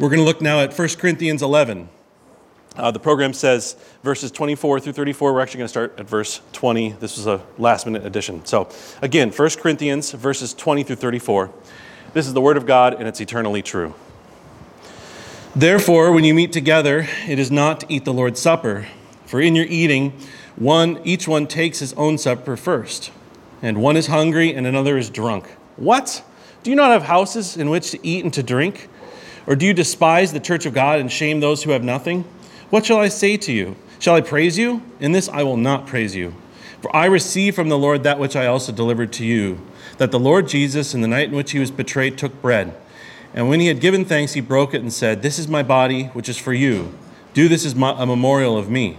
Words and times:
We're 0.00 0.08
going 0.08 0.18
to 0.18 0.24
look 0.24 0.40
now 0.40 0.58
at 0.58 0.76
1 0.76 0.88
Corinthians 0.98 1.40
11. 1.40 1.88
Uh, 2.74 2.90
the 2.90 2.98
program 2.98 3.32
says 3.32 3.76
verses 4.02 4.32
24 4.32 4.80
through 4.80 4.92
34. 4.92 5.32
We're 5.32 5.40
actually 5.40 5.58
going 5.58 5.66
to 5.66 5.68
start 5.68 5.94
at 6.00 6.08
verse 6.08 6.40
20. 6.52 6.96
This 6.98 7.16
was 7.16 7.28
a 7.28 7.40
last 7.58 7.86
minute 7.86 8.04
addition. 8.04 8.44
So, 8.44 8.68
again, 9.02 9.30
1 9.30 9.50
Corinthians 9.50 10.10
verses 10.10 10.52
20 10.52 10.82
through 10.82 10.96
34. 10.96 11.52
This 12.12 12.26
is 12.26 12.32
the 12.32 12.40
Word 12.40 12.56
of 12.56 12.66
God, 12.66 12.94
and 12.94 13.06
it's 13.06 13.20
eternally 13.20 13.62
true. 13.62 13.94
Therefore, 15.54 16.10
when 16.10 16.24
you 16.24 16.34
meet 16.34 16.52
together, 16.52 17.06
it 17.28 17.38
is 17.38 17.52
not 17.52 17.78
to 17.80 17.86
eat 17.88 18.04
the 18.04 18.12
Lord's 18.12 18.40
Supper. 18.40 18.88
For 19.26 19.40
in 19.40 19.54
your 19.54 19.66
eating, 19.66 20.12
one, 20.56 21.00
each 21.04 21.28
one 21.28 21.46
takes 21.46 21.78
his 21.78 21.92
own 21.92 22.18
supper 22.18 22.56
first, 22.56 23.12
and 23.62 23.80
one 23.80 23.96
is 23.96 24.08
hungry 24.08 24.52
and 24.52 24.66
another 24.66 24.98
is 24.98 25.08
drunk. 25.08 25.46
What? 25.76 26.24
Do 26.64 26.70
you 26.70 26.76
not 26.76 26.90
have 26.90 27.04
houses 27.04 27.56
in 27.56 27.70
which 27.70 27.92
to 27.92 28.04
eat 28.04 28.24
and 28.24 28.34
to 28.34 28.42
drink? 28.42 28.88
Or 29.46 29.56
do 29.56 29.66
you 29.66 29.74
despise 29.74 30.32
the 30.32 30.40
church 30.40 30.66
of 30.66 30.74
God 30.74 31.00
and 31.00 31.10
shame 31.10 31.40
those 31.40 31.62
who 31.62 31.70
have 31.72 31.84
nothing? 31.84 32.24
What 32.70 32.86
shall 32.86 32.98
I 32.98 33.08
say 33.08 33.36
to 33.36 33.52
you? 33.52 33.76
Shall 33.98 34.14
I 34.14 34.20
praise 34.20 34.58
you? 34.58 34.82
In 35.00 35.12
this 35.12 35.28
I 35.28 35.42
will 35.42 35.56
not 35.56 35.86
praise 35.86 36.14
you. 36.14 36.34
For 36.80 36.94
I 36.94 37.06
received 37.06 37.56
from 37.56 37.68
the 37.68 37.78
Lord 37.78 38.02
that 38.02 38.18
which 38.18 38.36
I 38.36 38.46
also 38.46 38.72
delivered 38.72 39.12
to 39.14 39.24
you 39.24 39.60
that 39.98 40.10
the 40.10 40.18
Lord 40.18 40.48
Jesus, 40.48 40.94
in 40.94 41.00
the 41.00 41.08
night 41.08 41.28
in 41.28 41.36
which 41.36 41.52
he 41.52 41.58
was 41.58 41.70
betrayed, 41.70 42.18
took 42.18 42.40
bread. 42.42 42.74
And 43.32 43.48
when 43.48 43.60
he 43.60 43.66
had 43.66 43.80
given 43.80 44.04
thanks, 44.04 44.32
he 44.32 44.40
broke 44.40 44.74
it 44.74 44.82
and 44.82 44.92
said, 44.92 45.22
This 45.22 45.38
is 45.38 45.48
my 45.48 45.62
body, 45.62 46.04
which 46.06 46.28
is 46.28 46.38
for 46.38 46.52
you. 46.52 46.92
Do 47.32 47.48
this 47.48 47.64
as 47.64 47.72
a 47.72 48.06
memorial 48.06 48.56
of 48.56 48.70
me. 48.70 48.98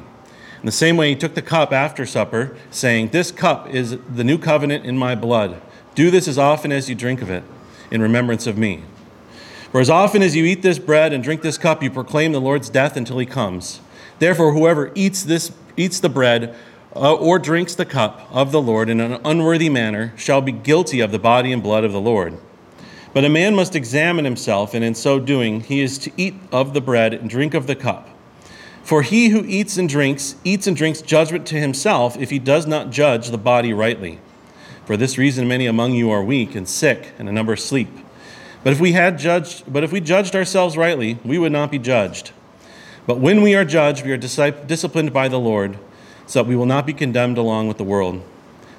In 0.59 0.65
the 0.65 0.71
same 0.71 0.97
way, 0.97 1.09
he 1.09 1.15
took 1.15 1.35
the 1.35 1.41
cup 1.41 1.71
after 1.71 2.05
supper, 2.05 2.57
saying, 2.71 3.09
This 3.09 3.31
cup 3.31 3.69
is 3.69 3.97
the 4.13 4.23
new 4.23 4.37
covenant 4.37 4.85
in 4.85 4.97
my 4.97 5.15
blood. 5.15 5.61
Do 5.93 6.11
this 6.11 6.27
as 6.27 6.37
often 6.37 6.71
as 6.71 6.89
you 6.89 6.95
drink 6.95 7.21
of 7.21 7.29
it, 7.29 7.43
in 7.91 8.01
remembrance 8.01 8.47
of 8.47 8.57
me. 8.57 8.83
For 9.75 9.81
as 9.81 9.89
often 9.89 10.21
as 10.21 10.37
you 10.37 10.45
eat 10.45 10.61
this 10.61 10.79
bread 10.79 11.11
and 11.11 11.21
drink 11.21 11.41
this 11.41 11.57
cup, 11.57 11.83
you 11.83 11.91
proclaim 11.91 12.31
the 12.31 12.39
Lord's 12.39 12.69
death 12.69 12.95
until 12.95 13.19
he 13.19 13.25
comes. 13.25 13.81
Therefore, 14.19 14.53
whoever 14.53 14.89
eats, 14.95 15.21
this, 15.21 15.51
eats 15.75 15.99
the 15.99 16.07
bread 16.07 16.55
uh, 16.95 17.13
or 17.15 17.39
drinks 17.39 17.75
the 17.75 17.83
cup 17.83 18.25
of 18.31 18.53
the 18.53 18.61
Lord 18.61 18.87
in 18.87 19.01
an 19.01 19.19
unworthy 19.25 19.67
manner 19.67 20.13
shall 20.15 20.39
be 20.39 20.53
guilty 20.53 21.01
of 21.01 21.11
the 21.11 21.19
body 21.19 21.51
and 21.51 21.61
blood 21.61 21.83
of 21.83 21.91
the 21.91 21.99
Lord. 21.99 22.37
But 23.13 23.25
a 23.25 23.29
man 23.29 23.53
must 23.53 23.75
examine 23.75 24.23
himself, 24.23 24.73
and 24.73 24.81
in 24.81 24.95
so 24.95 25.19
doing, 25.19 25.59
he 25.59 25.81
is 25.81 25.97
to 25.97 26.11
eat 26.15 26.35
of 26.53 26.73
the 26.73 26.79
bread 26.79 27.13
and 27.13 27.29
drink 27.29 27.53
of 27.53 27.67
the 27.67 27.75
cup. 27.75 28.07
For 28.81 29.01
he 29.01 29.27
who 29.27 29.43
eats 29.43 29.75
and 29.75 29.89
drinks, 29.89 30.37
eats 30.45 30.67
and 30.67 30.77
drinks 30.77 31.01
judgment 31.01 31.45
to 31.47 31.59
himself 31.59 32.15
if 32.17 32.29
he 32.29 32.39
does 32.39 32.65
not 32.65 32.91
judge 32.91 33.27
the 33.27 33.37
body 33.37 33.73
rightly. 33.73 34.19
For 34.85 34.95
this 34.95 35.17
reason, 35.17 35.49
many 35.49 35.65
among 35.65 35.95
you 35.95 36.11
are 36.11 36.23
weak 36.23 36.55
and 36.55 36.65
sick, 36.65 37.11
and 37.19 37.27
a 37.27 37.33
number 37.33 37.57
sleep. 37.57 37.89
But 38.65 38.73
if 38.73 38.79
we 38.79 38.93
had 38.93 39.19
judged, 39.19 39.71
but 39.71 39.83
if 39.83 39.91
we 39.91 40.01
judged 40.01 40.35
ourselves 40.35 40.75
rightly, 40.75 41.19
we 41.23 41.37
would 41.37 41.51
not 41.51 41.69
be 41.69 41.77
judged. 41.77 42.31
But 43.05 43.19
when 43.19 43.43
we 43.43 43.53
are 43.53 43.63
judged, 43.63 44.03
we 44.03 44.11
are 44.11 44.17
disciplined 44.17 45.13
by 45.13 45.27
the 45.27 45.39
Lord, 45.39 45.77
so 46.25 46.41
that 46.41 46.49
we 46.49 46.55
will 46.55 46.65
not 46.65 46.87
be 46.87 46.91
condemned 46.91 47.37
along 47.37 47.67
with 47.67 47.77
the 47.77 47.83
world. 47.83 48.23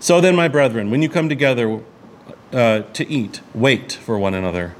So 0.00 0.20
then, 0.20 0.34
my 0.34 0.48
brethren, 0.48 0.90
when 0.90 1.02
you 1.02 1.08
come 1.08 1.28
together 1.28 1.80
uh, 2.52 2.80
to 2.80 3.08
eat, 3.08 3.40
wait 3.54 3.92
for 3.92 4.18
one 4.18 4.34
another. 4.34 4.74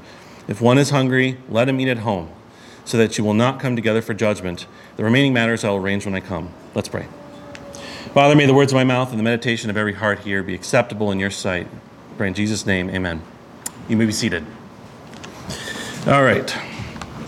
If 0.45 0.59
one 0.59 0.77
is 0.77 0.89
hungry, 0.89 1.37
let 1.47 1.69
him 1.69 1.79
eat 1.79 1.87
at 1.87 1.99
home, 1.99 2.29
so 2.83 2.97
that 2.97 3.17
you 3.17 3.23
will 3.23 3.33
not 3.33 3.61
come 3.61 3.77
together 3.77 4.01
for 4.01 4.13
judgment. 4.13 4.67
The 4.97 5.05
remaining 5.05 5.31
matters 5.31 5.63
I 5.63 5.69
will 5.69 5.77
arrange 5.77 6.03
when 6.03 6.15
I 6.15 6.19
come. 6.19 6.49
Let's 6.75 6.89
pray. 6.89 7.05
Father, 8.13 8.35
may 8.35 8.45
the 8.45 8.53
words 8.53 8.73
of 8.73 8.75
my 8.75 8.83
mouth 8.83 9.11
and 9.11 9.19
the 9.19 9.23
meditation 9.23 9.69
of 9.69 9.77
every 9.77 9.93
heart 9.93 10.19
here 10.19 10.43
be 10.43 10.53
acceptable 10.53 11.13
in 11.13 11.19
your 11.19 11.31
sight. 11.31 11.69
Pray 12.17 12.27
in 12.27 12.33
Jesus' 12.33 12.65
name, 12.65 12.89
amen. 12.89 13.21
You 13.87 13.95
may 13.95 14.05
be 14.05 14.11
seated. 14.11 14.45
All 16.05 16.23
right. 16.23 16.55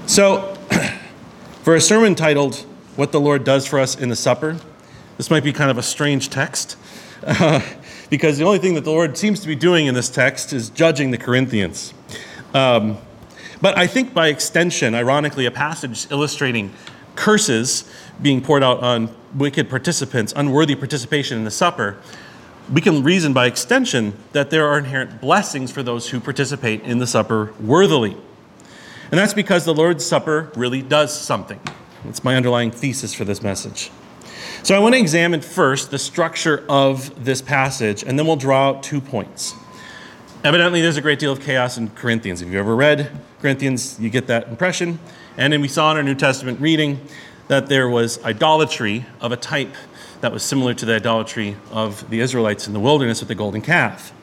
So, 0.06 0.56
for 1.64 1.75
a 1.75 1.81
sermon 1.81 2.16
titled, 2.16 2.56
What 2.95 3.12
the 3.12 3.20
Lord 3.20 3.44
Does 3.44 3.66
for 3.66 3.80
Us 3.80 3.98
in 3.98 4.09
the 4.09 4.16
Supper, 4.16 4.58
this 5.17 5.30
might 5.30 5.44
be 5.44 5.52
kind 5.52 5.70
of 5.70 5.78
a 5.78 5.84
strange 5.84 6.30
text 6.30 6.78
uh, 7.25 7.62
because 8.09 8.38
the 8.38 8.46
only 8.46 8.59
thing 8.59 8.75
that 8.75 8.85
the 8.85 8.91
Lord 8.91 9.18
seems 9.18 9.41
to 9.41 9.47
be 9.47 9.56
doing 9.56 9.88
in 9.88 9.96
this 9.96 10.09
text 10.09 10.53
is 10.53 10.69
judging 10.69 11.12
the 11.12 11.18
Corinthians. 11.18 11.94
Um, 12.53 12.97
but 13.62 13.78
I 13.78 13.85
think 13.88 14.13
by 14.13 14.28
extension, 14.28 14.96
ironically, 14.96 15.46
a 15.46 15.52
passage 15.52 16.09
illustrating 16.09 16.72
curses 17.16 17.84
being 18.22 18.41
poured 18.41 18.63
out 18.63 18.81
on 18.81 19.13
wicked 19.35 19.69
participants, 19.69 20.31
unworthy 20.35 20.75
participation 20.75 21.38
in 21.38 21.44
the 21.44 21.52
supper, 21.52 21.97
we 22.72 22.79
can 22.79 23.03
reason 23.03 23.34
by 23.34 23.47
extension 23.47 24.13
that 24.31 24.52
there 24.52 24.68
are 24.68 24.78
inherent 24.78 25.19
blessings 25.19 25.72
for 25.72 25.84
those 25.84 26.09
who 26.09 26.19
participate 26.19 26.81
in 26.84 27.00
the 27.00 27.08
supper 27.08 27.53
worthily. 27.59 28.16
And 29.12 29.20
that's 29.20 29.34
because 29.34 29.66
the 29.66 29.74
Lord's 29.74 30.06
Supper 30.06 30.52
really 30.56 30.81
does 30.81 31.20
something. 31.20 31.59
That's 32.06 32.24
my 32.24 32.36
underlying 32.36 32.72
thesis 32.72 33.14
for 33.14 33.25
this 33.25 33.42
message. 33.42 33.92
So 34.62 34.75
I 34.75 34.80
want 34.80 34.94
to 34.96 35.00
examine 35.00 35.42
first 35.42 35.90
the 35.90 35.97
structure 35.97 36.64
of 36.70 37.24
this 37.24 37.42
passage, 37.42 38.03
and 38.03 38.20
then 38.20 38.28
we'll 38.28 38.36
draw 38.36 38.70
out 38.70 38.84
two 38.84 39.02
points. 39.02 39.53
Evidently, 40.44 40.81
there's 40.81 40.97
a 40.97 41.02
great 41.02 41.20
deal 41.20 41.31
of 41.31 41.42
chaos 41.42 41.78
in 41.78 41.90
Corinthians. 41.90 42.42
If 42.42 42.47
you've 42.47 42.58
ever 42.58 42.75
read 42.75 43.12
Corinthians, 43.42 44.00
you 44.00 44.09
get 44.09 44.28
that 44.28 44.47
impression. 44.47 45.00
And 45.38 45.52
then 45.52 45.62
we 45.62 45.68
saw 45.68 45.91
in 45.91 45.97
our 45.97 46.03
New 46.03 46.16
Testament 46.16 46.59
reading 46.62 47.02
that 47.47 47.68
there 47.68 47.90
was 47.90 48.24
idolatry 48.24 49.06
of 49.22 49.31
a 49.31 49.38
type 49.38 49.74
that 50.22 50.31
was 50.31 50.44
similar 50.44 50.74
to 50.74 50.86
the 50.86 50.96
idolatry 50.96 51.56
of 51.72 52.09
the 52.09 52.20
Israelites 52.20 52.68
in 52.68 52.74
the 52.74 52.80
wilderness 52.80 53.22
with 53.22 53.28
the 53.28 53.36
golden 53.36 53.62
calf. 53.62 54.14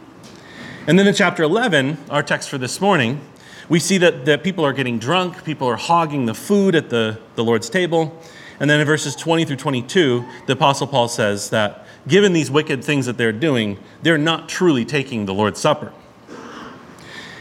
And 0.86 0.98
then 0.98 1.06
in 1.06 1.14
chapter 1.14 1.42
11, 1.42 1.98
our 2.08 2.22
text 2.22 2.48
for 2.48 2.58
this 2.58 2.80
morning, 2.80 3.20
we 3.68 3.78
see 3.78 3.98
that, 3.98 4.24
that 4.26 4.42
people 4.42 4.64
are 4.64 4.72
getting 4.72 4.98
drunk, 4.98 5.44
people 5.44 5.68
are 5.68 5.76
hogging 5.76 6.26
the 6.26 6.34
food 6.34 6.74
at 6.74 6.90
the, 6.90 7.18
the 7.34 7.44
Lord's 7.44 7.68
table. 7.68 8.20
And 8.60 8.70
then 8.70 8.80
in 8.80 8.86
verses 8.86 9.14
20 9.16 9.44
through 9.44 9.56
22, 9.56 10.24
the 10.46 10.54
Apostle 10.54 10.86
Paul 10.86 11.08
says 11.08 11.50
that 11.50 11.86
given 12.08 12.32
these 12.32 12.50
wicked 12.50 12.82
things 12.82 13.06
that 13.06 13.18
they're 13.18 13.32
doing, 13.32 13.78
they're 14.02 14.18
not 14.18 14.48
truly 14.48 14.84
taking 14.84 15.26
the 15.26 15.34
Lord's 15.34 15.60
Supper. 15.60 15.92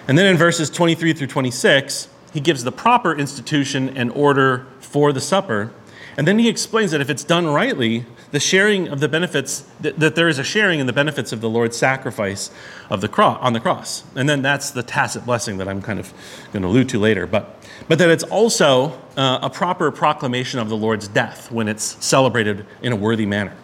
And 0.08 0.18
then 0.18 0.28
in 0.28 0.38
verses 0.38 0.70
23 0.70 1.14
through 1.14 1.28
26, 1.28 2.10
he 2.34 2.40
gives 2.40 2.64
the 2.64 2.72
proper 2.72 3.16
institution 3.16 3.96
and 3.98 4.12
order 4.12 4.68
for 4.80 5.14
the 5.14 5.22
supper. 5.22 5.72
And 6.18 6.26
then 6.28 6.40
he 6.40 6.48
explains 6.48 6.92
that 6.92 7.02
if 7.02 7.10
it's 7.10 7.26
done 7.26 7.48
rightly, 7.48 8.06
the 8.32 8.40
sharing 8.40 8.88
of 8.88 9.02
the 9.02 9.10
benefits, 9.10 9.66
that, 9.82 10.00
that 10.00 10.16
there 10.16 10.30
is 10.30 10.40
a 10.40 10.44
sharing 10.44 10.80
in 10.80 10.88
the 10.88 10.94
benefits 10.94 11.34
of 11.34 11.42
the 11.42 11.50
Lord's 11.50 11.76
sacrifice 11.76 12.52
of 12.90 13.02
the 13.02 13.10
cross, 13.10 13.38
on 13.42 13.52
the 13.54 13.60
cross. 13.60 14.04
And 14.16 14.30
then 14.30 14.42
that's 14.42 14.72
the 14.72 14.84
tacit 14.84 15.26
blessing 15.26 15.58
that 15.58 15.68
I'm 15.68 15.82
kind 15.82 16.00
of 16.00 16.14
going 16.54 16.64
to 16.64 16.70
allude 16.70 16.88
to 16.90 17.00
later. 17.00 17.28
But, 17.28 17.62
but 17.90 18.00
that 18.00 18.10
it's 18.10 18.24
also 18.24 18.94
uh, 19.18 19.40
a 19.42 19.50
proper 19.50 19.92
proclamation 19.92 20.60
of 20.60 20.70
the 20.70 20.78
Lord's 20.78 21.10
death 21.10 21.52
when 21.52 21.68
it's 21.68 22.04
celebrated 22.06 22.66
in 22.82 22.94
a 22.94 22.96
worthy 22.96 23.26
manner. 23.26 23.56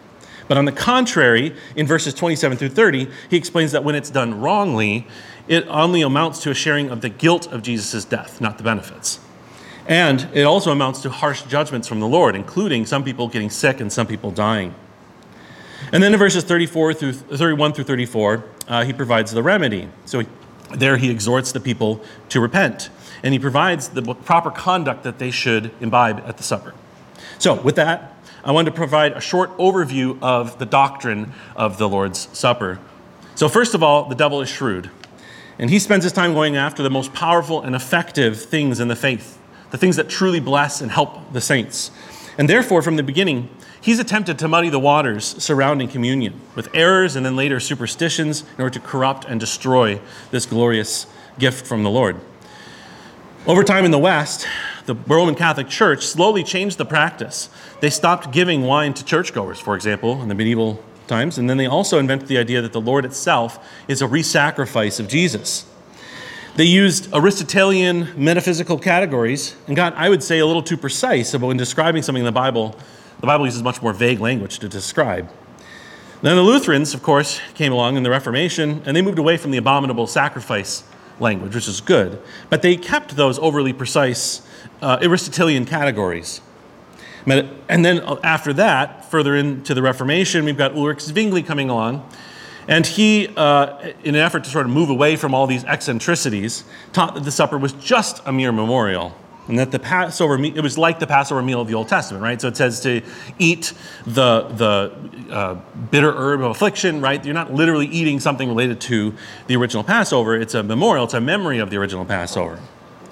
But 0.50 0.58
on 0.58 0.66
the 0.66 0.74
contrary, 0.74 1.56
in 1.78 1.88
verses 1.88 2.14
27 2.14 2.58
through 2.58 2.70
30, 2.70 3.08
he 3.30 3.38
explains 3.38 3.72
that 3.72 3.86
when 3.86 3.96
it's 3.96 4.10
done 4.10 4.42
wrongly, 4.42 5.08
it 5.48 5.66
only 5.70 6.02
amounts 6.02 6.42
to 6.44 6.52
a 6.52 6.54
sharing 6.54 6.90
of 6.90 7.00
the 7.00 7.08
guilt 7.08 7.48
of 7.48 7.64
Jesus' 7.64 8.04
death, 8.04 8.42
not 8.42 8.58
the 8.58 8.64
benefits. 8.64 9.22
And 9.88 10.28
it 10.34 10.44
also 10.44 10.72
amounts 10.72 11.02
to 11.02 11.10
harsh 11.10 11.44
judgments 11.44 11.88
from 11.88 12.00
the 12.00 12.08
Lord, 12.08 12.36
including 12.36 12.86
some 12.86 13.04
people 13.04 13.28
getting 13.28 13.50
sick 13.50 13.80
and 13.80 13.92
some 13.92 14.08
people 14.08 14.32
dying. 14.32 14.76
And 15.92 16.02
then 16.02 16.14
in 16.14 16.20
verses 16.20 16.44
34 16.44 16.94
through 16.94 17.14
31 17.14 17.74
through 17.74 17.84
34, 17.86 18.44
uh, 18.68 18.86
he 18.86 18.94
provides 18.94 19.32
the 19.32 19.44
remedy. 19.44 19.90
So 20.06 20.20
he, 20.20 20.28
there 20.76 20.98
he 20.98 21.10
exhorts 21.10 21.52
the 21.52 21.60
people 21.60 22.02
to 22.30 22.40
repent, 22.40 22.90
and 23.24 23.34
he 23.34 23.40
provides 23.40 23.90
the 23.90 24.02
proper 24.02 24.52
conduct 24.52 25.04
that 25.04 25.20
they 25.20 25.32
should 25.32 25.72
imbibe 25.82 26.24
at 26.26 26.38
the 26.38 26.44
supper. 26.44 26.74
So, 27.40 27.60
with 27.60 27.76
that, 27.76 28.16
I 28.44 28.52
wanted 28.52 28.72
to 28.72 28.76
provide 28.76 29.14
a 29.14 29.20
short 29.20 29.56
overview 29.58 30.18
of 30.22 30.60
the 30.60 30.66
doctrine 30.66 31.34
of 31.56 31.78
the 31.78 31.90
Lord's 31.90 32.30
Supper. 32.38 32.80
So, 33.36 33.50
first 33.50 33.74
of 33.74 33.84
all, 33.84 34.08
the 34.08 34.16
devil 34.16 34.42
is 34.42 34.50
shrewd, 34.50 34.90
and 35.60 35.70
he 35.70 35.80
spends 35.80 36.04
his 36.04 36.14
time 36.14 36.34
going 36.34 36.56
after 36.56 36.84
the 36.84 36.90
most 36.90 37.14
powerful 37.14 37.62
and 37.62 37.76
effective 37.76 38.40
things 38.40 38.80
in 38.80 38.88
the 38.88 38.96
faith 38.96 39.41
the 39.72 39.78
things 39.78 39.96
that 39.96 40.10
truly 40.10 40.40
bless 40.40 40.82
and 40.82 40.92
help 40.92 41.34
the 41.34 41.42
saints. 41.42 41.92
And 42.38 42.50
therefore, 42.50 42.82
from 42.82 42.96
the 42.96 43.04
beginning, 43.04 43.50
he's 43.82 44.00
attempted 44.00 44.40
to 44.40 44.48
muddy 44.48 44.70
the 44.70 44.80
waters 44.80 45.26
surrounding 45.44 45.88
communion 45.88 46.40
with 46.56 46.74
errors 46.74 47.16
and 47.16 47.26
then 47.26 47.36
later 47.36 47.60
superstitions 47.60 48.44
in 48.58 48.64
order 48.64 48.74
to 48.74 48.80
corrupt 48.80 49.26
and 49.26 49.40
destroy 49.40 50.00
this 50.30 50.46
glorious 50.46 51.08
gift 51.40 51.66
from 51.66 51.84
the 51.84 51.90
Lord. 51.90 52.18
Over 53.48 53.64
time 53.64 53.86
in 53.86 53.92
the 53.92 53.98
West, 53.98 54.48
the 54.86 54.96
Roman 54.96 55.36
Catholic 55.36 55.68
Church 55.68 56.06
slowly 56.06 56.44
changed 56.44 56.78
the 56.78 56.86
practice. 56.86 57.50
They 57.80 57.90
stopped 57.90 58.32
giving 58.32 58.64
wine 58.64 58.94
to 58.94 59.04
churchgoers, 59.04 59.60
for 59.60 59.76
example, 59.76 60.22
in 60.22 60.28
the 60.28 60.36
medieval 60.36 60.84
times, 61.08 61.38
and 61.38 61.50
then 61.50 61.58
they 61.58 61.66
also 61.66 61.98
invented 61.98 62.28
the 62.28 62.38
idea 62.38 62.62
that 62.62 62.72
the 62.72 62.82
Lord 62.82 63.04
itself 63.04 63.68
is 63.88 64.02
a 64.02 64.08
re 64.08 64.22
sacrifice 64.22 65.00
of 65.00 65.08
Jesus. 65.08 65.66
They 66.62 66.68
used 66.68 67.12
Aristotelian 67.12 68.10
metaphysical 68.16 68.78
categories 68.78 69.56
and 69.66 69.76
got, 69.76 69.96
I 69.96 70.10
would 70.10 70.22
say, 70.22 70.38
a 70.38 70.46
little 70.46 70.62
too 70.62 70.78
precise 70.78 71.34
about 71.34 71.48
when 71.48 71.58
describing 71.58 72.04
something 72.04 72.22
in 72.22 72.26
the 72.26 72.32
Bible. 72.32 72.76
The 73.20 73.26
Bible 73.26 73.48
uses 73.48 73.64
much 73.64 73.82
more 73.82 73.94
vague 73.94 74.20
language 74.20 74.60
to 74.60 74.70
describe. 74.70 75.28
Then 76.22 76.36
the 76.36 76.44
Lutherans, 76.44 76.94
of 76.94 77.02
course, 77.02 77.42
came 77.56 77.74
along 77.74 77.98
in 77.98 78.04
the 78.04 78.12
Reformation, 78.12 78.84
and 78.86 78.96
they 78.96 79.02
moved 79.02 79.18
away 79.18 79.38
from 79.38 79.50
the 79.50 79.58
abominable 79.58 80.06
sacrifice 80.06 80.84
language, 81.20 81.56
which 81.56 81.68
is 81.68 81.82
good. 81.82 82.22
But 82.52 82.62
they 82.62 82.76
kept 82.76 83.16
those 83.16 83.40
overly 83.40 83.74
precise 83.74 84.44
uh, 84.84 85.00
Aristotelian 85.02 85.66
categories. 85.66 86.42
And 87.26 87.84
then 87.84 88.02
uh, 88.02 88.20
after 88.24 88.54
that, 88.54 89.10
further 89.10 89.36
into 89.36 89.74
the 89.74 89.82
Reformation, 89.82 90.46
we've 90.46 90.60
got 90.60 90.76
Ulrich 90.76 91.02
Zwingli 91.02 91.42
coming 91.42 91.72
along. 91.72 92.08
And 92.68 92.86
he, 92.86 93.30
uh, 93.36 93.94
in 94.04 94.16
an 94.16 94.22
effort 94.22 94.44
to 94.44 94.50
sort 94.50 94.66
of 94.66 94.72
move 94.72 94.90
away 94.90 95.16
from 95.16 95.34
all 95.34 95.48
these 95.48 95.64
eccentricities, 95.64 96.64
taught 96.94 97.16
that 97.16 97.24
the 97.24 97.32
supper 97.32 97.58
was 97.58 97.74
just 97.74 98.22
a 98.26 98.32
mere 98.32 98.52
memorial. 98.52 99.16
And 99.48 99.58
that 99.58 99.72
the 99.72 99.80
Passover, 99.80 100.38
meal, 100.38 100.56
it 100.56 100.62
was 100.62 100.78
like 100.78 101.00
the 101.00 101.08
Passover 101.08 101.42
meal 101.42 101.60
of 101.60 101.68
the 101.68 101.74
Old 101.74 101.88
Testament, 101.88 102.24
right? 102.24 102.40
So 102.40 102.48
it 102.48 102.56
says 102.56 102.80
to 102.82 103.02
eat 103.40 103.74
the, 104.06 104.44
the 104.44 105.34
uh, 105.34 105.56
bitter 105.90 106.14
herb 106.14 106.42
of 106.42 106.52
affliction, 106.52 107.02
right? 107.02 107.24
You're 107.26 107.34
not 107.34 107.52
literally 107.52 107.88
eating 107.88 108.20
something 108.20 108.48
related 108.48 108.80
to 108.82 109.14
the 109.48 109.56
original 109.56 109.84
Passover. 109.84 110.36
It's 110.36 110.54
a 110.54 110.62
memorial, 110.62 111.06
it's 111.06 111.16
a 111.16 111.22
memory 111.22 111.58
of 111.58 111.72
the 111.72 111.78
original 111.78 112.06
Passover. 112.06 112.60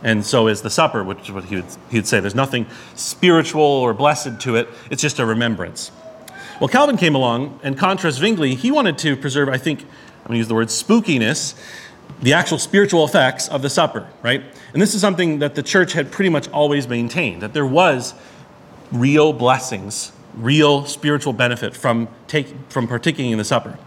And 0.03 0.25
so 0.25 0.47
is 0.47 0.61
the 0.61 0.69
supper, 0.69 1.03
which 1.03 1.21
is 1.23 1.31
what 1.31 1.45
he 1.45 1.55
would, 1.57 1.65
he 1.89 1.97
would 1.97 2.07
say. 2.07 2.19
There's 2.19 2.35
nothing 2.35 2.67
spiritual 2.95 3.63
or 3.63 3.93
blessed 3.93 4.39
to 4.41 4.55
it, 4.55 4.69
it's 4.89 5.01
just 5.01 5.19
a 5.19 5.25
remembrance. 5.25 5.91
Well, 6.59 6.67
Calvin 6.67 6.97
came 6.97 7.15
along, 7.15 7.57
and 7.63 7.77
contra 7.77 8.11
Zwingli, 8.11 8.53
he 8.53 8.69
wanted 8.69 8.97
to 8.97 9.15
preserve, 9.15 9.47
I 9.47 9.57
think, 9.57 9.81
I'm 9.81 10.27
going 10.27 10.33
to 10.33 10.37
use 10.39 10.49
the 10.49 10.55
word 10.55 10.67
spookiness, 10.67 11.57
the 12.21 12.33
actual 12.33 12.57
spiritual 12.57 13.05
effects 13.05 13.47
of 13.47 13.61
the 13.61 13.69
supper, 13.69 14.09
right? 14.21 14.43
And 14.73 14.81
this 14.81 14.93
is 14.93 14.99
something 14.99 15.39
that 15.39 15.55
the 15.55 15.63
church 15.63 15.93
had 15.93 16.11
pretty 16.11 16.29
much 16.29 16.49
always 16.49 16.85
maintained, 16.85 17.41
that 17.43 17.53
there 17.53 17.65
was 17.65 18.13
real 18.91 19.31
blessings, 19.31 20.11
real 20.35 20.85
spiritual 20.85 21.31
benefit 21.31 21.77
from, 21.77 22.09
take, 22.27 22.53
from 22.69 22.89
partaking 22.89 23.31
in 23.31 23.37
the 23.37 23.45
supper. 23.45 23.79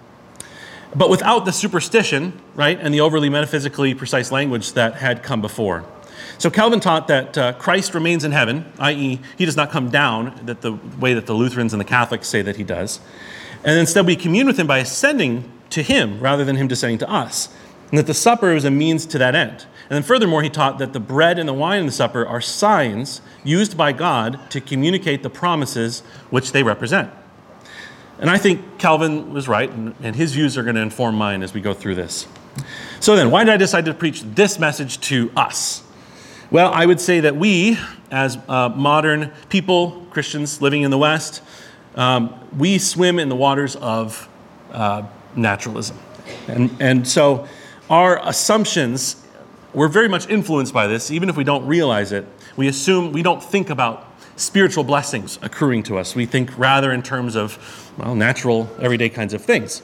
But 0.95 1.11
without 1.11 1.45
the 1.45 1.53
superstition, 1.53 2.41
right, 2.55 2.79
and 2.81 2.95
the 2.95 3.03
overly 3.03 3.29
metaphysically 3.29 3.95
precise 3.95 4.33
language 4.33 4.73
that 4.73 4.95
had 4.95 5.23
come 5.23 5.43
before. 5.43 5.85
So 6.43 6.51
Calvin 6.51 6.81
taught 6.81 7.07
that 7.07 7.39
uh, 7.39 7.53
Christ 7.53 7.95
remains 7.95 8.25
in 8.25 8.33
heaven, 8.33 8.73
i.e., 8.81 9.21
he 9.39 9.45
does 9.45 9.57
not 9.57 9.71
come 9.71 9.91
down 9.91 10.41
that 10.45 10.61
the 10.61 10.73
way 10.99 11.15
that 11.15 11.27
the 11.27 11.35
Lutherans 11.35 11.73
and 11.73 11.79
the 11.79 11.85
Catholics 11.85 12.27
say 12.27 12.43
that 12.43 12.57
he 12.57 12.65
does. 12.65 12.99
And 13.63 13.79
instead, 13.79 14.07
we 14.07 14.17
commune 14.17 14.49
with 14.49 14.59
him 14.59 14.67
by 14.67 14.79
ascending 14.79 15.49
to 15.71 15.85
him 15.85 16.19
rather 16.19 16.45
than 16.45 16.57
him 16.57 16.67
descending 16.67 16.99
to 16.99 17.09
us. 17.09 17.49
And 17.91 17.99
that 17.99 18.09
the 18.09 18.13
supper 18.13 18.57
is 18.57 18.65
a 18.65 18.73
means 18.73 19.07
to 19.07 19.19
that 19.19 19.37
end. 19.37 19.67
And 19.89 19.91
then, 19.91 20.03
furthermore, 20.03 20.43
he 20.43 20.51
taught 20.51 20.79
that 20.79 20.93
the 20.93 20.99
bread 20.99 21.39
and 21.39 21.49
the 21.49 21.53
wine 21.53 21.79
in 21.79 21.87
the 21.87 21.93
supper 21.93 22.27
are 22.27 22.41
signs 22.41 23.21
used 23.45 23.77
by 23.77 23.93
God 23.93 24.41
to 24.51 24.61
communicate 24.61 25.23
the 25.23 25.31
promises 25.31 26.01
which 26.31 26.51
they 26.51 26.65
represent. 26.65 27.13
And 28.19 28.29
I 28.29 28.39
think 28.39 28.81
Calvin 28.81 29.33
was 29.33 29.47
right, 29.47 29.71
and 29.71 30.17
his 30.17 30.33
views 30.33 30.59
are 30.59 30.65
going 30.65 30.75
to 30.75 30.83
inform 30.83 31.15
mine 31.15 31.45
as 31.45 31.55
we 31.55 31.61
go 31.61 31.73
through 31.73 31.95
this. 31.95 32.27
So, 32.99 33.15
then, 33.15 33.31
why 33.31 33.45
did 33.45 33.55
I 33.55 33.59
decide 33.59 33.85
to 33.85 33.95
preach 33.95 34.23
this 34.23 34.59
message 34.59 35.01
to 35.03 35.31
us? 35.37 35.85
Well, 36.53 36.71
I 36.71 36.85
would 36.85 37.01
say 37.01 37.21
that 37.21 37.35
we, 37.35 37.79
as 38.11 38.37
uh, 38.47 38.69
modern 38.69 39.33
people, 39.49 40.07
Christians 40.11 40.61
living 40.61 40.83
in 40.83 40.91
the 40.91 40.99
West, 40.99 41.43
um, 41.95 42.39
we 42.59 42.77
swim 42.77 43.19
in 43.19 43.31
the 43.31 43.35
waters 43.35 43.75
of 43.77 44.29
uh, 44.71 45.05
naturalism. 45.35 45.99
And, 46.49 46.71
and 46.79 47.09
so 47.09 47.49
our 47.89 48.21
assumptions, 48.29 49.17
we're 49.73 49.89
very 49.89 50.11
much 50.11 50.29
influenced 50.29 50.75
by 50.75 50.87
this, 50.87 51.11
even 51.11 51.31
if 51.31 51.39
we 51.39 51.45
don't 51.45 51.67
realize 51.67 52.13
it. 52.13 52.27
We 52.55 52.69
assume, 52.69 53.13
we 53.13 53.23
don't 53.23 53.43
think 53.43 53.71
about 53.71 54.07
spiritual 54.37 54.85
blessings 54.85 55.39
accruing 55.41 55.83
to 55.85 55.97
us. 55.97 56.15
We 56.15 56.27
think 56.27 56.59
rather 56.59 56.93
in 56.93 57.03
terms 57.03 57.35
of, 57.35 57.95
well, 57.97 58.15
natural, 58.15 58.69
everyday 58.79 59.09
kinds 59.09 59.33
of 59.33 59.43
things. 59.43 59.81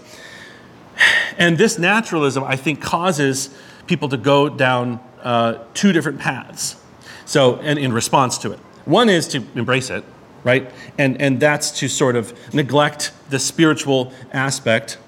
And 1.38 1.56
this 1.56 1.79
naturalism, 1.79 2.44
I 2.44 2.56
think, 2.56 2.82
causes 2.82 3.56
people 3.87 4.11
to 4.11 4.19
go 4.19 4.50
down 4.50 5.00
uh, 5.23 5.59
two 5.75 5.93
different 5.93 6.19
paths. 6.19 6.76
So, 7.25 7.56
and 7.56 7.79
in 7.79 7.93
response 7.93 8.38
to 8.38 8.53
it, 8.53 8.59
one 8.85 9.09
is 9.09 9.29
to 9.29 9.44
embrace 9.55 9.91
it, 9.91 10.05
right? 10.44 10.70
And, 10.97 11.20
and 11.20 11.38
that's 11.38 11.70
to 11.81 11.88
sort 11.88 12.17
of 12.17 12.32
neglect 12.55 13.12
the 13.29 13.38
spiritual 13.38 14.12
aspect. 14.32 14.99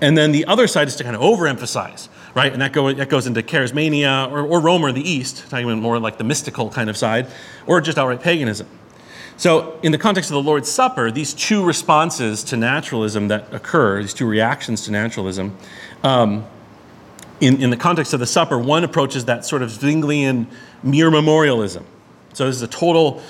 And 0.00 0.18
then 0.18 0.32
the 0.32 0.44
other 0.46 0.66
side 0.66 0.88
is 0.88 0.96
to 0.96 1.04
kind 1.04 1.14
of 1.14 1.22
overemphasize, 1.22 2.08
right? 2.34 2.52
And 2.52 2.60
that, 2.60 2.72
go, 2.72 2.92
that 2.92 3.08
goes 3.08 3.28
into 3.28 3.42
charismania 3.42 4.30
or, 4.32 4.40
or 4.40 4.60
Rome 4.60 4.84
or 4.84 4.90
the 4.90 5.08
East, 5.08 5.48
talking 5.48 5.64
about 5.64 5.78
more 5.78 5.98
like 6.00 6.18
the 6.18 6.24
mystical 6.24 6.70
kind 6.70 6.90
of 6.90 6.96
side, 6.96 7.28
or 7.66 7.80
just 7.80 7.98
outright 7.98 8.20
paganism. 8.20 8.66
So, 9.36 9.78
in 9.82 9.92
the 9.92 9.98
context 9.98 10.30
of 10.30 10.34
the 10.34 10.42
Lord's 10.42 10.70
Supper, 10.70 11.10
these 11.10 11.34
two 11.34 11.64
responses 11.64 12.44
to 12.44 12.56
naturalism 12.56 13.28
that 13.28 13.52
occur, 13.52 14.02
these 14.02 14.14
two 14.14 14.26
reactions 14.26 14.84
to 14.84 14.92
naturalism, 14.92 15.56
um, 16.04 16.44
in, 17.42 17.60
in 17.60 17.70
the 17.70 17.76
context 17.76 18.14
of 18.14 18.20
the 18.20 18.26
supper, 18.26 18.56
one 18.56 18.84
approaches 18.84 19.24
that 19.24 19.44
sort 19.44 19.62
of 19.62 19.70
Zwinglian 19.70 20.46
mere 20.84 21.10
memorialism. 21.10 21.84
So 22.34 22.46
this 22.46 22.54
is 22.54 22.62
a 22.62 22.68
total 22.68 23.20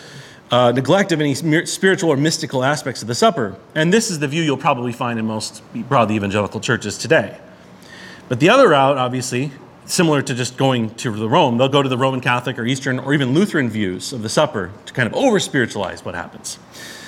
uh, 0.51 0.71
neglect 0.73 1.13
of 1.13 1.21
any 1.21 1.35
spiritual 1.35 2.11
or 2.11 2.19
mystical 2.19 2.63
aspects 2.63 3.01
of 3.01 3.09
the 3.09 3.15
supper. 3.15 3.57
And 3.75 3.91
this 3.91 4.11
is 4.11 4.19
the 4.19 4.29
view 4.29 4.43
you'll 4.43 4.59
probably 4.59 4.93
find 4.93 5.19
in 5.19 5.27
most 5.27 5.63
broadly 5.89 6.17
evangelical 6.17 6.61
churches 6.61 6.99
today. 6.99 7.39
But 8.29 8.39
the 8.39 8.51
other 8.51 8.69
route, 8.69 8.99
obviously, 8.99 9.51
similar 9.87 10.21
to 10.21 10.35
just 10.35 10.59
going 10.59 10.95
to 10.97 11.11
the 11.11 11.29
Rome, 11.29 11.57
they'll 11.57 11.69
go 11.69 11.83
to 11.83 11.89
the 11.89 11.99
Roman 11.99 12.21
Catholic 12.21 12.59
or 12.59 12.67
Eastern 12.67 12.99
or 12.99 13.15
even 13.15 13.33
Lutheran 13.33 13.71
views 13.71 14.13
of 14.13 14.23
the 14.23 14.29
supper 14.29 14.71
to 14.85 14.93
kind 14.93 15.07
of 15.07 15.15
over 15.15 15.41
spiritualize 15.41 16.05
what 16.05 16.15
happens. 16.15 16.59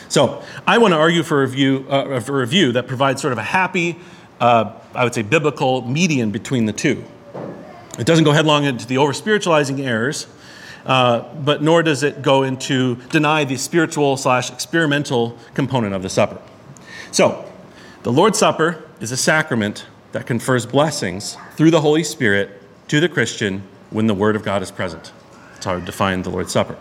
So 0.09 0.43
I 0.67 0.79
want 0.79 0.93
to 0.93 0.99
argue 0.99 1.23
for 1.23 1.43
a 1.43 1.49
view, 1.49 1.87
uh, 1.91 2.21
for 2.21 2.43
a 2.43 2.47
view 2.47 2.73
that 2.73 2.87
provides 2.87 3.21
sort 3.21 3.33
of 3.33 3.39
a 3.39 3.43
happy, 3.43 3.99
uh, 4.45 4.79
I 4.95 5.05
would 5.05 5.15
say, 5.15 5.23
biblical 5.23 5.81
median 5.89 6.31
between 6.31 6.67
the 6.67 6.73
two. 6.75 7.03
It 7.99 8.05
doesn't 8.05 8.25
go 8.25 8.33
headlong 8.33 8.65
into 8.65 8.87
the 8.87 8.99
over 8.99 9.15
spiritualizing 9.15 9.81
errors, 9.81 10.27
uh, 10.85 11.21
but 11.37 11.63
nor 11.63 11.83
does 11.83 12.03
it 12.03 12.21
go 12.21 12.43
into 12.43 12.97
deny 13.09 13.45
the 13.45 13.57
spiritual 13.57 14.19
slash 14.19 14.53
experimental 14.53 15.39
component 15.55 15.95
of 15.95 16.03
the 16.03 16.11
supper. 16.11 16.43
So, 17.11 17.51
the 18.03 18.13
Lord's 18.13 18.39
Supper 18.39 18.85
is 19.01 19.13
a 19.13 19.17
sacrament 19.17 19.87
that 20.13 20.27
confers 20.27 20.67
blessings 20.67 21.39
through 21.57 21.71
the 21.71 21.81
Holy 21.81 22.05
Spirit 22.05 22.61
to 22.89 23.01
the 23.01 23.09
Christian 23.09 23.63
when 23.89 24.09
the 24.09 24.15
Word 24.15 24.37
of 24.37 24.43
God 24.43 24.63
is 24.63 24.71
present. 24.71 25.11
That's 25.55 25.65
how 25.65 25.77
I 25.77 25.81
define 25.81 26.21
the 26.21 26.29
Lord's 26.29 26.53
Supper. 26.53 26.77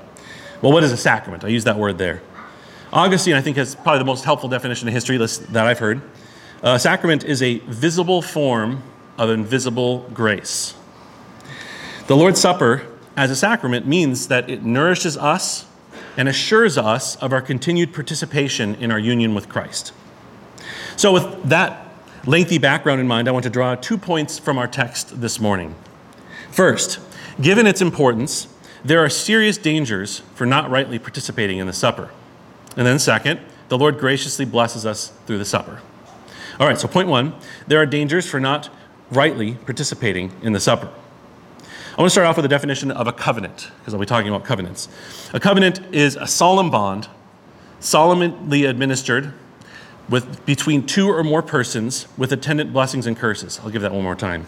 Well, 0.62 0.74
what 0.74 0.84
is 0.84 0.92
a 0.92 0.98
sacrament? 0.98 1.46
I 1.46 1.48
use 1.48 1.64
that 1.64 1.78
word 1.78 1.98
there. 1.98 2.22
Augustine, 2.92 3.36
I 3.36 3.42
think, 3.42 3.56
has 3.56 3.74
probably 3.74 4.00
the 4.00 4.06
most 4.06 4.26
helpful 4.26 4.50
definition 4.50 4.90
of 4.90 4.94
history 4.94 5.16
that 5.18 5.66
I've 5.66 5.80
heard. 5.80 6.02
A 6.66 6.80
sacrament 6.80 7.26
is 7.26 7.42
a 7.42 7.60
visible 7.60 8.22
form 8.22 8.84
of 9.18 9.30
invisible 9.30 10.10
grace. 10.14 10.74
The 12.08 12.16
Lord's 12.16 12.40
Supper, 12.40 12.88
as 13.18 13.30
a 13.30 13.36
sacrament, 13.36 13.86
means 13.86 14.30
that 14.30 14.50
it 14.50 14.64
nourishes 14.64 15.18
us 15.18 15.66
and 16.16 16.30
assures 16.30 16.78
us 16.78 17.18
of 17.18 17.34
our 17.34 17.42
continued 17.42 17.94
participation 17.94 18.76
in 18.76 18.92
our 18.92 19.00
union 19.00 19.36
with 19.36 19.50
Christ. 19.50 19.92
So, 20.96 21.12
with 21.12 21.50
that 21.50 21.86
lengthy 22.26 22.60
background 22.60 23.02
in 23.02 23.08
mind, 23.10 23.28
I 23.28 23.32
want 23.32 23.44
to 23.44 23.50
draw 23.50 23.76
two 23.76 23.98
points 23.98 24.40
from 24.40 24.58
our 24.58 24.68
text 24.68 25.20
this 25.20 25.42
morning. 25.42 25.76
First, 26.50 27.02
given 27.42 27.68
its 27.68 27.82
importance, 27.82 28.48
there 28.86 29.04
are 29.04 29.10
serious 29.10 29.58
dangers 29.58 30.20
for 30.34 30.46
not 30.46 30.70
rightly 30.70 30.98
participating 30.98 31.58
in 31.58 31.68
the 31.68 31.74
supper. 31.74 32.10
And 32.78 32.88
then, 32.88 33.00
second, 33.00 33.42
the 33.68 33.78
Lord 33.78 34.00
graciously 34.00 34.46
blesses 34.46 34.86
us 34.86 35.12
through 35.26 35.40
the 35.40 35.46
supper. 35.46 35.82
All 36.60 36.68
right, 36.68 36.80
so 36.80 36.88
point 36.88 37.08
one 37.08 37.34
there 37.68 37.82
are 37.82 37.86
dangers 37.86 38.30
for 38.30 38.40
not 38.40 38.70
rightly 39.10 39.56
participating 39.56 40.32
in 40.42 40.54
the 40.54 40.60
supper. 40.60 40.92
I 41.60 42.02
want 42.02 42.08
to 42.08 42.12
start 42.12 42.28
off 42.28 42.36
with 42.36 42.46
a 42.46 42.50
definition 42.50 42.92
of 42.92 43.08
a 43.08 43.14
covenant, 43.14 43.70
because 43.80 43.94
I'll 43.94 44.00
be 44.00 44.06
talking 44.06 44.30
about 44.30 44.46
covenants. 44.46 44.88
A 45.34 45.40
covenant 45.40 45.80
is 45.94 46.16
a 46.16 46.26
solemn 46.28 46.72
bond, 46.72 47.08
solemnly 47.80 48.66
administered 48.66 49.34
with 50.10 50.46
between 50.46 50.86
two 50.86 51.10
or 51.10 51.24
more 51.24 51.42
persons 51.42 52.08
with 52.18 52.32
attendant 52.32 52.74
blessings 52.74 53.08
and 53.08 53.18
curses. 53.18 53.60
I'll 53.64 53.70
give 53.70 53.82
that 53.84 53.92
one 53.92 54.04
more 54.04 54.16
time. 54.16 54.48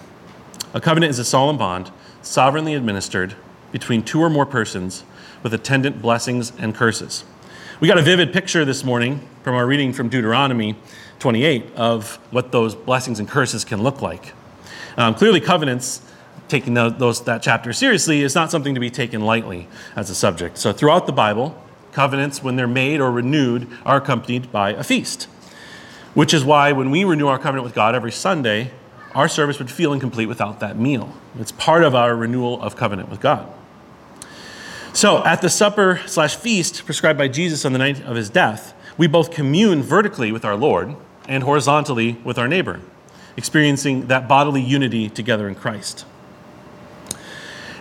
A 0.74 0.82
covenant 0.82 1.12
is 1.12 1.20
a 1.20 1.26
solemn 1.26 1.58
bond, 1.58 1.92
sovereignly 2.22 2.74
administered 2.74 3.36
between 3.72 4.04
two 4.04 4.22
or 4.22 4.30
more 4.30 4.46
persons 4.46 5.04
with 5.44 5.54
attendant 5.54 6.02
blessings 6.02 6.52
and 6.58 6.74
curses. 6.74 7.24
We 7.80 7.88
got 7.88 7.98
a 7.98 8.02
vivid 8.02 8.34
picture 8.34 8.66
this 8.66 8.84
morning 8.84 9.28
from 9.44 9.54
our 9.54 9.68
reading 9.68 9.94
from 9.94 10.10
Deuteronomy 10.10 10.78
28 11.20 11.76
of 11.76 12.16
what 12.32 12.52
those 12.52 12.76
blessings 12.76 13.20
and 13.20 13.28
curses 13.28 13.66
can 13.66 13.82
look 13.82 14.02
like. 14.02 14.34
Um, 14.98 15.16
clearly, 15.16 15.42
covenants, 15.42 16.02
taking 16.48 16.74
those, 16.74 17.24
that 17.24 17.42
chapter 17.42 17.74
seriously, 17.74 18.22
is 18.22 18.36
not 18.36 18.52
something 18.52 18.74
to 18.74 18.80
be 18.80 18.90
taken 18.90 19.22
lightly 19.22 19.68
as 19.96 20.10
a 20.10 20.16
subject. 20.16 20.58
So, 20.58 20.72
throughout 20.72 21.06
the 21.06 21.14
Bible, 21.14 21.62
covenants, 21.92 22.44
when 22.44 22.56
they're 22.56 22.68
made 22.68 23.02
or 23.02 23.12
renewed, 23.12 23.68
are 23.86 23.98
accompanied 23.98 24.52
by 24.52 24.72
a 24.72 24.84
feast. 24.84 25.24
Which 26.14 26.34
is 26.34 26.46
why 26.46 26.72
when 26.72 26.92
we 26.92 27.04
renew 27.04 27.28
our 27.28 27.38
covenant 27.38 27.66
with 27.66 27.76
God 27.76 27.94
every 27.94 28.12
Sunday, 28.12 28.72
our 29.14 29.28
service 29.28 29.60
would 29.60 29.72
feel 29.72 29.94
incomplete 29.94 30.28
without 30.28 30.60
that 30.60 30.78
meal. 30.78 31.14
It's 31.40 31.52
part 31.52 31.84
of 31.84 31.96
our 31.96 32.16
renewal 32.16 32.62
of 32.62 32.76
covenant 32.76 33.10
with 33.10 33.20
God. 33.20 33.52
So, 34.94 35.26
at 35.26 35.42
the 35.42 35.50
supper 35.50 36.00
slash 36.06 36.38
feast 36.38 36.86
prescribed 36.86 37.18
by 37.18 37.28
Jesus 37.28 37.66
on 37.66 37.74
the 37.74 37.80
night 37.80 38.02
of 38.04 38.16
his 38.16 38.30
death, 38.30 38.74
we 38.98 39.08
both 39.08 39.30
commune 39.30 39.84
vertically 39.84 40.32
with 40.32 40.46
our 40.46 40.56
Lord 40.56 40.96
and 41.28 41.44
horizontally 41.44 42.18
with 42.24 42.38
our 42.38 42.48
neighbor, 42.48 42.82
experiencing 43.38 44.08
that 44.08 44.28
bodily 44.28 44.62
unity 44.62 45.10
together 45.10 45.48
in 45.48 45.56
Christ. 45.56 46.06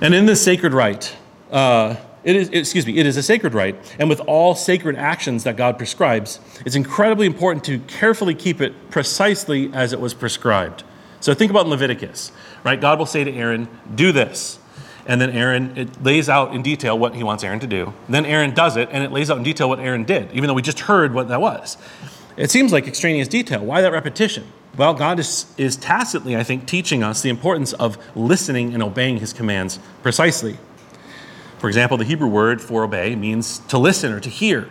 And 0.00 0.14
in 0.14 0.26
this 0.26 0.42
sacred 0.42 0.72
rite, 0.72 1.16
uh, 1.50 1.96
it 2.24 2.36
is, 2.36 2.48
excuse 2.48 2.86
me, 2.86 2.96
it 2.98 3.06
is 3.06 3.16
a 3.16 3.22
sacred 3.22 3.54
rite, 3.54 3.76
and 3.98 4.08
with 4.08 4.20
all 4.20 4.54
sacred 4.54 4.96
actions 4.96 5.44
that 5.44 5.56
God 5.56 5.76
prescribes, 5.76 6.40
it's 6.64 6.74
incredibly 6.74 7.26
important 7.26 7.64
to 7.64 7.78
carefully 7.80 8.34
keep 8.34 8.60
it 8.60 8.90
precisely 8.90 9.70
as 9.74 9.92
it 9.92 10.00
was 10.00 10.14
prescribed. 10.14 10.84
So 11.20 11.34
think 11.34 11.50
about 11.50 11.68
Leviticus, 11.68 12.32
right? 12.64 12.80
God 12.80 12.98
will 12.98 13.06
say 13.06 13.24
to 13.24 13.32
Aaron, 13.32 13.68
"Do 13.94 14.10
this," 14.10 14.58
and 15.06 15.20
then 15.20 15.30
Aaron 15.30 15.76
it 15.76 16.02
lays 16.02 16.28
out 16.28 16.54
in 16.54 16.62
detail 16.62 16.98
what 16.98 17.14
he 17.14 17.22
wants 17.22 17.44
Aaron 17.44 17.60
to 17.60 17.66
do. 17.66 17.92
Then 18.08 18.24
Aaron 18.24 18.54
does 18.54 18.76
it, 18.76 18.88
and 18.90 19.04
it 19.04 19.12
lays 19.12 19.30
out 19.30 19.36
in 19.36 19.42
detail 19.42 19.68
what 19.68 19.78
Aaron 19.78 20.04
did, 20.04 20.32
even 20.32 20.48
though 20.48 20.54
we 20.54 20.62
just 20.62 20.80
heard 20.80 21.14
what 21.14 21.28
that 21.28 21.40
was. 21.40 21.76
It 22.37 22.50
seems 22.50 22.73
like 22.73 22.87
extraneous 22.87 23.29
detail. 23.29 23.64
Why 23.64 23.81
that 23.81 23.93
repetition? 23.93 24.47
Well, 24.76 24.95
God 24.95 25.21
is, 25.21 25.47
is 25.57 25.76
tacitly, 25.76 26.37
I 26.37 26.43
think, 26.43 26.67
teaching 26.67 27.05
us 27.05 27.23
the 27.23 27.31
importance 27.31 27.73
of 27.75 27.97
listening 28.17 28.75
and 28.75 28.83
obeying 28.83 29.19
his 29.19 29.33
commands 29.33 29.79
precisely. 30.03 30.59
For 31.59 31.69
example, 31.69 31.97
the 31.97 32.05
Hebrew 32.05 32.29
word 32.29 32.61
for 32.61 32.83
obey 32.83 33.14
means 33.14 33.61
to 33.69 33.79
listen 33.79 34.12
or 34.12 34.19
to 34.21 34.29
hear. 34.29 34.69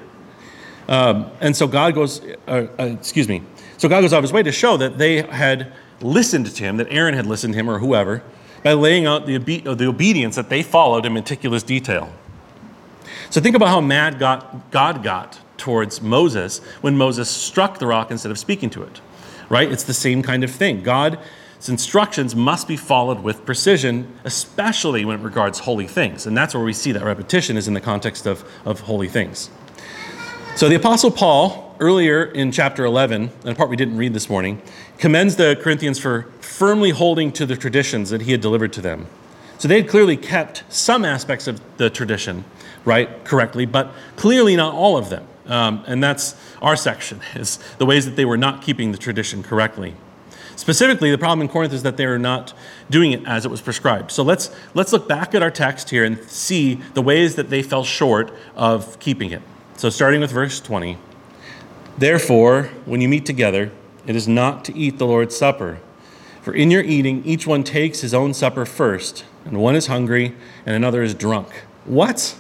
Um, 0.90 1.32
and 1.40 1.56
so 1.56 1.66
God 1.68 1.96
goes, 1.96 2.22
uh, 2.48 2.68
uh, 2.78 2.84
excuse 2.84 3.30
me, 3.30 3.44
so 3.78 3.88
God 3.88 4.02
goes 4.02 4.12
out 4.12 4.18
of 4.18 4.24
his 4.24 4.34
way 4.34 4.44
to 4.44 4.52
show 4.52 4.76
that 4.78 4.98
they 4.98 5.22
had 5.22 5.72
listened 6.02 6.48
to 6.48 6.64
him, 6.64 6.76
that 6.78 6.88
Aaron 6.90 7.14
had 7.14 7.26
listened 7.26 7.54
to 7.54 7.60
him 7.60 7.70
or 7.70 7.80
whoever, 7.80 8.22
by 8.62 8.74
laying 8.74 9.06
out 9.06 9.26
the, 9.26 9.38
obe- 9.38 9.78
the 9.78 9.88
obedience 9.88 10.36
that 10.36 10.50
they 10.50 10.64
followed 10.64 11.06
in 11.06 11.14
meticulous 11.14 11.64
detail. 11.64 12.12
So 13.30 13.40
think 13.40 13.56
about 13.56 13.70
how 13.70 13.80
mad 13.80 14.20
God, 14.20 14.62
God 14.70 15.02
got 15.02 15.40
towards 15.64 16.02
Moses 16.02 16.60
when 16.82 16.98
Moses 16.98 17.30
struck 17.30 17.80
the 17.80 17.88
rock 17.88 18.12
instead 18.12 18.32
of 18.32 18.38
speaking 18.38 18.70
to 18.72 18.84
it, 18.84 19.00
right? 19.48 19.72
It's 19.72 19.86
the 19.86 19.94
same 19.94 20.22
kind 20.22 20.44
of 20.44 20.52
thing. 20.52 20.84
God's 20.84 21.70
instructions 21.70 22.36
must 22.36 22.68
be 22.68 22.76
followed 22.76 23.24
with 23.24 23.46
precision, 23.46 24.14
especially 24.26 25.06
when 25.06 25.22
it 25.22 25.24
regards 25.24 25.60
holy 25.60 25.88
things. 25.88 26.26
And 26.26 26.36
that's 26.36 26.54
where 26.54 26.66
we 26.66 26.74
see 26.74 26.92
that 26.92 27.06
repetition 27.06 27.56
is 27.56 27.70
in 27.70 27.74
the 27.74 27.80
context 27.80 28.26
of, 28.26 28.44
of 28.66 28.82
holy 28.82 29.08
things. 29.08 29.50
So 30.58 30.68
the 30.68 30.76
Apostle 30.76 31.12
Paul, 31.12 31.78
earlier 31.80 32.26
in 32.26 32.52
chapter 32.52 32.84
11, 32.84 33.32
and 33.46 33.50
a 33.50 33.56
part 33.56 33.70
we 33.70 33.78
didn't 33.78 33.96
read 33.96 34.14
this 34.14 34.30
morning, 34.30 34.62
commends 34.98 35.38
the 35.38 35.58
Corinthians 35.62 35.98
for 35.98 36.24
firmly 36.42 36.90
holding 36.90 37.32
to 37.32 37.46
the 37.46 37.56
traditions 37.56 38.10
that 38.10 38.24
he 38.24 38.34
had 38.34 38.42
delivered 38.42 38.74
to 38.74 38.82
them. 38.82 39.08
So 39.60 39.70
they 39.70 39.80
had 39.82 39.90
clearly 39.90 40.18
kept 40.18 40.66
some 40.68 41.06
aspects 41.06 41.48
of 41.48 41.62
the 41.78 41.90
tradition, 41.90 42.44
right, 42.84 43.24
correctly, 43.24 43.66
but 43.66 43.94
clearly 44.18 44.58
not 44.58 44.74
all 44.74 44.98
of 44.98 45.10
them. 45.10 45.26
Um, 45.46 45.84
and 45.88 46.04
that's 46.04 46.36
our 46.62 46.76
section, 46.76 47.22
is 47.36 47.60
the 47.78 47.86
ways 47.86 48.06
that 48.06 48.16
they 48.16 48.26
were 48.26 48.38
not 48.38 48.62
keeping 48.62 48.92
the 48.92 48.98
tradition 48.98 49.44
correctly. 49.44 49.96
Specifically, 50.56 51.10
the 51.12 51.18
problem 51.18 51.42
in 51.42 51.50
Corinth 51.50 51.74
is 51.74 51.84
that 51.84 51.98
they're 51.98 52.20
not 52.20 52.54
doing 52.90 53.12
it 53.12 53.26
as 53.26 53.44
it 53.44 53.50
was 53.50 53.60
prescribed. 53.60 54.12
So 54.12 54.24
let's, 54.24 54.56
let's 54.74 54.94
look 54.94 55.08
back 55.08 55.34
at 55.34 55.42
our 55.42 55.52
text 55.52 55.90
here 55.90 56.04
and 56.04 56.24
see 56.26 56.76
the 56.94 57.02
ways 57.02 57.36
that 57.36 57.50
they 57.50 57.64
fell 57.64 57.84
short 57.84 58.32
of 58.56 59.00
keeping 59.00 59.32
it. 59.32 59.42
So, 59.76 59.90
starting 59.90 60.22
with 60.22 60.32
verse 60.32 60.62
20 60.62 60.98
Therefore, 61.98 62.70
when 62.86 63.02
you 63.02 63.10
meet 63.10 63.26
together, 63.26 63.72
it 64.06 64.16
is 64.16 64.28
not 64.28 64.66
to 64.66 64.78
eat 64.78 64.98
the 64.98 65.06
Lord's 65.06 65.36
Supper. 65.36 65.80
For 66.42 66.54
in 66.54 66.72
your 66.72 66.84
eating, 66.84 67.24
each 67.26 67.48
one 67.48 67.64
takes 67.64 68.02
his 68.02 68.14
own 68.14 68.34
supper 68.34 68.66
first, 68.66 69.24
and 69.46 69.58
one 69.58 69.76
is 69.76 69.88
hungry, 69.88 70.36
and 70.66 70.76
another 70.76 71.02
is 71.02 71.14
drunk. 71.14 71.48
What? 71.86 72.36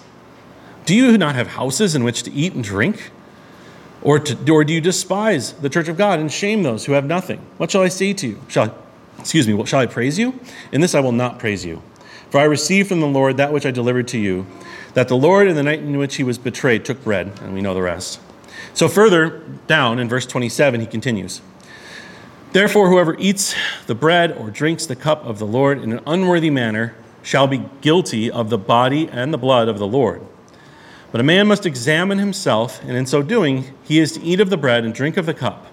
Do 0.86 0.96
you 0.96 1.18
not 1.18 1.36
have 1.36 1.48
houses 1.48 1.96
in 1.96 2.04
which 2.04 2.24
to 2.24 2.32
eat 2.32 2.54
and 2.54 2.64
drink? 2.64 3.12
Or, 4.02 4.20
to, 4.20 4.52
or 4.52 4.66
do 4.66 4.74
you 4.74 4.82
despise 4.82 5.54
the 5.54 5.70
church 5.70 5.88
of 5.88 5.98
God 5.98 6.20
and 6.20 6.32
shame 6.32 6.64
those 6.64 6.86
who 6.86 6.92
have 6.92 7.06
nothing? 7.06 7.40
What 7.58 7.72
shall 7.72 7.82
I 7.82 7.88
say 7.88 8.14
to 8.14 8.28
you? 8.28 8.42
Shall 8.50 8.78
excuse 9.18 9.48
me, 9.48 9.54
what 9.54 9.68
shall 9.68 9.80
I 9.80 9.86
praise 9.86 10.20
you? 10.20 10.38
In 10.72 10.82
this 10.82 10.94
I 10.94 11.00
will 11.00 11.14
not 11.14 11.40
praise 11.40 11.66
you. 11.66 11.82
For 12.30 12.40
I 12.40 12.44
received 12.44 12.90
from 12.90 13.00
the 13.00 13.08
Lord 13.08 13.38
that 13.38 13.54
which 13.54 13.66
I 13.66 13.72
delivered 13.72 14.08
to 14.10 14.18
you, 14.18 14.46
that 14.96 15.08
the 15.08 15.16
Lord 15.16 15.48
in 15.48 15.56
the 15.56 15.64
night 15.64 15.80
in 15.80 15.98
which 15.98 16.16
he 16.16 16.24
was 16.24 16.38
betrayed 16.38 16.84
took 16.84 17.04
bread, 17.04 17.32
and 17.42 17.54
we 17.54 17.62
know 17.62 17.74
the 17.74 17.82
rest. 17.82 18.20
So 18.74 18.90
further 18.90 19.42
down 19.68 20.00
in 20.00 20.10
verse 20.10 20.26
27, 20.26 20.82
he 20.82 20.88
continues. 20.88 21.42
Therefore, 22.52 22.90
whoever 22.90 23.16
eats 23.18 23.56
the 23.88 23.96
bread 23.96 24.32
or 24.32 24.50
drinks 24.50 24.86
the 24.86 24.96
cup 24.96 25.26
of 25.26 25.40
the 25.40 25.48
Lord 25.48 25.82
in 25.82 25.94
an 25.94 26.02
unworthy 26.06 26.50
manner 26.50 26.96
shall 27.22 27.48
be 27.48 27.66
guilty 27.82 28.30
of 28.30 28.50
the 28.50 28.58
body 28.58 29.08
and 29.10 29.34
the 29.34 29.38
blood 29.38 29.68
of 29.70 29.80
the 29.80 29.88
Lord. 29.88 30.22
But 31.14 31.22
a 31.22 31.24
man 31.24 31.46
must 31.46 31.68
examine 31.68 32.18
himself, 32.18 32.82
and 32.82 32.98
in 32.98 33.06
so 33.06 33.22
doing, 33.22 33.72
he 33.84 34.00
is 34.00 34.14
to 34.14 34.22
eat 34.24 34.40
of 34.40 34.50
the 34.50 34.58
bread 34.58 34.84
and 34.84 34.96
drink 34.96 35.16
of 35.16 35.28
the 35.28 35.34
cup. 35.36 35.68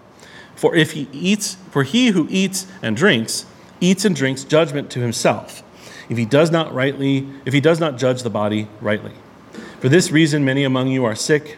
For 0.55 0.75
if 0.75 0.93
he 0.93 1.09
eats, 1.15 1.55
for 1.71 1.83
he 1.83 2.09
who 2.09 2.27
eats 2.29 2.67
and 2.83 2.95
drinks, 2.95 3.47
eats 3.81 4.05
and 4.05 4.15
drinks 4.15 4.45
judgment 4.45 4.91
to 4.91 5.01
himself, 5.01 5.63
if 6.11 6.19
he 6.19 6.27
does 6.27 6.51
not 6.51 6.75
rightly, 6.75 7.27
if 7.47 7.55
he 7.55 7.61
does 7.63 7.81
not 7.81 7.97
judge 7.97 8.23
the 8.23 8.29
body 8.29 8.69
rightly. 8.83 9.13
For 9.81 9.89
this 9.89 10.11
reason, 10.11 10.45
many 10.45 10.63
among 10.63 10.89
you 10.89 11.07
are 11.07 11.15
sick 11.15 11.57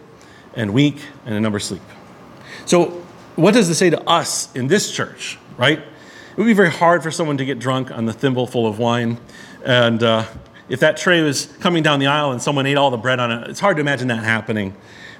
and 0.54 0.72
weak, 0.72 1.02
and 1.26 1.34
a 1.34 1.40
number 1.40 1.58
sleep. 1.58 1.82
So, 2.66 3.02
what 3.34 3.52
does 3.52 3.66
this 3.66 3.78
say 3.78 3.90
to 3.90 4.00
us 4.08 4.54
in 4.54 4.68
this 4.68 4.92
church, 4.92 5.38
right? 5.56 5.80
It 5.80 6.36
would 6.36 6.46
be 6.46 6.52
very 6.52 6.70
hard 6.70 7.02
for 7.02 7.10
someone 7.10 7.36
to 7.38 7.44
get 7.44 7.58
drunk 7.58 7.90
on 7.90 8.06
the 8.06 8.12
thimble 8.12 8.46
full 8.46 8.68
of 8.68 8.78
wine 8.78 9.18
and 9.64 10.00
uh, 10.04 10.24
if 10.68 10.80
that 10.80 10.96
tray 10.96 11.22
was 11.22 11.46
coming 11.60 11.82
down 11.82 11.98
the 11.98 12.06
aisle 12.06 12.32
and 12.32 12.40
someone 12.40 12.66
ate 12.66 12.76
all 12.76 12.90
the 12.90 12.96
bread 12.96 13.20
on 13.20 13.30
it, 13.30 13.50
it's 13.50 13.60
hard 13.60 13.76
to 13.76 13.80
imagine 13.80 14.08
that 14.08 14.22
happening. 14.22 14.74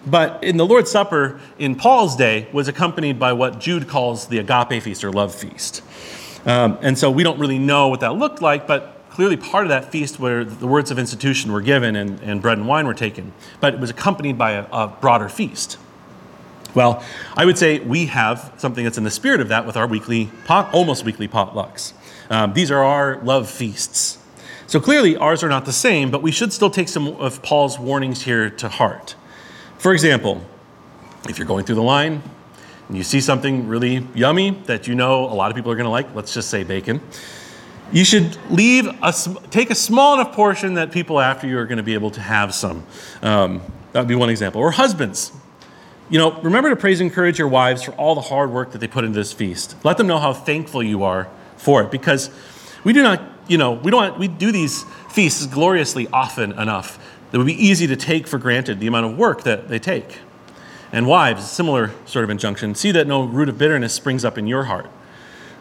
But 0.07 0.43
in 0.43 0.57
the 0.57 0.67
Lord's 0.67 0.91
Supper 0.91 1.41
in 1.59 1.77
Paul's 1.77 2.17
day 2.17 2.49
was 2.53 2.69
accompanied 2.69 3.19
by 3.19 3.33
what 3.33 3.61
Jude 3.61 3.89
calls 3.89 4.27
the 4.27 4.39
agape 4.39 4.83
feast 4.83 5.05
or 5.05 5.13
love 5.13 5.35
feast. 5.35 5.83
Um, 6.45 6.79
and 6.83 6.99
so 6.99 7.11
we 7.11 7.23
don't 7.23 7.39
really 7.39 7.59
know 7.59 7.89
what 7.89 8.01
that 8.01 8.17
looked 8.17 8.43
like, 8.43 8.67
but 8.67 8.97
clearly 9.11 9.37
part 9.37 9.65
of 9.65 9.69
that 9.69 9.93
feast 9.93 10.19
where 10.19 10.45
the 10.45 10.67
words 10.67 10.91
of 10.91 10.99
institution 10.99 11.53
were 11.53 11.61
given 11.61 11.95
and, 11.95 12.19
and 12.21 12.43
bread 12.43 12.59
and 12.59 12.67
wine 12.67 12.87
were 12.87 12.95
taken. 12.95 13.33
But 13.61 13.75
it 13.75 13.81
was 13.81 13.91
accompanied 13.91 14.39
by 14.39 14.53
a, 14.53 14.67
a 14.73 14.89
broader 14.89 15.29
feast. 15.29 15.79
Well, 16.75 17.05
I 17.37 17.45
would 17.45 17.59
say 17.59 17.81
we 17.81 18.07
have 18.07 18.55
something 18.57 18.83
that's 18.83 18.97
in 18.97 19.05
the 19.05 19.11
spirit 19.11 19.41
of 19.41 19.49
that 19.49 19.67
with 19.67 19.77
our 19.77 19.87
weekly, 19.87 20.31
pot, 20.47 20.73
almost 20.73 21.05
weekly 21.05 21.29
potlucks. 21.29 21.93
Um, 22.31 22.55
these 22.55 22.71
are 22.71 22.83
our 22.83 23.23
love 23.23 23.51
feasts. 23.51 24.19
So 24.73 24.81
clearly, 24.81 25.19
ours 25.19 25.43
are 25.43 25.51
not 25.51 25.67
the 25.67 25.73
same, 25.73 26.11
but 26.11 26.23
we 26.23 26.33
should 26.33 26.51
still 26.51 26.71
take 26.71 26.89
some 26.89 27.07
of 27.07 27.43
Paul's 27.43 27.79
warnings 27.79 28.23
here 28.23 28.49
to 28.49 28.71
heart. 28.71 29.15
For 29.77 29.93
example, 29.93 30.43
if 31.29 31.37
you're 31.37 31.47
going 31.47 31.67
through 31.67 31.75
the 31.75 31.83
line 31.83 32.23
and 32.89 32.97
you 32.97 33.03
see 33.03 33.21
something 33.21 33.69
really 33.69 34.09
yummy 34.15 34.53
that 34.65 34.89
you 34.89 34.95
know 34.95 35.27
a 35.27 35.35
lot 35.35 35.51
of 35.51 35.57
people 35.57 35.71
are 35.71 35.75
going 35.75 35.85
to 35.85 35.91
like, 35.91 36.15
let's 36.15 36.33
just 36.33 36.49
say 36.49 36.65
bacon, 36.65 37.03
you 37.93 38.03
should 38.03 38.39
leave 38.51 38.87
a, 39.03 39.13
take 39.51 39.69
a 39.69 39.75
small 39.75 40.15
enough 40.15 40.33
portion 40.33 40.73
that 40.73 40.91
people 40.91 41.21
after 41.21 41.47
you 41.47 41.59
are 41.59 41.67
going 41.67 41.77
to 41.77 41.83
be 41.83 41.93
able 41.93 42.11
to 42.13 42.23
have 42.23 42.55
some. 42.55 42.83
Um, 43.21 43.61
that 43.93 44.01
would 44.01 44.09
be 44.09 44.15
one 44.15 44.31
example. 44.31 44.63
Or 44.63 44.71
husbands, 44.71 45.33
you 46.09 46.19
know, 46.19 46.41
remember 46.41 46.71
to 46.71 46.77
praise 46.77 46.99
and 46.99 47.11
encourage 47.11 47.39
your 47.39 47.49
wives 47.49 47.83
for 47.83 47.93
all 47.97 48.15
the 48.15 48.23
hard 48.23 48.51
work 48.51 48.73
that 48.73 48.79
they 48.79 48.89
put 48.89 49.05
into 49.05 49.19
this 49.19 49.35
feast. 49.35 49.77
Let 49.85 49.99
them 49.99 50.07
know 50.07 50.19
how 50.19 50.33
thankful 50.33 50.83
you 50.83 51.03
are 51.03 51.29
for 51.59 51.83
it 51.83 51.91
because 51.91 52.31
we 52.85 52.95
do 52.95 53.03
not 53.03 53.32
you 53.49 53.59
know, 53.59 53.73
we 53.73 53.91
don't 53.91 54.19
we 54.19 54.29
do 54.29 54.53
these 54.53 54.85
feasts 55.09 55.47
gloriously 55.47 56.09
often 56.13 56.53
enough 56.53 56.99
that 57.31 57.39
would 57.39 57.47
be 57.47 57.67
easy 57.67 57.87
to 57.87 57.97
take 57.97 58.27
for 58.27 58.39
granted 58.39 58.79
the 58.81 58.87
amount 58.87 59.07
of 59.07 59.19
work 59.19 59.43
that 59.43 59.69
they 59.69 59.79
take. 59.79 60.19
And 60.93 61.07
wives, 61.07 61.51
similar 61.51 61.91
sort 62.05 62.25
of 62.25 62.31
injunction 62.31 62.75
see 62.75 62.93
that 62.93 63.07
no 63.07 63.25
root 63.25 63.49
of 63.49 63.57
bitterness 63.57 63.95
springs 63.95 64.25
up 64.25 64.37
in 64.37 64.47
your 64.47 64.65
heart. 64.65 64.89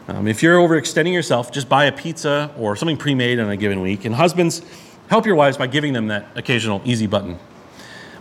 Um, 0.08 0.28
if 0.28 0.42
you're 0.42 0.58
overextending 0.58 1.12
yourself, 1.12 1.50
just 1.50 1.68
buy 1.68 1.86
a 1.86 1.92
pizza 1.92 2.52
or 2.58 2.76
something 2.76 2.96
pre 2.96 3.14
made 3.14 3.38
on 3.38 3.48
a 3.48 3.56
given 3.56 3.80
week. 3.80 4.04
And 4.04 4.14
husbands, 4.14 4.62
help 5.08 5.24
your 5.24 5.36
wives 5.36 5.56
by 5.56 5.66
giving 5.66 5.92
them 5.92 6.08
that 6.08 6.26
occasional 6.34 6.82
easy 6.84 7.06
button 7.06 7.38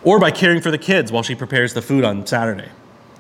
or 0.04 0.20
by 0.20 0.32
caring 0.32 0.62
for 0.62 0.72
the 0.72 0.78
kids 0.78 1.12
while 1.12 1.24
she 1.24 1.36
prepares 1.36 1.74
the 1.74 1.82
food 1.82 2.04
on 2.04 2.26
Saturday. 2.26 2.70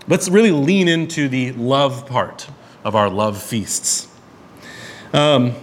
Let's 0.08 0.30
really 0.30 0.52
lean 0.52 0.88
into 0.88 1.28
the 1.28 1.52
love 1.54 2.08
part 2.08 2.48
of 2.84 2.96
our 2.96 3.10
love 3.10 3.42
feasts. 3.42 4.08
Um, 5.14 5.54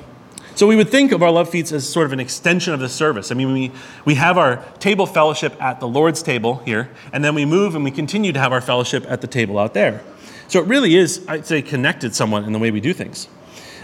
so 0.58 0.66
we 0.66 0.74
would 0.74 0.88
think 0.88 1.12
of 1.12 1.22
our 1.22 1.30
love 1.30 1.48
feasts 1.48 1.70
as 1.70 1.88
sort 1.88 2.04
of 2.04 2.12
an 2.12 2.18
extension 2.18 2.74
of 2.74 2.80
the 2.80 2.88
service. 2.88 3.30
I 3.30 3.36
mean, 3.36 3.52
we, 3.52 3.70
we 4.04 4.16
have 4.16 4.36
our 4.36 4.56
table 4.80 5.06
fellowship 5.06 5.54
at 5.62 5.78
the 5.78 5.86
Lord's 5.86 6.20
table 6.20 6.56
here, 6.64 6.90
and 7.12 7.22
then 7.22 7.36
we 7.36 7.44
move 7.44 7.76
and 7.76 7.84
we 7.84 7.92
continue 7.92 8.32
to 8.32 8.40
have 8.40 8.52
our 8.52 8.60
fellowship 8.60 9.06
at 9.08 9.20
the 9.20 9.28
table 9.28 9.56
out 9.56 9.72
there. 9.72 10.02
So 10.48 10.58
it 10.58 10.66
really 10.66 10.96
is, 10.96 11.24
I'd 11.28 11.46
say, 11.46 11.62
connected 11.62 12.12
somewhat 12.12 12.42
in 12.42 12.52
the 12.52 12.58
way 12.58 12.72
we 12.72 12.80
do 12.80 12.92
things. 12.92 13.28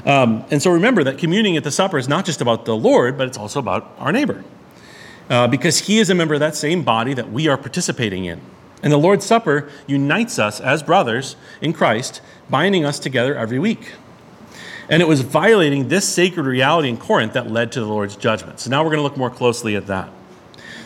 Um, 0.05 0.45
and 0.51 0.61
so 0.61 0.73
remember 0.73 1.05
that 1.05 1.17
communing 1.17 1.57
at 1.57 1.63
the 1.63 1.71
supper 1.71 1.97
is 1.97 2.09
not 2.09 2.25
just 2.25 2.41
about 2.41 2.65
the 2.65 2.75
Lord, 2.75 3.17
but 3.17 3.29
it's 3.29 3.39
also 3.39 3.61
about 3.61 3.95
our 3.99 4.11
neighbor. 4.11 4.43
Uh, 5.31 5.47
because 5.47 5.79
he 5.79 6.01
is 6.01 6.11
a 6.11 6.15
member 6.17 6.35
of 6.35 6.41
that 6.41 6.57
same 6.57 6.83
body 6.83 7.15
that 7.15 7.31
we 7.31 7.47
are 7.47 7.57
participating 7.57 8.25
in. 8.25 8.41
And 8.83 8.93
the 8.93 8.99
Lord's 8.99 9.25
Supper 9.25 9.71
unites 9.87 10.41
us 10.41 10.61
as 10.61 10.83
brothers 10.83 11.37
in 11.61 11.73
Christ, 11.73 12.21
binding 12.51 12.85
us 12.85 12.99
together 12.99 13.37
every 13.37 13.61
week. 13.61 13.93
And 14.89 15.01
it 15.01 15.09
was 15.09 15.23
violating 15.23 15.89
this 15.89 16.07
sacred 16.07 16.45
reality 16.45 16.89
in 16.89 16.97
Corinth 16.97 17.33
that 17.33 17.51
led 17.51 17.73
to 17.73 17.81
the 17.81 17.87
Lord's 17.87 18.17
judgment. 18.17 18.61
So 18.61 18.71
now 18.71 18.83
we're 18.83 18.91
going 18.91 18.99
to 18.99 19.03
look 19.03 19.17
more 19.17 19.31
closely 19.31 19.77
at 19.77 19.87
that. 19.87 20.11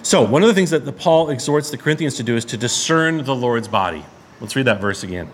So, 0.03 0.23
one 0.23 0.43
of 0.43 0.49
the 0.49 0.55
things 0.55 0.71
that 0.71 0.85
the 0.85 0.93
Paul 0.93 1.29
exhorts 1.29 1.71
the 1.71 1.77
Corinthians 1.77 2.15
to 2.17 2.23
do 2.23 2.37
is 2.37 2.45
to 2.47 2.57
discern 2.57 3.25
the 3.25 3.35
Lord's 3.35 3.69
body. 3.69 4.05
Let's 4.41 4.55
read 4.55 4.67
that 4.67 4.81
verse 4.81 5.03
again. 5.03 5.29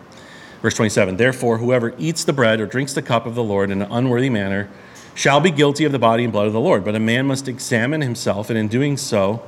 Verse 0.62 0.74
27 0.74 1.18
Therefore, 1.18 1.58
whoever 1.58 1.94
eats 1.98 2.24
the 2.24 2.32
bread 2.32 2.60
or 2.60 2.66
drinks 2.66 2.94
the 2.94 3.02
cup 3.02 3.26
of 3.26 3.34
the 3.34 3.44
Lord 3.44 3.70
in 3.70 3.82
an 3.82 3.92
unworthy 3.92 4.30
manner 4.30 4.70
shall 5.14 5.38
be 5.38 5.50
guilty 5.50 5.84
of 5.84 5.92
the 5.92 5.98
body 5.98 6.24
and 6.24 6.32
blood 6.32 6.46
of 6.46 6.52
the 6.54 6.60
Lord. 6.60 6.84
But 6.84 6.94
a 6.94 7.00
man 7.00 7.26
must 7.26 7.46
examine 7.46 8.00
himself, 8.00 8.48
and 8.48 8.58
in 8.58 8.68
doing 8.68 8.96
so, 8.96 9.42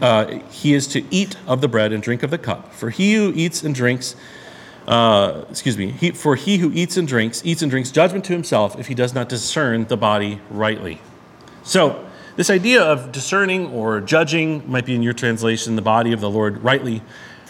uh, 0.00 0.38
he 0.50 0.74
is 0.74 0.86
to 0.88 1.04
eat 1.10 1.36
of 1.46 1.60
the 1.60 1.68
bread 1.68 1.92
and 1.92 2.02
drink 2.02 2.22
of 2.22 2.30
the 2.30 2.38
cup. 2.38 2.72
For 2.72 2.90
he 2.90 3.14
who 3.14 3.32
eats 3.34 3.62
and 3.62 3.74
drinks, 3.74 4.14
uh, 4.88 5.44
excuse 5.50 5.76
me, 5.76 5.90
he, 5.90 6.12
for 6.12 6.34
he 6.34 6.56
who 6.56 6.72
eats 6.72 6.96
and 6.96 7.06
drinks, 7.06 7.42
eats 7.44 7.60
and 7.60 7.70
drinks 7.70 7.90
judgment 7.90 8.24
to 8.24 8.32
himself 8.32 8.78
if 8.78 8.86
he 8.86 8.94
does 8.94 9.14
not 9.14 9.28
discern 9.28 9.86
the 9.86 9.98
body 9.98 10.40
rightly. 10.50 10.98
So, 11.62 12.06
this 12.36 12.48
idea 12.48 12.82
of 12.82 13.12
discerning 13.12 13.66
or 13.66 14.00
judging 14.00 14.68
might 14.70 14.86
be 14.86 14.94
in 14.94 15.02
your 15.02 15.12
translation, 15.12 15.76
the 15.76 15.82
body 15.82 16.12
of 16.12 16.20
the 16.20 16.30
Lord 16.30 16.62
rightly. 16.64 17.02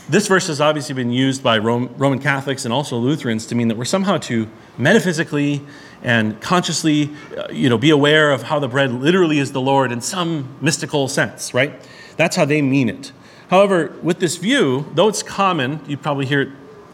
This 0.08 0.26
verse 0.26 0.48
has 0.48 0.60
obviously 0.60 0.94
been 0.94 1.12
used 1.12 1.42
by 1.42 1.58
Roman 1.58 2.18
Catholics 2.18 2.64
and 2.64 2.74
also 2.74 2.96
Lutherans 2.96 3.46
to 3.46 3.54
mean 3.54 3.68
that 3.68 3.76
we're 3.76 3.84
somehow 3.84 4.16
to 4.18 4.48
metaphysically 4.76 5.60
and 6.02 6.40
consciously, 6.40 7.10
uh, 7.36 7.52
you 7.52 7.68
know, 7.68 7.78
be 7.78 7.90
aware 7.90 8.32
of 8.32 8.44
how 8.44 8.58
the 8.58 8.68
bread 8.68 8.90
literally 8.90 9.38
is 9.38 9.52
the 9.52 9.60
Lord 9.60 9.92
in 9.92 10.00
some 10.00 10.56
mystical 10.60 11.06
sense, 11.06 11.54
right? 11.54 11.72
That's 12.16 12.34
how 12.34 12.46
they 12.46 12.62
mean 12.62 12.88
it. 12.88 13.12
However, 13.50 13.94
with 14.02 14.18
this 14.18 14.38
view, 14.38 14.86
though 14.94 15.06
it's 15.06 15.22
common, 15.22 15.80
you 15.86 15.96
probably 15.96 16.26
hear 16.26 16.40
it 16.40 16.48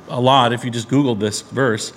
a 0.09 0.21
lot 0.21 0.53
if 0.53 0.65
you 0.65 0.71
just 0.71 0.89
Googled 0.89 1.21
this 1.21 1.43
verse, 1.43 1.93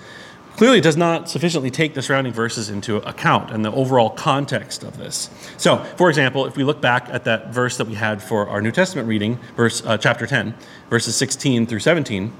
clearly 0.57 0.81
does 0.81 0.97
not 0.97 1.29
sufficiently 1.29 1.69
take 1.69 1.93
the 1.93 2.01
surrounding 2.01 2.33
verses 2.33 2.69
into 2.69 2.97
account 3.07 3.51
and 3.51 3.63
the 3.63 3.71
overall 3.71 4.09
context 4.09 4.83
of 4.83 4.97
this. 4.97 5.29
So, 5.57 5.77
for 5.97 6.09
example, 6.09 6.45
if 6.45 6.57
we 6.57 6.63
look 6.63 6.81
back 6.81 7.07
at 7.09 7.25
that 7.25 7.53
verse 7.53 7.77
that 7.77 7.85
we 7.85 7.93
had 7.93 8.23
for 8.23 8.49
our 8.49 8.59
New 8.59 8.71
Testament 8.71 9.07
reading, 9.07 9.37
verse 9.55 9.85
uh, 9.85 9.97
chapter 9.97 10.25
10, 10.25 10.55
verses 10.89 11.15
16 11.15 11.67
through 11.67 11.79
17, 11.79 12.33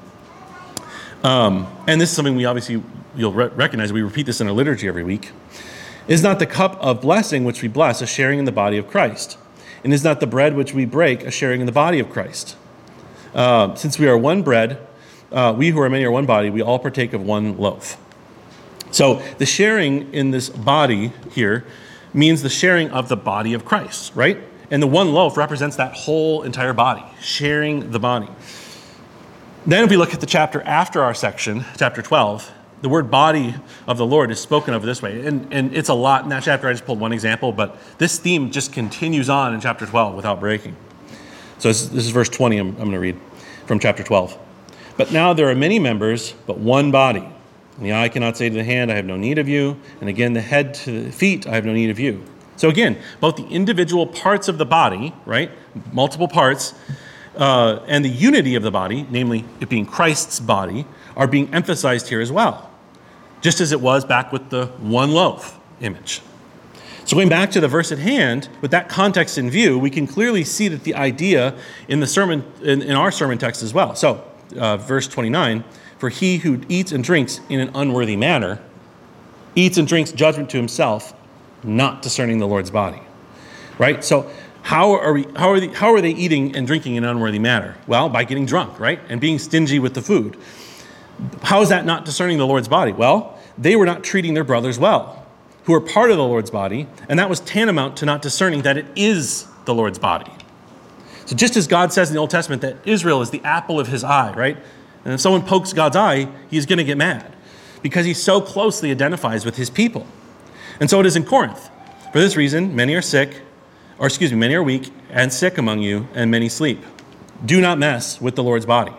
um, 1.23 1.67
and 1.87 2.01
this 2.01 2.09
is 2.09 2.15
something 2.15 2.35
we 2.35 2.45
obviously 2.45 2.81
you'll 3.15 3.33
re- 3.33 3.47
recognize 3.47 3.93
we 3.93 4.01
repeat 4.01 4.25
this 4.25 4.41
in 4.41 4.47
our 4.47 4.53
liturgy 4.53 4.87
every 4.87 5.03
week. 5.03 5.31
Is 6.07 6.23
not 6.23 6.39
the 6.39 6.45
cup 6.45 6.77
of 6.81 7.01
blessing 7.01 7.43
which 7.43 7.61
we 7.61 7.67
bless 7.67 8.01
a 8.01 8.07
sharing 8.07 8.39
in 8.39 8.45
the 8.45 8.51
body 8.51 8.77
of 8.77 8.87
Christ? 8.87 9.37
And 9.83 9.93
is 9.93 10.03
not 10.03 10.19
the 10.19 10.27
bread 10.27 10.55
which 10.55 10.73
we 10.73 10.85
break 10.85 11.23
a 11.23 11.31
sharing 11.31 11.59
in 11.59 11.65
the 11.65 11.71
body 11.71 11.99
of 11.99 12.09
Christ? 12.09 12.55
Uh, 13.33 13.75
since 13.75 13.99
we 13.99 14.07
are 14.07 14.17
one 14.17 14.41
bread, 14.41 14.86
uh, 15.31 15.53
we 15.57 15.69
who 15.69 15.79
are 15.81 15.89
many 15.89 16.03
are 16.05 16.11
one 16.11 16.25
body, 16.25 16.49
we 16.49 16.61
all 16.61 16.79
partake 16.79 17.13
of 17.13 17.21
one 17.21 17.57
loaf. 17.57 17.97
So 18.91 19.21
the 19.37 19.45
sharing 19.45 20.13
in 20.13 20.31
this 20.31 20.49
body 20.49 21.11
here 21.31 21.65
means 22.13 22.41
the 22.41 22.49
sharing 22.49 22.89
of 22.91 23.09
the 23.09 23.17
body 23.17 23.53
of 23.53 23.65
Christ, 23.65 24.13
right? 24.15 24.37
And 24.71 24.81
the 24.81 24.87
one 24.87 25.13
loaf 25.13 25.37
represents 25.37 25.75
that 25.77 25.93
whole 25.93 26.43
entire 26.43 26.73
body, 26.73 27.03
sharing 27.21 27.91
the 27.91 27.99
body. 27.99 28.27
Then, 29.65 29.83
if 29.83 29.89
we 29.89 29.97
look 29.97 30.13
at 30.13 30.21
the 30.21 30.25
chapter 30.25 30.61
after 30.61 31.03
our 31.03 31.13
section, 31.13 31.65
chapter 31.77 32.01
12, 32.01 32.51
the 32.81 32.89
word 32.89 33.11
body 33.11 33.53
of 33.85 33.97
the 33.97 34.05
Lord 34.05 34.31
is 34.31 34.39
spoken 34.39 34.73
of 34.73 34.83
this 34.83 35.01
way. 35.01 35.25
And, 35.25 35.51
and 35.51 35.75
it's 35.75 35.89
a 35.89 35.93
lot 35.93 36.23
in 36.23 36.29
that 36.29 36.43
chapter. 36.43 36.69
I 36.69 36.71
just 36.71 36.85
pulled 36.85 36.99
one 36.99 37.11
example, 37.11 37.51
but 37.51 37.77
this 37.97 38.17
theme 38.19 38.51
just 38.51 38.71
continues 38.71 39.29
on 39.29 39.53
in 39.53 39.59
chapter 39.59 39.85
12 39.85 40.15
without 40.15 40.39
breaking. 40.39 40.75
So 41.59 41.69
this, 41.69 41.91
is 41.91 42.09
verse 42.11 42.29
20, 42.29 42.57
I'm, 42.57 42.67
I'm 42.69 42.75
going 42.75 42.91
to 42.91 42.99
read 42.99 43.19
from 43.65 43.79
chapter 43.79 44.03
12. 44.03 44.37
But 44.97 45.11
now 45.11 45.33
there 45.33 45.49
are 45.49 45.55
many 45.55 45.79
members, 45.79 46.33
but 46.45 46.57
one 46.57 46.91
body. 46.91 47.27
And 47.77 47.85
the 47.85 47.93
eye 47.93 48.09
cannot 48.09 48.35
say 48.35 48.49
to 48.49 48.55
the 48.55 48.63
hand, 48.63 48.91
I 48.91 48.95
have 48.95 49.05
no 49.05 49.15
need 49.15 49.37
of 49.37 49.47
you. 49.47 49.79
And 50.01 50.09
again, 50.09 50.33
the 50.33 50.41
head 50.41 50.73
to 50.75 51.03
the 51.03 51.11
feet, 51.11 51.45
I 51.45 51.53
have 51.53 51.65
no 51.65 51.73
need 51.73 51.91
of 51.91 51.99
you. 51.99 52.23
So 52.55 52.69
again, 52.69 52.97
both 53.19 53.35
the 53.35 53.45
individual 53.45 54.07
parts 54.07 54.47
of 54.47 54.57
the 54.57 54.65
body, 54.65 55.13
right, 55.25 55.51
multiple 55.93 56.27
parts, 56.27 56.73
uh, 57.35 57.83
and 57.87 58.03
the 58.03 58.09
unity 58.09 58.55
of 58.55 58.63
the 58.63 58.71
body, 58.71 59.05
namely 59.11 59.45
it 59.59 59.69
being 59.69 59.85
Christ's 59.85 60.39
body, 60.39 60.87
are 61.15 61.27
being 61.27 61.53
emphasized 61.53 62.07
here 62.07 62.19
as 62.19 62.31
well, 62.31 62.71
just 63.41 63.61
as 63.61 63.71
it 63.71 63.79
was 63.79 64.03
back 64.03 64.31
with 64.31 64.49
the 64.49 64.65
one 64.79 65.11
loaf 65.11 65.59
image. 65.81 66.21
So, 67.05 67.15
going 67.15 67.29
back 67.29 67.51
to 67.51 67.61
the 67.61 67.67
verse 67.67 67.91
at 67.91 67.99
hand, 67.99 68.49
with 68.59 68.71
that 68.71 68.89
context 68.89 69.37
in 69.37 69.49
view, 69.49 69.77
we 69.79 69.89
can 69.89 70.07
clearly 70.07 70.43
see 70.43 70.67
that 70.67 70.83
the 70.83 70.95
idea 70.95 71.55
in 71.87 71.99
the 71.99 72.07
sermon, 72.07 72.43
in, 72.61 72.81
in 72.81 72.95
our 72.95 73.11
sermon 73.11 73.37
text 73.37 73.63
as 73.63 73.73
well. 73.73 73.95
So, 73.95 74.25
uh, 74.55 74.77
verse 74.77 75.07
29 75.07 75.63
For 75.97 76.09
he 76.09 76.37
who 76.37 76.61
eats 76.69 76.91
and 76.91 77.03
drinks 77.03 77.41
in 77.49 77.59
an 77.59 77.71
unworthy 77.75 78.15
manner 78.15 78.61
eats 79.55 79.77
and 79.77 79.87
drinks 79.87 80.11
judgment 80.11 80.49
to 80.51 80.57
himself, 80.57 81.13
not 81.63 82.01
discerning 82.01 82.37
the 82.39 82.47
Lord's 82.47 82.69
body. 82.69 83.01
Right? 83.79 84.03
So, 84.03 84.31
how 84.61 84.91
are, 84.91 85.13
we, 85.13 85.23
how, 85.35 85.49
are 85.51 85.59
they, 85.61 85.67
how 85.67 85.93
are 85.93 86.01
they 86.01 86.11
eating 86.11 86.55
and 86.55 86.67
drinking 86.67 86.95
in 86.95 87.05
an 87.05 87.09
unworthy 87.09 87.39
manner? 87.39 87.77
Well, 87.87 88.09
by 88.09 88.25
getting 88.25 88.45
drunk, 88.45 88.79
right? 88.79 88.99
And 89.07 89.21
being 89.21 89.39
stingy 89.39 89.79
with 89.79 89.93
the 89.93 90.01
food. 90.01 90.35
How 91.41 91.61
is 91.61 91.69
that 91.69 91.85
not 91.85 92.03
discerning 92.03 92.37
the 92.37 92.45
Lord's 92.45 92.67
body? 92.67 92.91
Well, 92.91 93.39
they 93.57 93.75
were 93.77 93.85
not 93.85 94.03
treating 94.03 94.33
their 94.33 94.43
brothers 94.43 94.77
well, 94.77 95.25
who 95.63 95.73
are 95.73 95.81
part 95.81 96.11
of 96.11 96.17
the 96.17 96.23
Lord's 96.23 96.51
body, 96.51 96.87
and 97.07 97.17
that 97.17 97.29
was 97.29 97.39
tantamount 97.39 97.97
to 97.97 98.05
not 98.05 98.21
discerning 98.21 98.63
that 98.63 98.77
it 98.77 98.85
is 98.95 99.47
the 99.65 99.73
Lord's 99.73 99.99
body. 99.99 100.31
So, 101.27 101.35
just 101.35 101.57
as 101.57 101.67
God 101.67 101.91
says 101.91 102.09
in 102.09 102.15
the 102.15 102.21
Old 102.21 102.29
Testament 102.29 102.61
that 102.61 102.77
Israel 102.85 103.21
is 103.21 103.29
the 103.29 103.41
apple 103.43 103.79
of 103.81 103.87
his 103.87 104.03
eye, 104.03 104.33
right? 104.33 104.57
And 105.03 105.13
if 105.13 105.19
someone 105.19 105.43
pokes 105.43 105.73
God's 105.73 105.97
eye, 105.97 106.29
he's 106.49 106.65
going 106.65 106.77
to 106.77 106.85
get 106.85 106.97
mad 106.97 107.33
because 107.81 108.05
he 108.05 108.13
so 108.13 108.39
closely 108.39 108.91
identifies 108.91 109.45
with 109.45 109.57
his 109.57 109.69
people. 109.69 110.07
And 110.79 110.89
so 110.89 111.01
it 111.01 111.05
is 111.05 111.17
in 111.17 111.25
Corinth. 111.25 111.69
For 112.13 112.19
this 112.19 112.37
reason, 112.37 112.75
many 112.75 112.95
are 112.95 113.01
sick, 113.01 113.41
or 113.99 114.07
excuse 114.07 114.31
me, 114.31 114.37
many 114.37 114.55
are 114.55 114.63
weak 114.63 114.91
and 115.09 115.31
sick 115.31 115.57
among 115.57 115.81
you, 115.81 116.07
and 116.13 116.31
many 116.31 116.47
sleep. 116.47 116.81
Do 117.45 117.59
not 117.59 117.77
mess 117.77 118.21
with 118.21 118.35
the 118.35 118.43
Lord's 118.43 118.65
body. 118.65 118.93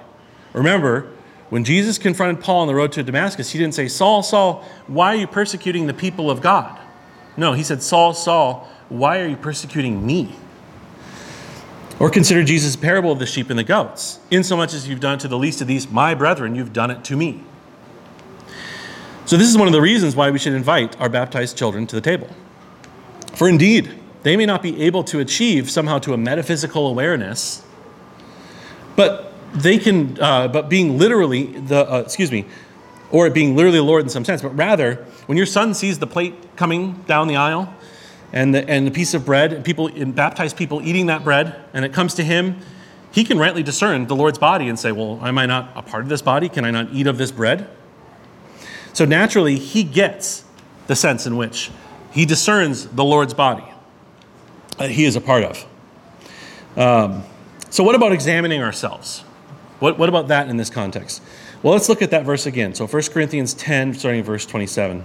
Remember, 0.53 1.11
when 1.49 1.65
Jesus 1.65 1.97
confronted 1.97 2.45
Paul 2.45 2.61
on 2.61 2.67
the 2.67 2.75
road 2.75 2.93
to 2.93 3.03
Damascus, 3.03 3.51
he 3.51 3.59
didn't 3.59 3.75
say, 3.75 3.89
Saul, 3.89 4.23
Saul, 4.23 4.65
why 4.87 5.15
are 5.15 5.19
you 5.19 5.27
persecuting 5.27 5.87
the 5.87 5.95
people 5.95 6.31
of 6.31 6.43
God? 6.43 6.79
No, 7.39 7.55
he 7.55 7.63
said, 7.63 7.83
Saul, 7.83 8.13
Saul, 8.13 8.69
why 8.91 9.21
are 9.21 9.27
you 9.27 9.37
persecuting 9.37 10.05
me? 10.05 10.37
Or 12.01 12.11
consider 12.11 12.45
Jesus' 12.45 12.77
parable 12.77 13.11
of 13.11 13.19
the 13.19 13.27
sheep 13.27 13.51
and 13.51 13.59
the 13.59 13.65
goats. 13.65 14.21
Insomuch 14.31 14.73
as 14.73 14.89
you've 14.89 15.01
done 15.01 15.19
to 15.19 15.29
the 15.29 15.39
least 15.39 15.61
of 15.61 15.67
these, 15.67 15.91
my 15.91 16.15
brethren, 16.15 16.55
you've 16.55 16.73
done 16.73 16.91
it 16.91 17.05
to 17.05 17.17
me. 17.17 17.43
So, 19.27 19.37
this 19.37 19.49
is 19.49 19.59
one 19.59 19.67
of 19.67 19.73
the 19.73 19.81
reasons 19.81 20.17
why 20.17 20.31
we 20.31 20.39
should 20.39 20.55
invite 20.55 20.99
our 21.01 21.09
baptized 21.09 21.57
children 21.59 21.87
to 21.89 21.97
the 21.97 22.01
table. 22.01 22.29
For 23.35 23.49
indeed, 23.49 23.99
they 24.23 24.37
may 24.37 24.47
not 24.47 24.63
be 24.63 24.83
able 24.83 25.05
to 25.05 25.21
achieve 25.21 25.71
somehow 25.71 25.99
to 26.01 26.15
a 26.15 26.17
metaphysical 26.17 26.87
awareness, 26.87 27.63
but 28.97 29.33
they 29.53 29.79
can, 29.79 30.21
uh, 30.21 30.49
but 30.49 30.69
being 30.69 30.99
literally 30.99 31.47
the, 31.47 31.91
uh, 31.93 31.99
excuse 32.01 32.33
me, 32.33 32.47
or 33.11 33.27
it 33.27 33.35
being 33.35 33.57
literally 33.57 33.81
Lord 33.81 34.03
in 34.03 34.09
some 34.09 34.25
sense, 34.25 34.43
but 34.43 34.57
rather, 34.57 34.97
when 35.27 35.37
your 35.37 35.47
son 35.47 35.75
sees 35.75 35.99
the 35.99 36.07
plate 36.07 36.35
coming 36.57 36.93
down 37.07 37.29
the 37.29 37.37
aisle 37.37 37.73
and 38.33 38.55
the, 38.55 38.69
and 38.69 38.87
the 38.87 38.91
piece 38.91 39.15
of 39.15 39.25
bread, 39.25 39.53
and 39.53 39.65
people, 39.65 39.87
and 39.87 40.15
baptized 40.15 40.57
people 40.57 40.83
eating 40.83 41.07
that 41.07 41.25
bread, 41.25 41.57
and 41.73 41.85
it 41.85 41.93
comes 41.93 42.15
to 42.15 42.25
him, 42.25 42.61
he 43.11 43.25
can 43.25 43.39
rightly 43.39 43.63
discern 43.63 44.07
the 44.07 44.15
Lord's 44.15 44.39
body 44.39 44.69
and 44.69 44.79
say, 44.79 44.93
Well, 44.93 45.25
am 45.25 45.39
I 45.39 45.47
not 45.47 45.73
a 45.75 45.83
part 45.83 46.03
of 46.03 46.09
this 46.09 46.23
body? 46.23 46.49
Can 46.49 46.65
I 46.65 46.71
not 46.71 46.93
eat 46.93 47.07
of 47.07 47.19
this 47.19 47.33
bread? 47.33 47.69
So 48.93 49.05
naturally, 49.05 49.59
he 49.59 49.83
gets 49.83 50.45
the 50.87 50.97
sense 50.97 51.27
in 51.27 51.37
which 51.37 51.71
he 52.13 52.27
discerns 52.27 52.87
the 52.87 53.05
Lord's 53.05 53.35
body 53.35 53.65
that 54.79 54.91
he 54.91 55.05
is 55.05 55.17
a 55.17 55.21
part 55.21 55.45
of. 55.45 55.67
Um, 56.77 57.23
so, 57.71 57.83
what 57.83 57.95
about 57.95 58.13
examining 58.13 58.63
ourselves? 58.63 59.21
What, 59.79 59.99
what 59.99 60.09
about 60.09 60.29
that 60.29 60.49
in 60.49 60.57
this 60.57 60.71
context? 60.71 61.23
Well, 61.63 61.73
let's 61.73 61.89
look 61.89 62.03
at 62.03 62.11
that 62.11 62.25
verse 62.25 62.47
again. 62.47 62.75
So 62.75 62.87
1 62.87 63.03
Corinthians 63.13 63.55
10, 63.55 63.95
starting 63.95 64.23
verse 64.23 64.47
27. 64.47 65.05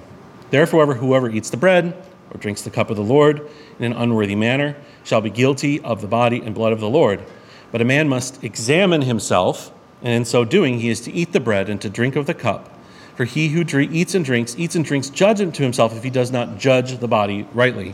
Therefore, 0.50 0.94
whoever 0.94 1.30
eats 1.30 1.50
the 1.50 1.58
bread 1.58 1.96
or 2.32 2.38
drinks 2.38 2.62
the 2.62 2.70
cup 2.70 2.90
of 2.90 2.98
the 2.98 3.04
Lord 3.04 3.50
in 3.80 3.86
an 3.86 3.94
unworthy 3.94 4.36
manner 4.36 4.76
shall 5.04 5.22
be 5.22 5.30
guilty 5.30 5.80
of 5.82 6.02
the 6.02 6.08
body 6.08 6.42
and 6.42 6.56
blood 6.56 6.74
of 6.74 6.80
the 6.80 6.90
Lord. 6.90 7.24
But 7.72 7.82
a 7.82 7.86
man 7.86 8.08
must 8.08 8.44
examine 8.44 9.02
himself, 9.02 9.72
and 10.02 10.14
in 10.14 10.26
so 10.26 10.46
doing, 10.46 10.80
he 10.80 10.90
is 10.90 11.02
to 11.02 11.12
eat 11.12 11.34
the 11.34 11.40
bread 11.40 11.70
and 11.70 11.82
to 11.82 11.90
drink 11.90 12.16
of 12.16 12.26
the 12.26 12.34
cup. 12.34 12.70
For 13.16 13.26
he 13.26 13.50
who 13.50 13.64
eats 13.80 14.16
and 14.16 14.26
drinks, 14.26 14.56
eats 14.58 14.76
and 14.76 14.84
drinks 14.84 15.10
judgment 15.10 15.56
to 15.56 15.64
himself 15.64 15.96
if 15.96 16.04
he 16.04 16.10
does 16.10 16.32
not 16.32 16.58
judge 16.58 16.98
the 16.98 17.08
body 17.08 17.48
rightly. 17.54 17.94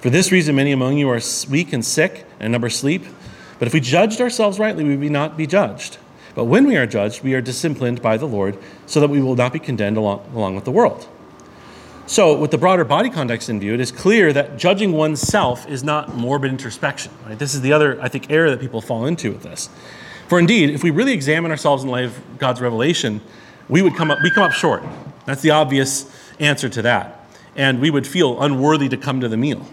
For 0.00 0.08
this 0.08 0.32
reason, 0.32 0.56
many 0.56 0.72
among 0.72 0.96
you 0.96 1.10
are 1.10 1.20
weak 1.50 1.72
and 1.72 1.84
sick, 1.84 2.24
and 2.38 2.46
a 2.46 2.48
number 2.48 2.70
sleep. 2.70 3.04
But 3.58 3.68
if 3.68 3.74
we 3.74 3.80
judged 3.80 4.20
ourselves 4.20 4.58
rightly, 4.58 4.82
we 4.84 4.96
would 4.96 5.12
not 5.12 5.36
be 5.36 5.46
judged. 5.46 5.98
But 6.34 6.44
when 6.44 6.66
we 6.66 6.76
are 6.76 6.86
judged, 6.86 7.22
we 7.22 7.34
are 7.34 7.42
disciplined 7.42 8.00
by 8.00 8.16
the 8.16 8.26
Lord 8.26 8.56
so 8.86 9.00
that 9.00 9.10
we 9.10 9.20
will 9.20 9.36
not 9.36 9.52
be 9.52 9.58
condemned 9.58 9.98
along, 9.98 10.30
along 10.34 10.54
with 10.54 10.64
the 10.64 10.70
world. 10.70 11.06
So, 12.10 12.36
with 12.36 12.50
the 12.50 12.58
broader 12.58 12.84
body 12.84 13.08
context 13.08 13.48
in 13.48 13.60
view, 13.60 13.72
it 13.72 13.78
is 13.78 13.92
clear 13.92 14.32
that 14.32 14.56
judging 14.56 14.90
oneself 14.90 15.68
is 15.68 15.84
not 15.84 16.16
morbid 16.16 16.50
introspection. 16.50 17.12
Right? 17.24 17.38
This 17.38 17.54
is 17.54 17.60
the 17.60 17.72
other, 17.72 18.02
I 18.02 18.08
think, 18.08 18.32
error 18.32 18.50
that 18.50 18.58
people 18.58 18.80
fall 18.80 19.06
into 19.06 19.30
with 19.30 19.44
this. 19.44 19.70
For 20.26 20.40
indeed, 20.40 20.70
if 20.70 20.82
we 20.82 20.90
really 20.90 21.12
examine 21.12 21.52
ourselves 21.52 21.84
in 21.84 21.88
light 21.88 22.06
of 22.06 22.20
God's 22.36 22.60
revelation, 22.60 23.20
we 23.68 23.80
would 23.80 23.94
come 23.94 24.10
up, 24.10 24.18
we 24.24 24.30
come 24.32 24.42
up 24.42 24.50
short. 24.50 24.82
That's 25.24 25.40
the 25.40 25.52
obvious 25.52 26.12
answer 26.40 26.68
to 26.70 26.82
that. 26.82 27.30
And 27.54 27.80
we 27.80 27.90
would 27.90 28.08
feel 28.08 28.42
unworthy 28.42 28.88
to 28.88 28.96
come 28.96 29.20
to 29.20 29.28
the 29.28 29.36
meal. 29.36 29.64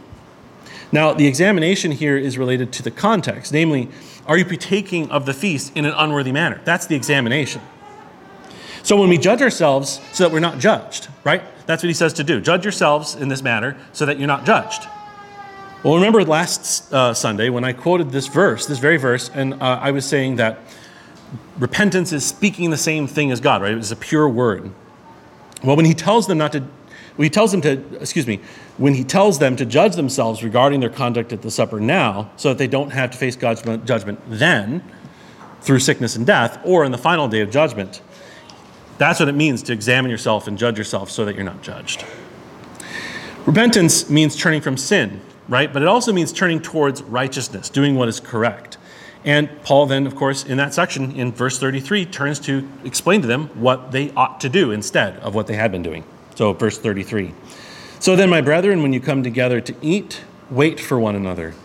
Now, 0.91 1.13
the 1.13 1.25
examination 1.25 1.91
here 1.91 2.17
is 2.17 2.37
related 2.37 2.71
to 2.73 2.83
the 2.83 2.91
context, 2.91 3.51
namely, 3.51 3.89
are 4.27 4.37
you 4.37 4.45
partaking 4.45 5.09
of 5.09 5.25
the 5.25 5.33
feast 5.33 5.75
in 5.75 5.85
an 5.85 5.93
unworthy 5.97 6.31
manner? 6.31 6.61
That's 6.65 6.85
the 6.85 6.95
examination. 6.95 7.63
So 8.83 8.95
when 8.95 9.09
we 9.09 9.17
judge 9.17 9.41
ourselves 9.41 9.99
so 10.13 10.23
that 10.25 10.31
we're 10.31 10.39
not 10.39 10.59
judged, 10.59 11.07
right? 11.23 11.41
That's 11.67 11.83
what 11.83 11.87
he 11.87 11.93
says 11.93 12.13
to 12.13 12.23
do. 12.23 12.41
Judge 12.41 12.65
yourselves 12.65 13.15
in 13.15 13.27
this 13.27 13.43
matter 13.43 13.77
so 13.93 14.05
that 14.05 14.17
you're 14.17 14.27
not 14.27 14.45
judged. 14.45 14.87
Well, 15.83 15.95
remember 15.95 16.23
last 16.25 16.91
uh, 16.91 17.13
Sunday 17.13 17.49
when 17.49 17.63
I 17.63 17.73
quoted 17.73 18.09
this 18.11 18.27
verse, 18.27 18.65
this 18.65 18.79
very 18.79 18.97
verse, 18.97 19.29
and 19.33 19.53
uh, 19.53 19.79
I 19.81 19.91
was 19.91 20.05
saying 20.05 20.37
that 20.37 20.59
repentance 21.59 22.11
is 22.11 22.25
speaking 22.25 22.71
the 22.71 22.77
same 22.77 23.05
thing 23.05 23.31
as 23.31 23.39
God, 23.39 23.61
right? 23.61 23.77
It's 23.77 23.91
a 23.91 23.95
pure 23.95 24.27
word. 24.27 24.71
Well, 25.63 25.75
when 25.75 25.85
he 25.85 25.93
tells 25.93 26.25
them 26.27 26.39
not 26.39 26.53
to, 26.53 26.63
he 27.17 27.29
tells 27.29 27.51
them 27.51 27.61
to, 27.61 27.83
excuse 28.01 28.27
me, 28.27 28.39
when 28.77 28.93
he 28.93 29.03
tells 29.03 29.39
them 29.39 29.55
to 29.55 29.65
judge 29.65 29.95
themselves 29.95 30.43
regarding 30.43 30.79
their 30.79 30.89
conduct 30.89 31.31
at 31.33 31.41
the 31.41 31.51
supper 31.51 31.79
now, 31.79 32.31
so 32.37 32.49
that 32.49 32.57
they 32.57 32.67
don't 32.67 32.91
have 32.91 33.11
to 33.11 33.17
face 33.17 33.35
God's 33.35 33.61
judgment 33.85 34.19
then, 34.27 34.83
through 35.61 35.79
sickness 35.79 36.15
and 36.15 36.25
death, 36.25 36.59
or 36.63 36.85
in 36.85 36.91
the 36.91 36.97
final 36.97 37.27
day 37.27 37.41
of 37.41 37.51
judgment, 37.51 38.01
that's 38.97 39.19
what 39.19 39.29
it 39.29 39.35
means 39.35 39.63
to 39.63 39.73
examine 39.73 40.11
yourself 40.11 40.47
and 40.47 40.57
judge 40.57 40.77
yourself 40.77 41.11
so 41.11 41.25
that 41.25 41.35
you're 41.35 41.43
not 41.43 41.61
judged. 41.61 42.05
Repentance 43.45 44.09
means 44.09 44.35
turning 44.35 44.61
from 44.61 44.75
sin, 44.75 45.21
right? 45.47 45.71
But 45.71 45.81
it 45.81 45.87
also 45.87 46.11
means 46.11 46.33
turning 46.33 46.61
towards 46.61 47.01
righteousness, 47.03 47.69
doing 47.69 47.95
what 47.95 48.09
is 48.09 48.19
correct. 48.19 48.77
And 49.23 49.49
Paul 49.63 49.85
then, 49.85 50.07
of 50.07 50.15
course, 50.15 50.45
in 50.45 50.57
that 50.57 50.73
section, 50.73 51.11
in 51.11 51.31
verse 51.31 51.59
33, 51.59 52.05
turns 52.05 52.39
to 52.41 52.67
explain 52.83 53.21
to 53.21 53.27
them 53.27 53.47
what 53.59 53.91
they 53.91 54.11
ought 54.11 54.39
to 54.41 54.49
do 54.49 54.71
instead 54.71 55.17
of 55.17 55.35
what 55.35 55.47
they 55.47 55.55
had 55.55 55.71
been 55.71 55.83
doing. 55.83 56.03
So, 56.35 56.53
verse 56.53 56.77
33. 56.77 57.33
So 57.99 58.15
then, 58.15 58.29
my 58.29 58.41
brethren, 58.41 58.81
when 58.83 58.93
you 58.93 58.99
come 58.99 59.23
together 59.23 59.59
to 59.61 59.75
eat, 59.81 60.21
wait 60.49 60.79
for 60.79 60.99
one 60.99 61.15
another. 61.15 61.55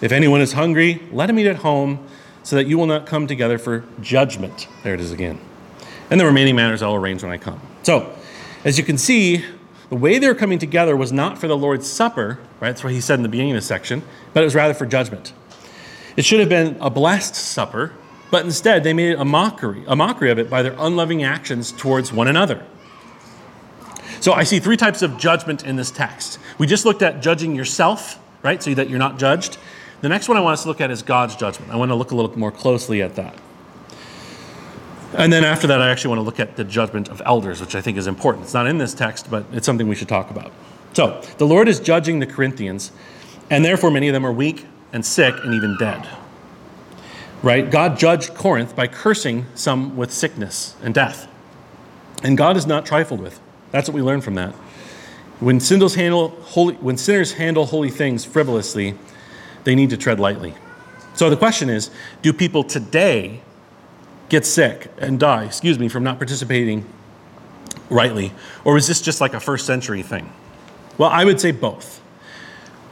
If 0.00 0.12
anyone 0.12 0.40
is 0.40 0.54
hungry, 0.54 1.02
let 1.12 1.30
him 1.30 1.38
eat 1.38 1.46
at 1.46 1.56
home, 1.56 2.06
so 2.42 2.56
that 2.56 2.66
you 2.66 2.78
will 2.78 2.86
not 2.86 3.06
come 3.06 3.26
together 3.26 3.58
for 3.58 3.84
judgment. 4.00 4.66
There 4.82 4.94
it 4.94 5.00
is 5.00 5.12
again. 5.12 5.38
And 6.10 6.20
the 6.20 6.26
remaining 6.26 6.56
matters 6.56 6.82
I'll 6.82 6.94
arrange 6.94 7.22
when 7.22 7.32
I 7.32 7.38
come. 7.38 7.60
So, 7.82 8.14
as 8.64 8.76
you 8.76 8.84
can 8.84 8.98
see, 8.98 9.44
the 9.88 9.96
way 9.96 10.18
they 10.18 10.28
were 10.28 10.34
coming 10.34 10.58
together 10.58 10.96
was 10.96 11.12
not 11.12 11.38
for 11.38 11.48
the 11.48 11.56
Lord's 11.56 11.90
Supper, 11.90 12.38
right? 12.60 12.68
That's 12.68 12.84
what 12.84 12.92
he 12.92 13.00
said 13.00 13.18
in 13.18 13.22
the 13.22 13.28
beginning 13.28 13.52
of 13.52 13.62
the 13.62 13.66
section, 13.66 14.02
but 14.34 14.42
it 14.42 14.44
was 14.44 14.54
rather 14.54 14.74
for 14.74 14.86
judgment. 14.86 15.32
It 16.16 16.24
should 16.24 16.40
have 16.40 16.48
been 16.48 16.76
a 16.80 16.90
blessed 16.90 17.34
supper, 17.34 17.92
but 18.30 18.44
instead 18.44 18.84
they 18.84 18.92
made 18.92 19.12
it 19.12 19.18
a 19.18 19.24
mockery, 19.24 19.84
a 19.86 19.96
mockery 19.96 20.30
of 20.30 20.38
it 20.38 20.50
by 20.50 20.62
their 20.62 20.74
unloving 20.78 21.22
actions 21.22 21.72
towards 21.72 22.12
one 22.12 22.28
another. 22.28 22.64
So 24.20 24.32
I 24.32 24.44
see 24.44 24.60
three 24.60 24.76
types 24.76 25.02
of 25.02 25.16
judgment 25.16 25.64
in 25.64 25.76
this 25.76 25.90
text. 25.90 26.38
We 26.58 26.66
just 26.66 26.84
looked 26.84 27.02
at 27.02 27.22
judging 27.22 27.54
yourself, 27.54 28.18
right? 28.42 28.62
So 28.62 28.74
that 28.74 28.90
you're 28.90 28.98
not 28.98 29.18
judged. 29.18 29.56
The 30.02 30.08
next 30.08 30.28
one 30.28 30.36
I 30.36 30.40
want 30.40 30.54
us 30.54 30.62
to 30.62 30.68
look 30.68 30.80
at 30.80 30.90
is 30.90 31.02
God's 31.02 31.36
judgment. 31.36 31.72
I 31.72 31.76
want 31.76 31.90
to 31.90 31.94
look 31.94 32.10
a 32.10 32.14
little 32.14 32.38
more 32.38 32.52
closely 32.52 33.02
at 33.02 33.14
that. 33.16 33.34
And 35.14 35.32
then 35.32 35.44
after 35.44 35.66
that, 35.66 35.82
I 35.82 35.90
actually 35.90 36.10
want 36.10 36.18
to 36.18 36.22
look 36.22 36.40
at 36.40 36.56
the 36.56 36.64
judgment 36.64 37.08
of 37.08 37.20
elders, 37.24 37.60
which 37.60 37.74
I 37.74 37.80
think 37.80 37.98
is 37.98 38.06
important. 38.06 38.44
It's 38.44 38.54
not 38.54 38.66
in 38.66 38.78
this 38.78 38.94
text, 38.94 39.30
but 39.30 39.44
it's 39.52 39.66
something 39.66 39.88
we 39.88 39.96
should 39.96 40.08
talk 40.08 40.30
about. 40.30 40.52
So, 40.92 41.20
the 41.38 41.46
Lord 41.46 41.68
is 41.68 41.80
judging 41.80 42.20
the 42.20 42.26
Corinthians, 42.26 42.92
and 43.48 43.64
therefore 43.64 43.90
many 43.90 44.08
of 44.08 44.12
them 44.12 44.24
are 44.24 44.32
weak 44.32 44.66
and 44.92 45.04
sick 45.04 45.34
and 45.44 45.54
even 45.54 45.76
dead. 45.78 46.08
Right? 47.42 47.70
God 47.70 47.98
judged 47.98 48.34
Corinth 48.34 48.76
by 48.76 48.86
cursing 48.86 49.46
some 49.54 49.96
with 49.96 50.12
sickness 50.12 50.76
and 50.82 50.94
death. 50.94 51.26
And 52.22 52.36
God 52.36 52.56
is 52.56 52.66
not 52.66 52.84
trifled 52.84 53.20
with. 53.20 53.40
That's 53.70 53.88
what 53.88 53.94
we 53.94 54.02
learn 54.02 54.20
from 54.20 54.34
that. 54.34 54.54
When 55.40 55.58
sinners 55.58 55.94
handle 55.94 56.28
holy, 56.42 56.74
when 56.74 56.98
sinners 56.98 57.32
handle 57.32 57.66
holy 57.66 57.88
things 57.88 58.24
frivolously, 58.24 58.94
they 59.64 59.74
need 59.74 59.90
to 59.90 59.96
tread 59.96 60.20
lightly. 60.20 60.54
So 61.14 61.30
the 61.30 61.36
question 61.36 61.70
is, 61.70 61.90
do 62.20 62.32
people 62.32 62.62
today 62.62 63.40
get 64.30 64.46
sick 64.46 64.90
and 64.96 65.20
die, 65.20 65.44
excuse 65.44 65.78
me, 65.78 65.88
from 65.88 66.02
not 66.02 66.18
participating 66.18 66.86
rightly? 67.90 68.32
Or 68.64 68.78
is 68.78 68.86
this 68.86 69.02
just 69.02 69.20
like 69.20 69.34
a 69.34 69.40
first 69.40 69.66
century 69.66 70.02
thing? 70.02 70.32
Well, 70.96 71.10
I 71.10 71.24
would 71.24 71.40
say 71.40 71.50
both. 71.50 72.00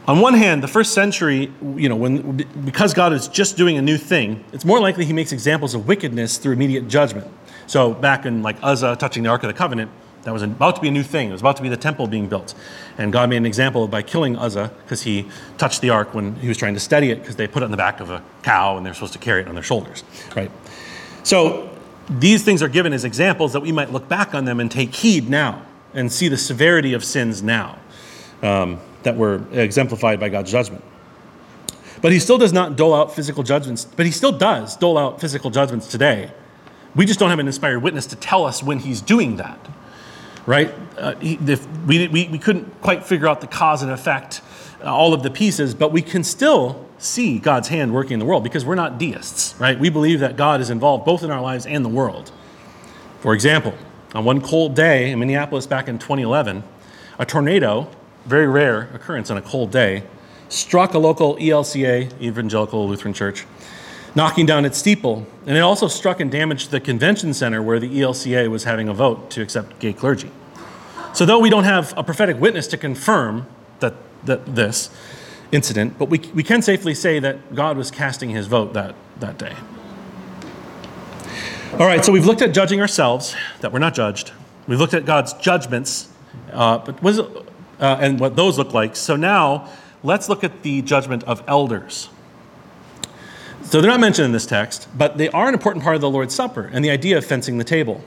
On 0.07 0.19
one 0.19 0.33
hand, 0.33 0.63
the 0.63 0.67
first 0.67 0.93
century, 0.93 1.51
you 1.75 1.87
know, 1.87 1.95
when, 1.95 2.37
because 2.65 2.93
God 2.93 3.13
is 3.13 3.27
just 3.27 3.57
doing 3.57 3.77
a 3.77 3.81
new 3.81 3.97
thing, 3.97 4.43
it's 4.53 4.65
more 4.65 4.79
likely 4.79 5.05
he 5.05 5.13
makes 5.13 5.31
examples 5.31 5.75
of 5.75 5.87
wickedness 5.87 6.37
through 6.37 6.53
immediate 6.53 6.87
judgment. 6.87 7.27
So 7.67 7.93
back 7.93 8.25
in 8.25 8.41
like 8.41 8.57
Uzzah 8.63 8.95
touching 8.95 9.23
the 9.23 9.29
Ark 9.29 9.43
of 9.43 9.47
the 9.47 9.53
Covenant, 9.53 9.91
that 10.23 10.33
was 10.33 10.41
about 10.41 10.75
to 10.75 10.81
be 10.81 10.89
a 10.89 10.91
new 10.91 11.03
thing. 11.03 11.29
It 11.29 11.31
was 11.31 11.41
about 11.41 11.55
to 11.57 11.63
be 11.63 11.69
the 11.69 11.77
temple 11.77 12.07
being 12.07 12.27
built. 12.27 12.53
And 12.97 13.13
God 13.13 13.29
made 13.29 13.37
an 13.37 13.45
example 13.45 13.87
by 13.87 14.01
killing 14.01 14.35
Uzzah 14.35 14.71
because 14.83 15.03
he 15.03 15.27
touched 15.57 15.81
the 15.81 15.91
ark 15.91 16.13
when 16.13 16.35
he 16.37 16.47
was 16.47 16.57
trying 16.57 16.73
to 16.73 16.79
steady 16.79 17.11
it 17.11 17.21
because 17.21 17.35
they 17.35 17.47
put 17.47 17.61
it 17.61 17.65
in 17.65 17.71
the 17.71 17.77
back 17.77 17.99
of 17.99 18.09
a 18.09 18.23
cow 18.41 18.77
and 18.77 18.85
they're 18.85 18.93
supposed 18.93 19.13
to 19.13 19.19
carry 19.19 19.41
it 19.41 19.47
on 19.47 19.53
their 19.53 19.63
shoulders, 19.63 20.03
right? 20.35 20.51
So 21.23 21.69
these 22.09 22.43
things 22.43 22.63
are 22.63 22.69
given 22.69 22.93
as 22.93 23.05
examples 23.05 23.53
that 23.53 23.61
we 23.61 23.71
might 23.71 23.91
look 23.91 24.07
back 24.07 24.33
on 24.33 24.45
them 24.45 24.59
and 24.59 24.71
take 24.71 24.93
heed 24.93 25.29
now 25.29 25.65
and 25.93 26.11
see 26.11 26.27
the 26.27 26.37
severity 26.37 26.93
of 26.93 27.03
sins 27.03 27.43
now. 27.43 27.77
Um, 28.41 28.79
that 29.03 29.15
were 29.15 29.41
exemplified 29.51 30.19
by 30.19 30.29
God's 30.29 30.51
judgment. 30.51 30.83
But 32.01 32.11
he 32.11 32.19
still 32.19 32.37
does 32.37 32.53
not 32.53 32.75
dole 32.75 32.93
out 32.93 33.13
physical 33.15 33.43
judgments, 33.43 33.85
but 33.85 34.05
he 34.05 34.11
still 34.11 34.31
does 34.31 34.75
dole 34.77 34.97
out 34.97 35.19
physical 35.19 35.49
judgments 35.49 35.87
today. 35.87 36.31
We 36.95 37.05
just 37.05 37.19
don't 37.19 37.29
have 37.29 37.39
an 37.39 37.47
inspired 37.47 37.79
witness 37.79 38.05
to 38.07 38.15
tell 38.15 38.45
us 38.45 38.63
when 38.63 38.79
he's 38.79 39.01
doing 39.01 39.37
that, 39.37 39.59
right? 40.45 40.73
Uh, 40.97 41.15
he, 41.15 41.37
we, 41.85 42.07
we, 42.07 42.27
we 42.29 42.39
couldn't 42.39 42.81
quite 42.81 43.05
figure 43.05 43.27
out 43.27 43.41
the 43.41 43.47
cause 43.47 43.83
and 43.83 43.91
effect, 43.91 44.41
Uh, 44.81 44.93
all 44.93 45.13
of 45.13 45.23
the 45.23 45.29
pieces, 45.29 45.73
but 45.73 45.91
we 45.91 46.01
can 46.01 46.23
still 46.23 46.85
see 46.97 47.39
God's 47.39 47.67
hand 47.67 47.93
working 47.93 48.13
in 48.13 48.19
the 48.19 48.25
world 48.25 48.43
because 48.43 48.65
we're 48.65 48.75
not 48.75 48.97
deists, 48.97 49.55
right? 49.59 49.79
We 49.79 49.89
believe 49.89 50.19
that 50.19 50.35
God 50.37 50.61
is 50.61 50.69
involved 50.69 51.05
both 51.05 51.23
in 51.23 51.31
our 51.31 51.41
lives 51.41 51.65
and 51.65 51.83
the 51.83 51.89
world. 51.89 52.31
For 53.19 53.33
example, 53.33 53.73
on 54.13 54.25
one 54.25 54.41
cold 54.41 54.75
day 54.75 55.11
in 55.11 55.19
Minneapolis 55.19 55.65
back 55.67 55.87
in 55.87 55.99
2011, 55.99 56.63
a 57.17 57.25
tornado 57.25 57.89
very 58.25 58.47
rare 58.47 58.89
occurrence 58.93 59.29
on 59.31 59.37
a 59.37 59.41
cold 59.41 59.71
day, 59.71 60.03
struck 60.49 60.93
a 60.93 60.99
local 60.99 61.35
ELCA, 61.37 62.21
Evangelical 62.21 62.87
Lutheran 62.87 63.13
Church, 63.13 63.45
knocking 64.15 64.45
down 64.45 64.65
its 64.65 64.77
steeple. 64.77 65.25
And 65.45 65.57
it 65.57 65.61
also 65.61 65.87
struck 65.87 66.19
and 66.19 66.31
damaged 66.31 66.71
the 66.71 66.79
convention 66.79 67.33
center 67.33 67.61
where 67.61 67.79
the 67.79 67.89
ELCA 67.89 68.49
was 68.49 68.63
having 68.63 68.87
a 68.87 68.93
vote 68.93 69.29
to 69.31 69.41
accept 69.41 69.79
gay 69.79 69.93
clergy. 69.93 70.31
So, 71.13 71.25
though 71.25 71.39
we 71.39 71.49
don't 71.49 71.63
have 71.63 71.93
a 71.97 72.03
prophetic 72.03 72.39
witness 72.39 72.67
to 72.67 72.77
confirm 72.77 73.47
that, 73.79 73.95
that 74.25 74.55
this 74.55 74.89
incident, 75.51 75.97
but 75.97 76.09
we, 76.09 76.19
we 76.33 76.43
can 76.43 76.61
safely 76.61 76.93
say 76.93 77.19
that 77.19 77.55
God 77.55 77.77
was 77.77 77.91
casting 77.91 78.29
his 78.29 78.47
vote 78.47 78.73
that, 78.73 78.95
that 79.19 79.37
day. 79.37 79.55
All 81.73 81.85
right, 81.85 82.03
so 82.03 82.11
we've 82.11 82.25
looked 82.25 82.41
at 82.41 82.53
judging 82.53 82.81
ourselves, 82.81 83.35
that 83.61 83.71
we're 83.71 83.79
not 83.79 83.93
judged. 83.93 84.31
We've 84.67 84.79
looked 84.79 84.93
at 84.93 85.05
God's 85.05 85.33
judgments, 85.33 86.09
uh, 86.51 86.79
but 86.79 87.03
uh, 87.79 87.97
and 88.01 88.19
what 88.19 88.35
those 88.35 88.57
look 88.57 88.73
like. 88.73 88.95
So 88.95 89.15
now 89.15 89.69
let's 90.03 90.29
look 90.29 90.43
at 90.43 90.63
the 90.63 90.81
judgment 90.81 91.23
of 91.23 91.43
elders. 91.47 92.09
So 93.63 93.81
they're 93.81 93.91
not 93.91 93.99
mentioned 93.99 94.25
in 94.25 94.31
this 94.31 94.45
text, 94.45 94.87
but 94.97 95.17
they 95.17 95.29
are 95.29 95.47
an 95.47 95.53
important 95.53 95.83
part 95.83 95.95
of 95.95 96.01
the 96.01 96.09
Lord's 96.09 96.33
Supper 96.33 96.69
and 96.73 96.83
the 96.83 96.89
idea 96.89 97.17
of 97.17 97.25
fencing 97.25 97.57
the 97.57 97.63
table. 97.63 98.03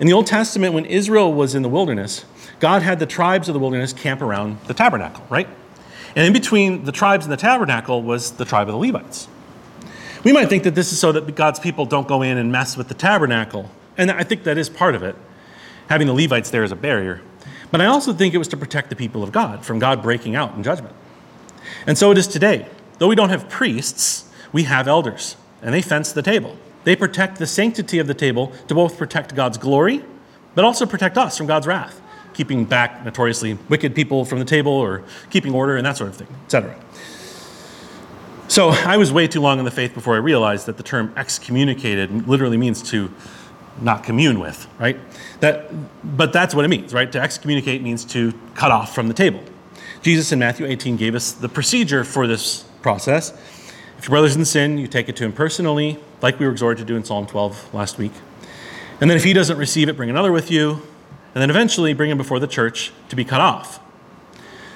In 0.00 0.06
the 0.06 0.12
Old 0.12 0.26
Testament, 0.26 0.72
when 0.72 0.84
Israel 0.86 1.32
was 1.32 1.54
in 1.54 1.62
the 1.62 1.68
wilderness, 1.68 2.24
God 2.60 2.82
had 2.82 2.98
the 2.98 3.06
tribes 3.06 3.48
of 3.48 3.54
the 3.54 3.60
wilderness 3.60 3.92
camp 3.92 4.20
around 4.20 4.60
the 4.66 4.74
tabernacle, 4.74 5.24
right? 5.30 5.48
And 6.16 6.26
in 6.26 6.32
between 6.32 6.84
the 6.84 6.92
tribes 6.92 7.24
and 7.24 7.32
the 7.32 7.36
tabernacle 7.36 8.02
was 8.02 8.32
the 8.32 8.44
tribe 8.44 8.68
of 8.68 8.72
the 8.72 8.78
Levites. 8.78 9.28
We 10.24 10.32
might 10.32 10.48
think 10.48 10.64
that 10.64 10.74
this 10.74 10.92
is 10.92 10.98
so 10.98 11.12
that 11.12 11.34
God's 11.36 11.60
people 11.60 11.86
don't 11.86 12.08
go 12.08 12.22
in 12.22 12.38
and 12.38 12.50
mess 12.50 12.76
with 12.76 12.88
the 12.88 12.94
tabernacle. 12.94 13.70
And 13.96 14.10
I 14.10 14.24
think 14.24 14.42
that 14.44 14.58
is 14.58 14.68
part 14.68 14.94
of 14.94 15.02
it. 15.02 15.14
Having 15.88 16.08
the 16.08 16.14
Levites 16.14 16.50
there 16.50 16.64
is 16.64 16.72
a 16.72 16.76
barrier. 16.76 17.20
But 17.70 17.80
I 17.80 17.86
also 17.86 18.12
think 18.12 18.34
it 18.34 18.38
was 18.38 18.48
to 18.48 18.56
protect 18.56 18.90
the 18.90 18.96
people 18.96 19.22
of 19.22 19.30
God 19.30 19.64
from 19.64 19.78
God 19.78 20.02
breaking 20.02 20.34
out 20.34 20.54
in 20.54 20.62
judgment. 20.62 20.94
And 21.86 21.96
so 21.96 22.10
it 22.10 22.18
is 22.18 22.26
today. 22.26 22.66
Though 22.98 23.08
we 23.08 23.14
don't 23.14 23.28
have 23.28 23.48
priests, 23.48 24.28
we 24.52 24.64
have 24.64 24.88
elders, 24.88 25.36
and 25.62 25.72
they 25.72 25.82
fence 25.82 26.12
the 26.12 26.22
table. 26.22 26.56
They 26.84 26.96
protect 26.96 27.38
the 27.38 27.46
sanctity 27.46 27.98
of 27.98 28.06
the 28.06 28.14
table 28.14 28.52
to 28.66 28.74
both 28.74 28.96
protect 28.98 29.34
God's 29.34 29.58
glory, 29.58 30.04
but 30.54 30.64
also 30.64 30.86
protect 30.86 31.18
us 31.18 31.36
from 31.36 31.46
God's 31.46 31.66
wrath, 31.66 32.00
keeping 32.38 32.64
back 32.64 33.04
notoriously 33.04 33.58
wicked 33.68 33.96
people 33.96 34.24
from 34.24 34.38
the 34.38 34.44
table 34.44 34.70
or 34.70 35.02
keeping 35.28 35.52
order 35.52 35.76
and 35.76 35.84
that 35.84 35.96
sort 35.96 36.08
of 36.08 36.14
thing, 36.14 36.28
etc. 36.44 36.72
So 38.46 38.68
I 38.68 38.96
was 38.96 39.12
way 39.12 39.26
too 39.26 39.40
long 39.40 39.58
in 39.58 39.64
the 39.64 39.72
faith 39.72 39.92
before 39.92 40.14
I 40.14 40.18
realized 40.18 40.66
that 40.66 40.76
the 40.76 40.84
term 40.84 41.12
excommunicated 41.16 42.28
literally 42.28 42.56
means 42.56 42.80
to 42.90 43.12
not 43.80 44.04
commune 44.04 44.38
with, 44.38 44.68
right? 44.78 44.96
That, 45.40 45.68
but 46.16 46.32
that's 46.32 46.54
what 46.54 46.64
it 46.64 46.68
means, 46.68 46.94
right? 46.94 47.10
To 47.10 47.20
excommunicate 47.20 47.82
means 47.82 48.04
to 48.06 48.32
cut 48.54 48.70
off 48.70 48.94
from 48.94 49.08
the 49.08 49.14
table. 49.14 49.42
Jesus 50.02 50.30
in 50.30 50.38
Matthew 50.38 50.64
18 50.64 50.96
gave 50.96 51.16
us 51.16 51.32
the 51.32 51.48
procedure 51.48 52.04
for 52.04 52.28
this 52.28 52.62
process. 52.82 53.32
If 53.98 54.04
your 54.04 54.10
brother's 54.10 54.36
in 54.36 54.44
sin, 54.44 54.78
you 54.78 54.86
take 54.86 55.08
it 55.08 55.16
to 55.16 55.24
him 55.24 55.32
personally, 55.32 55.98
like 56.22 56.38
we 56.38 56.46
were 56.46 56.52
exhorted 56.52 56.78
to 56.78 56.84
do 56.84 56.94
in 56.94 57.02
Psalm 57.02 57.26
12 57.26 57.74
last 57.74 57.98
week. 57.98 58.12
And 59.00 59.10
then 59.10 59.16
if 59.16 59.24
he 59.24 59.32
doesn't 59.32 59.58
receive 59.58 59.88
it, 59.88 59.96
bring 59.96 60.08
another 60.08 60.30
with 60.30 60.52
you. 60.52 60.82
And 61.34 61.42
then 61.42 61.50
eventually 61.50 61.92
bring 61.92 62.10
him 62.10 62.18
before 62.18 62.40
the 62.40 62.46
church 62.46 62.92
to 63.10 63.16
be 63.16 63.24
cut 63.24 63.40
off. 63.40 63.80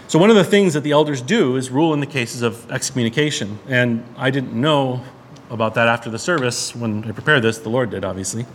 So, 0.07 0.19
one 0.19 0.29
of 0.29 0.37
the 0.37 0.45
things 0.45 0.75
that 0.75 0.83
the 0.83 0.93
elders 0.93 1.23
do 1.23 1.57
is 1.57 1.71
rule 1.71 1.95
in 1.95 2.01
the 2.01 2.07
cases 2.07 2.43
of 2.43 2.71
excommunication. 2.71 3.59
And 3.67 4.05
I 4.17 4.31
didn't 4.31 4.53
know 4.53 5.03
about 5.51 5.75
that 5.75 5.89
after 5.89 6.11
the 6.11 6.19
service 6.19 6.75
when 6.75 7.05
I 7.05 7.13
prepared 7.13 7.43
this. 7.43 7.59
The 7.59 7.71
Lord 7.71 7.91
did, 7.91 8.05
obviously. 8.05 8.47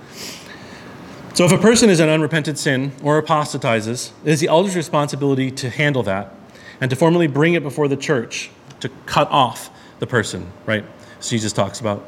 So 1.34 1.46
if 1.46 1.52
a 1.52 1.58
person 1.58 1.90
is 1.90 2.00
in 2.00 2.10
unrepentant 2.10 2.58
sin 2.58 2.92
or 3.04 3.20
apostatizes, 3.20 4.12
it 4.26 4.32
is 4.32 4.40
the 4.40 4.48
elder's 4.48 4.76
responsibility 4.76 5.52
to 5.52 5.70
handle 5.70 6.02
that 6.04 6.34
and 6.82 6.90
to 6.90 6.96
formally 6.96 7.28
bring 7.28 7.54
it 7.54 7.62
before 7.62 7.88
the 7.88 7.98
church 7.98 8.50
to 8.80 8.90
cut 9.06 9.30
off 9.30 9.70
the 10.00 10.08
person, 10.08 10.52
right? 10.66 10.84
Jesus 11.22 11.54
talks 11.54 11.80
about. 11.80 12.04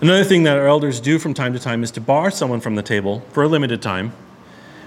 Another 0.00 0.24
thing 0.24 0.42
that 0.44 0.56
our 0.56 0.66
elders 0.66 1.00
do 1.00 1.18
from 1.18 1.34
time 1.34 1.52
to 1.52 1.58
time 1.58 1.82
is 1.82 1.90
to 1.92 2.00
bar 2.00 2.30
someone 2.30 2.60
from 2.60 2.74
the 2.74 2.82
table 2.82 3.20
for 3.32 3.42
a 3.42 3.48
limited 3.48 3.80
time 3.80 4.12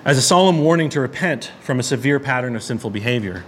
as 0.08 0.18
a 0.18 0.22
solemn 0.22 0.64
warning 0.64 0.88
to 0.88 1.02
repent 1.02 1.52
from 1.60 1.82
a 1.82 1.84
severe 1.84 2.18
pattern 2.18 2.56
of 2.56 2.64
sinful 2.64 2.90
behavior. 2.90 3.44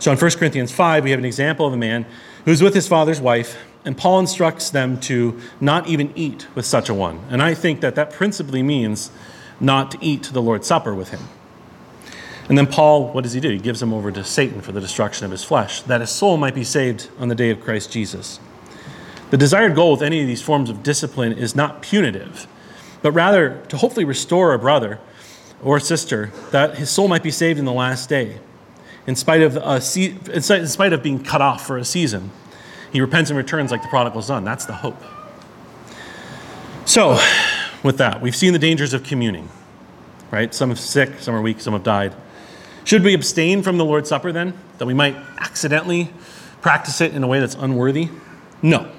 So 0.00 0.10
in 0.10 0.18
1 0.18 0.30
Corinthians 0.32 0.72
5, 0.72 1.04
we 1.04 1.12
have 1.12 1.20
an 1.20 1.24
example 1.24 1.64
of 1.64 1.72
a 1.72 1.76
man 1.76 2.04
who's 2.44 2.60
with 2.60 2.74
his 2.74 2.88
father's 2.88 3.20
wife, 3.20 3.56
and 3.84 3.96
Paul 3.96 4.18
instructs 4.18 4.68
them 4.68 4.98
to 5.02 5.40
not 5.60 5.86
even 5.86 6.12
eat 6.16 6.48
with 6.56 6.66
such 6.66 6.88
a 6.88 6.94
one. 6.94 7.20
And 7.30 7.40
I 7.40 7.54
think 7.54 7.82
that 7.82 7.94
that 7.94 8.12
principally 8.12 8.64
means 8.64 9.12
not 9.60 9.92
to 9.92 9.98
eat 10.00 10.24
the 10.24 10.42
Lord's 10.42 10.66
Supper 10.66 10.92
with 10.92 11.10
him. 11.10 11.20
And 12.48 12.58
then 12.58 12.66
Paul, 12.66 13.12
what 13.12 13.22
does 13.22 13.34
he 13.34 13.40
do? 13.40 13.50
He 13.50 13.58
gives 13.58 13.80
him 13.80 13.94
over 13.94 14.10
to 14.10 14.24
Satan 14.24 14.62
for 14.62 14.72
the 14.72 14.80
destruction 14.80 15.24
of 15.24 15.30
his 15.30 15.44
flesh, 15.44 15.82
that 15.82 16.00
his 16.00 16.10
soul 16.10 16.36
might 16.36 16.54
be 16.56 16.64
saved 16.64 17.10
on 17.20 17.28
the 17.28 17.36
day 17.36 17.50
of 17.50 17.60
Christ 17.60 17.92
Jesus. 17.92 18.40
The 19.30 19.36
desired 19.36 19.76
goal 19.76 19.92
with 19.92 20.02
any 20.02 20.20
of 20.20 20.26
these 20.26 20.42
forms 20.42 20.68
of 20.68 20.82
discipline 20.82 21.32
is 21.32 21.54
not 21.54 21.80
punitive, 21.80 22.48
but 23.02 23.12
rather 23.12 23.62
to 23.68 23.76
hopefully 23.76 24.04
restore 24.04 24.52
a 24.52 24.58
brother 24.58 24.98
or 25.62 25.80
sister 25.80 26.32
that 26.50 26.76
his 26.76 26.90
soul 26.90 27.08
might 27.08 27.22
be 27.22 27.30
saved 27.30 27.58
in 27.58 27.64
the 27.64 27.72
last 27.72 28.08
day, 28.08 28.38
in 29.06 29.16
spite 29.16 29.42
of, 29.42 29.56
a 29.56 29.80
in 30.32 30.66
spite 30.66 30.92
of 30.92 31.02
being 31.02 31.22
cut 31.22 31.40
off 31.40 31.66
for 31.66 31.78
a 31.78 31.84
season. 31.84 32.30
He 32.92 33.00
repents 33.00 33.30
and 33.30 33.36
returns 33.36 33.70
like 33.70 33.82
the 33.82 33.88
prodigal 33.88 34.22
son. 34.22 34.44
That's 34.44 34.64
the 34.64 34.74
hope. 34.74 35.02
So, 36.84 37.18
with 37.82 37.98
that, 37.98 38.20
we've 38.22 38.36
seen 38.36 38.52
the 38.52 38.58
dangers 38.58 38.94
of 38.94 39.02
communing, 39.02 39.48
right? 40.30 40.54
Some 40.54 40.70
are 40.70 40.76
sick, 40.76 41.18
some 41.18 41.34
are 41.34 41.42
weak, 41.42 41.60
some 41.60 41.72
have 41.72 41.82
died. 41.82 42.14
Should 42.84 43.02
we 43.02 43.14
abstain 43.14 43.62
from 43.62 43.78
the 43.78 43.84
Lord's 43.84 44.08
Supper 44.08 44.30
then, 44.30 44.54
that 44.78 44.86
we 44.86 44.94
might 44.94 45.16
accidentally 45.38 46.12
practice 46.62 47.00
it 47.00 47.12
in 47.12 47.24
a 47.24 47.26
way 47.26 47.40
that's 47.40 47.56
unworthy? 47.56 48.08
No, 48.62 48.90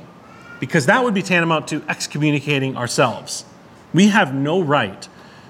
because 0.59 0.85
that 0.87 1.03
would 1.03 1.13
be 1.13 1.21
tantamount 1.21 1.69
to 1.69 1.81
excommunicating 1.87 2.75
ourselves. 2.75 3.45
We 3.93 4.07
have 4.09 4.33
no 4.33 4.61
right 4.61 5.07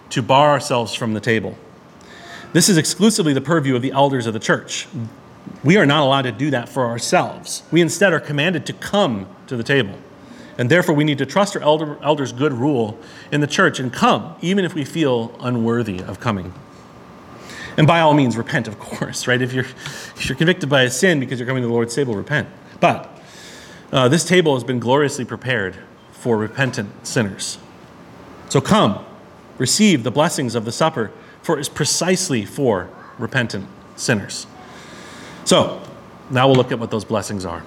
to 0.10 0.22
bar 0.22 0.52
ourselves 0.52 0.94
from 0.94 1.14
the 1.14 1.20
table. 1.20 1.58
This 2.54 2.70
is 2.70 2.78
exclusively 2.78 3.34
the 3.34 3.42
purview 3.42 3.76
of 3.76 3.82
the 3.82 3.92
elders 3.92 4.26
of 4.26 4.34
the 4.34 4.40
church. 4.40 4.88
We 5.64 5.78
are 5.78 5.86
not 5.86 6.04
allowed 6.04 6.24
to 6.24 6.32
do 6.32 6.50
that 6.52 6.70
for 6.70 6.86
ourselves. 6.86 7.64
We 7.72 7.82
instead 7.82 8.14
are 8.14 8.20
commanded 8.20 8.66
to 8.68 8.74
come 8.74 9.28
to 9.48 9.58
the 9.58 9.64
table. 9.64 9.96
And 10.58 10.70
therefore, 10.70 10.96
we 10.96 11.04
need 11.04 11.20
to 11.20 11.26
trust 11.26 11.56
our 11.56 11.62
elder, 11.62 11.98
elders' 12.02 12.32
good 12.32 12.54
rule 12.54 12.98
in 13.32 13.42
the 13.42 13.48
church 13.48 13.80
and 13.80 13.94
come, 13.94 14.36
even 14.42 14.66
if 14.66 14.74
we 14.74 14.86
feel 14.86 15.36
unworthy 15.40 16.02
of 16.02 16.20
coming. 16.20 16.54
And 17.78 17.86
by 17.86 18.00
all 18.00 18.16
means, 18.16 18.36
repent, 18.36 18.68
of 18.68 18.80
course, 18.80 19.28
right? 19.28 19.40
If 19.42 19.54
you're, 19.54 19.66
if 19.66 20.28
you're 20.28 20.38
convicted 20.38 20.68
by 20.68 20.82
a 20.84 20.90
sin 20.90 21.20
because 21.20 21.40
you're 21.40 21.48
coming 21.48 21.62
to 21.62 21.68
the 21.68 21.74
Lord's 21.74 21.94
table, 21.94 22.16
repent. 22.16 22.50
But 22.80 23.22
uh, 23.92 24.08
this 24.10 24.26
table 24.26 24.56
has 24.56 24.64
been 24.64 24.80
gloriously 24.80 25.26
prepared 25.26 25.78
for 26.12 26.38
repentant 26.38 27.06
sinners. 27.06 27.60
So 28.50 28.60
come, 28.60 29.06
receive 29.58 30.04
the 30.04 30.12
blessings 30.12 30.56
of 30.56 30.66
the 30.66 30.72
supper, 30.72 31.12
for 31.42 31.58
it 31.58 31.62
is 31.62 31.70
precisely 31.70 32.46
for 32.46 32.90
repentant 33.18 33.68
sinners. 33.96 34.48
So 35.46 35.82
now 36.30 36.48
we'll 36.48 36.58
look 36.58 36.72
at 36.72 36.80
what 36.80 36.92
those 36.92 37.06
blessings 37.06 37.46
are. 37.46 37.64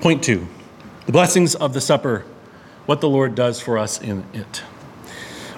Point 0.00 0.22
two 0.22 0.46
the 1.06 1.12
blessings 1.12 1.54
of 1.54 1.74
the 1.74 1.80
supper, 1.80 2.24
what 2.86 3.00
the 3.00 3.08
Lord 3.08 3.34
does 3.34 3.60
for 3.60 3.76
us 3.76 4.00
in 4.00 4.24
it. 4.32 4.62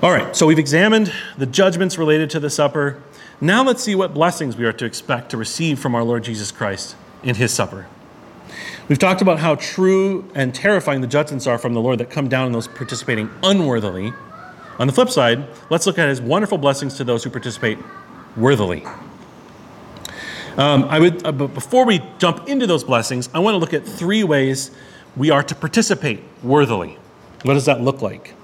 All 0.02 0.10
right, 0.10 0.34
so 0.34 0.46
we've 0.46 0.58
examined 0.58 1.12
the 1.38 1.46
judgments 1.46 1.96
related 1.96 2.30
to 2.30 2.40
the 2.40 2.50
supper. 2.50 3.02
Now 3.40 3.62
let's 3.62 3.82
see 3.82 3.94
what 3.94 4.12
blessings 4.12 4.56
we 4.56 4.64
are 4.64 4.72
to 4.72 4.84
expect 4.84 5.30
to 5.30 5.36
receive 5.36 5.78
from 5.78 5.94
our 5.94 6.02
Lord 6.02 6.24
Jesus 6.24 6.50
Christ 6.50 6.96
in 7.22 7.36
his 7.36 7.52
supper. 7.52 7.86
We've 8.88 8.98
talked 8.98 9.20
about 9.20 9.40
how 9.40 9.56
true 9.56 10.30
and 10.34 10.54
terrifying 10.54 11.00
the 11.00 11.06
judgments 11.06 11.46
are 11.46 11.58
from 11.58 11.74
the 11.74 11.80
Lord 11.80 11.98
that 11.98 12.10
come 12.10 12.28
down 12.28 12.46
on 12.46 12.52
those 12.52 12.68
participating 12.68 13.30
unworthily. 13.42 14.12
On 14.78 14.86
the 14.86 14.92
flip 14.92 15.08
side, 15.08 15.46
let's 15.70 15.86
look 15.86 15.98
at 15.98 16.08
his 16.08 16.20
wonderful 16.20 16.58
blessings 16.58 16.96
to 16.98 17.04
those 17.04 17.24
who 17.24 17.30
participate 17.30 17.78
worthily. 18.36 18.84
Um, 20.56 20.84
I 20.84 20.98
would, 20.98 21.26
uh, 21.26 21.32
but 21.32 21.48
before 21.48 21.84
we 21.84 22.00
jump 22.18 22.48
into 22.48 22.66
those 22.66 22.84
blessings, 22.84 23.28
I 23.34 23.38
want 23.38 23.54
to 23.54 23.58
look 23.58 23.74
at 23.74 23.86
three 23.86 24.24
ways 24.24 24.70
we 25.16 25.30
are 25.30 25.42
to 25.42 25.54
participate 25.54 26.22
worthily. 26.42 26.98
What 27.42 27.54
does 27.54 27.66
that 27.66 27.80
look 27.80 28.02
like? 28.02 28.34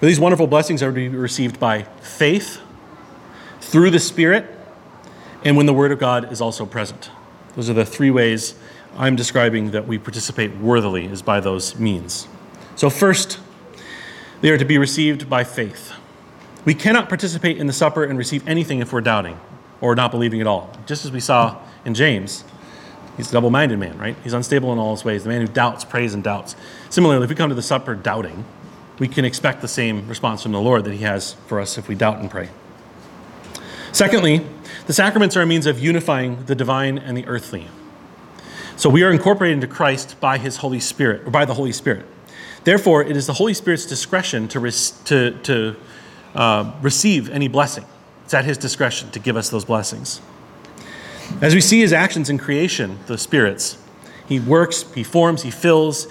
Well, 0.00 0.08
these 0.08 0.20
wonderful 0.20 0.46
blessings 0.46 0.82
are 0.82 0.90
to 0.90 0.94
be 0.94 1.08
received 1.08 1.60
by 1.60 1.82
faith, 2.00 2.60
through 3.60 3.90
the 3.90 4.00
Spirit, 4.00 4.46
and 5.44 5.56
when 5.56 5.66
the 5.66 5.74
Word 5.74 5.92
of 5.92 5.98
God 5.98 6.32
is 6.32 6.40
also 6.40 6.66
present. 6.66 7.10
Those 7.54 7.70
are 7.70 7.74
the 7.74 7.84
three 7.84 8.10
ways 8.10 8.54
I'm 8.96 9.16
describing 9.16 9.70
that 9.70 9.86
we 9.86 9.98
participate 9.98 10.56
worthily, 10.56 11.06
is 11.06 11.22
by 11.22 11.40
those 11.40 11.78
means. 11.78 12.28
So, 12.76 12.90
first, 12.90 13.38
they 14.40 14.50
are 14.50 14.58
to 14.58 14.64
be 14.64 14.78
received 14.78 15.28
by 15.28 15.44
faith. 15.44 15.92
We 16.64 16.74
cannot 16.74 17.08
participate 17.08 17.58
in 17.58 17.66
the 17.66 17.72
supper 17.72 18.04
and 18.04 18.18
receive 18.18 18.46
anything 18.46 18.80
if 18.80 18.92
we're 18.92 19.00
doubting 19.00 19.38
or 19.80 19.94
not 19.94 20.10
believing 20.10 20.40
at 20.40 20.46
all. 20.46 20.72
Just 20.86 21.04
as 21.04 21.12
we 21.12 21.20
saw 21.20 21.58
in 21.84 21.94
James, 21.94 22.44
he's 23.16 23.30
a 23.30 23.32
double 23.32 23.50
minded 23.50 23.78
man, 23.78 23.98
right? 23.98 24.16
He's 24.22 24.32
unstable 24.32 24.72
in 24.72 24.78
all 24.78 24.94
his 24.94 25.04
ways. 25.04 25.22
The 25.22 25.30
man 25.30 25.40
who 25.40 25.46
doubts, 25.46 25.84
prays, 25.84 26.14
and 26.14 26.22
doubts. 26.22 26.56
Similarly, 26.90 27.24
if 27.24 27.30
we 27.30 27.36
come 27.36 27.48
to 27.48 27.54
the 27.54 27.62
supper 27.62 27.94
doubting, 27.94 28.44
we 28.98 29.08
can 29.08 29.24
expect 29.24 29.62
the 29.62 29.68
same 29.68 30.06
response 30.08 30.42
from 30.42 30.52
the 30.52 30.60
Lord 30.60 30.84
that 30.84 30.92
he 30.92 30.98
has 31.04 31.34
for 31.46 31.60
us 31.60 31.78
if 31.78 31.88
we 31.88 31.94
doubt 31.94 32.18
and 32.18 32.30
pray. 32.30 32.50
Secondly, 33.92 34.46
the 34.86 34.92
sacraments 34.92 35.36
are 35.36 35.42
a 35.42 35.46
means 35.46 35.66
of 35.66 35.78
unifying 35.78 36.44
the 36.44 36.54
divine 36.54 36.98
and 36.98 37.16
the 37.16 37.26
earthly. 37.26 37.66
So 38.76 38.88
we 38.88 39.02
are 39.02 39.10
incorporated 39.10 39.54
into 39.54 39.66
Christ 39.66 40.20
by 40.20 40.38
his 40.38 40.58
Holy 40.58 40.80
Spirit, 40.80 41.26
or 41.26 41.30
by 41.30 41.44
the 41.44 41.54
Holy 41.54 41.72
Spirit. 41.72 42.06
Therefore, 42.64 43.02
it 43.02 43.16
is 43.16 43.26
the 43.26 43.32
Holy 43.34 43.54
Spirit's 43.54 43.86
discretion 43.86 44.48
to, 44.48 44.70
to, 45.06 45.38
to 45.42 45.76
uh, 46.34 46.72
receive 46.82 47.30
any 47.30 47.48
blessing. 47.48 47.84
It's 48.24 48.34
at 48.34 48.44
his 48.44 48.58
discretion 48.58 49.10
to 49.10 49.18
give 49.18 49.36
us 49.36 49.48
those 49.48 49.64
blessings. 49.64 50.20
As 51.40 51.54
we 51.54 51.60
see 51.60 51.80
his 51.80 51.92
actions 51.92 52.28
in 52.28 52.38
creation, 52.38 52.98
the 53.06 53.16
spirits, 53.16 53.78
he 54.28 54.38
works, 54.38 54.84
he 54.94 55.02
forms, 55.02 55.42
he 55.42 55.50
fills, 55.50 56.06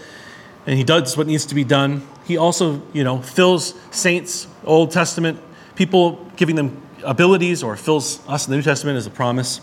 and 0.65 0.77
he 0.77 0.83
does 0.83 1.15
what 1.15 1.27
needs 1.27 1.45
to 1.45 1.55
be 1.55 1.63
done. 1.63 2.05
He 2.25 2.35
also, 2.35 2.81
you 2.93 3.03
know, 3.03 3.21
fills 3.21 3.75
saints, 3.91 4.47
Old 4.63 4.91
Testament, 4.91 5.39
people 5.75 6.25
giving 6.35 6.55
them 6.55 6.81
abilities 7.03 7.63
or 7.63 7.75
fills 7.75 8.27
us 8.27 8.47
in 8.47 8.51
the 8.51 8.57
New 8.57 8.63
Testament 8.63 8.97
as 8.97 9.07
a 9.07 9.11
promise. 9.11 9.61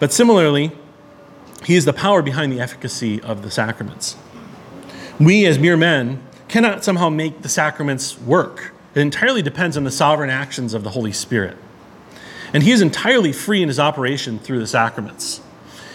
But 0.00 0.12
similarly, 0.12 0.72
he 1.64 1.76
is 1.76 1.84
the 1.84 1.92
power 1.92 2.22
behind 2.22 2.52
the 2.52 2.60
efficacy 2.60 3.20
of 3.20 3.42
the 3.42 3.50
sacraments. 3.50 4.16
We, 5.20 5.46
as 5.46 5.58
mere 5.58 5.76
men, 5.76 6.22
cannot 6.46 6.84
somehow 6.84 7.08
make 7.08 7.42
the 7.42 7.48
sacraments 7.48 8.18
work. 8.20 8.72
It 8.94 9.00
entirely 9.00 9.42
depends 9.42 9.76
on 9.76 9.84
the 9.84 9.90
sovereign 9.90 10.30
actions 10.30 10.74
of 10.74 10.84
the 10.84 10.90
Holy 10.90 11.12
Spirit. 11.12 11.56
And 12.52 12.62
he 12.62 12.70
is 12.70 12.80
entirely 12.80 13.32
free 13.32 13.60
in 13.60 13.68
his 13.68 13.80
operation 13.80 14.38
through 14.38 14.60
the 14.60 14.66
sacraments. 14.66 15.40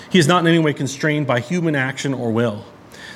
He 0.09 0.19
is 0.19 0.27
not 0.27 0.41
in 0.41 0.47
any 0.47 0.59
way 0.59 0.73
constrained 0.73 1.25
by 1.25 1.39
human 1.39 1.75
action 1.75 2.13
or 2.13 2.31
will. 2.31 2.65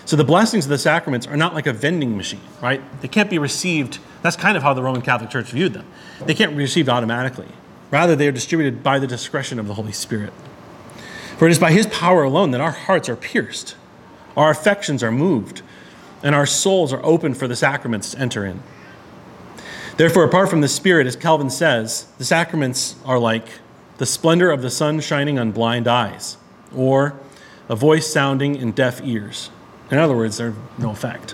So 0.05 0.15
the 0.15 0.23
blessings 0.23 0.65
of 0.65 0.69
the 0.69 0.77
sacraments 0.77 1.27
are 1.27 1.35
not 1.35 1.53
like 1.53 1.67
a 1.67 1.73
vending 1.73 2.15
machine, 2.15 2.41
right? 2.61 2.81
They 3.01 3.09
can't 3.09 3.29
be 3.29 3.37
received. 3.37 3.99
That's 4.21 4.37
kind 4.37 4.55
of 4.55 4.63
how 4.63 4.73
the 4.73 4.81
Roman 4.81 5.01
Catholic 5.01 5.29
Church 5.29 5.51
viewed 5.51 5.73
them. 5.73 5.85
They 6.25 6.33
can't 6.33 6.51
be 6.51 6.63
received 6.63 6.87
automatically. 6.87 7.49
Rather, 7.91 8.15
they 8.15 8.27
are 8.27 8.31
distributed 8.31 8.81
by 8.81 8.97
the 8.99 9.07
discretion 9.07 9.59
of 9.59 9.67
the 9.67 9.73
Holy 9.73 9.91
Spirit. 9.91 10.31
For 11.37 11.47
it 11.47 11.51
is 11.51 11.59
by 11.59 11.71
his 11.71 11.85
power 11.87 12.23
alone 12.23 12.51
that 12.51 12.61
our 12.61 12.71
hearts 12.71 13.09
are 13.09 13.17
pierced, 13.17 13.75
our 14.35 14.49
affections 14.49 15.03
are 15.03 15.11
moved, 15.11 15.61
and 16.23 16.35
our 16.35 16.45
souls 16.45 16.93
are 16.93 17.03
open 17.05 17.33
for 17.33 17.47
the 17.47 17.55
sacraments 17.55 18.11
to 18.11 18.19
enter 18.19 18.45
in. 18.45 18.61
Therefore, 19.97 20.23
apart 20.23 20.49
from 20.49 20.61
the 20.61 20.67
Spirit, 20.67 21.07
as 21.07 21.15
Calvin 21.15 21.49
says, 21.49 22.07
the 22.17 22.25
sacraments 22.25 22.95
are 23.03 23.17
like 23.17 23.47
the 23.97 24.05
splendor 24.05 24.51
of 24.51 24.61
the 24.61 24.69
sun 24.69 24.99
shining 24.99 25.39
on 25.39 25.51
blind 25.51 25.87
eyes, 25.87 26.37
or 26.75 27.19
a 27.67 27.75
voice 27.75 28.11
sounding 28.11 28.55
in 28.55 28.71
deaf 28.71 29.01
ears. 29.03 29.49
In 29.89 29.97
other 29.97 30.15
words, 30.15 30.37
they're 30.37 30.53
no 30.77 30.91
effect. 30.91 31.33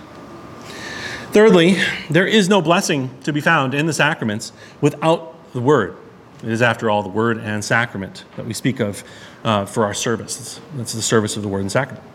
Thirdly, 1.31 1.77
there 2.09 2.27
is 2.27 2.47
no 2.47 2.61
blessing 2.61 3.09
to 3.23 3.33
be 3.33 3.41
found 3.41 3.73
in 3.73 3.85
the 3.85 3.93
sacraments 3.93 4.53
without 4.79 5.51
the 5.51 5.59
Word. 5.59 5.97
It 6.43 6.49
is, 6.49 6.61
after 6.61 6.89
all, 6.89 7.03
the 7.03 7.09
Word 7.09 7.37
and 7.37 7.65
sacrament 7.65 8.23
that 8.35 8.45
we 8.45 8.53
speak 8.53 8.79
of 8.79 9.03
uh, 9.43 9.65
for 9.65 9.83
our 9.83 9.93
service. 9.93 10.61
That's 10.75 10.93
the 10.93 11.01
service 11.01 11.35
of 11.35 11.41
the 11.41 11.49
Word 11.49 11.61
and 11.61 11.71
sacrament. 11.71 12.05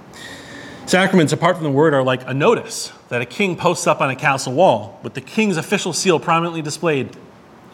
Sacraments, 0.88 1.34
apart 1.34 1.56
from 1.56 1.64
the 1.64 1.70
Word, 1.70 1.92
are 1.92 2.02
like 2.02 2.26
a 2.26 2.32
notice 2.32 2.92
that 3.10 3.20
a 3.20 3.26
king 3.26 3.56
posts 3.56 3.86
up 3.86 4.00
on 4.00 4.08
a 4.08 4.16
castle 4.16 4.54
wall 4.54 4.98
with 5.02 5.12
the 5.12 5.20
king's 5.20 5.58
official 5.58 5.92
seal 5.92 6.18
prominently 6.18 6.62
displayed 6.62 7.14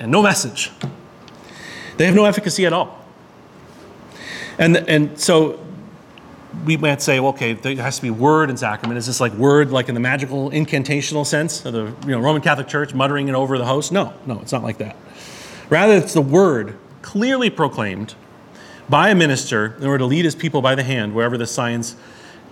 and 0.01 0.11
no 0.11 0.21
message. 0.21 0.73
They 1.97 2.07
have 2.07 2.17
no 2.17 2.25
efficacy 2.25 2.67
at 2.67 2.73
all. 2.73 3.07
And, 4.59 4.77
and 4.77 5.17
so 5.17 5.65
we 6.65 6.77
might 6.77 7.01
say, 7.01 7.21
okay, 7.21 7.53
there 7.53 7.77
has 7.77 7.97
to 7.97 8.03
be 8.03 8.11
word 8.11 8.51
and 8.51 8.59
sacrament. 8.59 8.99
Is 8.99 9.07
this 9.07 9.21
like 9.21 9.33
word, 9.35 9.71
like 9.71 9.89
in 9.89 9.95
the 9.95 10.01
magical 10.01 10.51
incantational 10.51 11.25
sense 11.25 11.65
of 11.65 11.73
the 11.73 11.85
you 12.05 12.11
know, 12.11 12.19
Roman 12.19 12.43
Catholic 12.43 12.67
Church 12.67 12.95
muttering 12.95 13.29
it 13.29 13.37
over 13.37 13.59
the 13.59 13.65
host? 13.65 13.93
No, 13.93 14.13
no, 14.27 14.41
it's 14.41 14.51
not 14.51 14.65
like 14.65 14.79
that. 14.79 14.97
Rather, 15.71 15.95
it's 15.95 16.15
the 16.15 16.21
word 16.21 16.77
clearly 17.03 17.49
proclaimed 17.49 18.17
by 18.89 19.11
a 19.11 19.15
minister 19.15 19.77
in 19.79 19.87
order 19.87 19.99
to 19.99 20.07
lead 20.07 20.25
his 20.25 20.35
people 20.35 20.61
by 20.61 20.75
the 20.75 20.83
hand 20.83 21.15
wherever 21.15 21.39
the 21.39 21.47
signs 21.47 21.95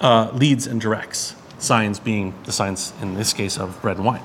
uh, 0.02 0.30
leads 0.34 0.66
and 0.66 0.80
directs. 0.80 1.34
Signs 1.58 1.98
being 1.98 2.34
the 2.44 2.52
signs, 2.52 2.92
in 3.00 3.14
this 3.14 3.32
case, 3.32 3.56
of 3.56 3.80
bread 3.80 3.96
and 3.96 4.04
wine. 4.04 4.22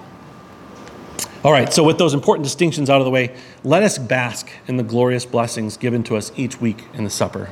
All 1.43 1.51
right, 1.51 1.71
so 1.71 1.83
with 1.83 1.97
those 1.97 2.13
important 2.13 2.43
distinctions 2.43 2.89
out 2.89 2.99
of 2.99 3.05
the 3.05 3.11
way, 3.11 3.35
let 3.63 3.83
us 3.83 3.97
bask 3.97 4.49
in 4.67 4.77
the 4.77 4.83
glorious 4.83 5.23
blessings 5.23 5.77
given 5.77 6.03
to 6.03 6.17
us 6.17 6.31
each 6.35 6.59
week 6.59 6.83
in 6.93 7.03
the 7.03 7.09
supper. 7.09 7.51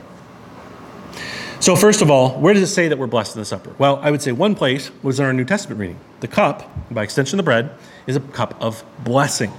So, 1.60 1.76
first 1.76 2.02
of 2.02 2.12
all, 2.12 2.40
where 2.40 2.54
does 2.54 2.64
it 2.64 2.74
say 2.74 2.88
that 2.90 2.98
we're 2.98 3.08
blessed 3.08 3.36
in 3.36 3.42
the 3.42 3.46
supper? 3.46 3.74
Well, 3.78 4.00
I 4.02 4.12
would 4.12 4.22
say 4.22 4.32
one 4.32 4.56
place 4.56 4.92
was 5.02 5.20
in 5.20 5.26
our 5.26 5.34
New 5.34 5.46
Testament 5.46 5.80
reading. 5.80 6.00
The 6.20 6.28
cup, 6.28 6.70
by 6.92 7.04
extension 7.04 7.38
the 7.38 7.44
bread, 7.44 7.72
is 8.06 8.16
a 8.16 8.20
cup 8.20 8.62
of 8.62 8.84
blessing. 9.04 9.54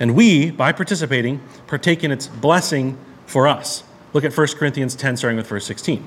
And 0.00 0.14
we, 0.14 0.50
by 0.50 0.72
participating, 0.72 1.40
partake 1.66 2.02
in 2.02 2.10
its 2.10 2.26
blessing 2.26 2.98
for 3.26 3.46
us. 3.46 3.84
Look 4.12 4.24
at 4.24 4.36
1 4.36 4.46
Corinthians 4.56 4.96
10, 4.96 5.18
starting 5.18 5.36
with 5.36 5.46
verse 5.46 5.66
16. 5.66 6.06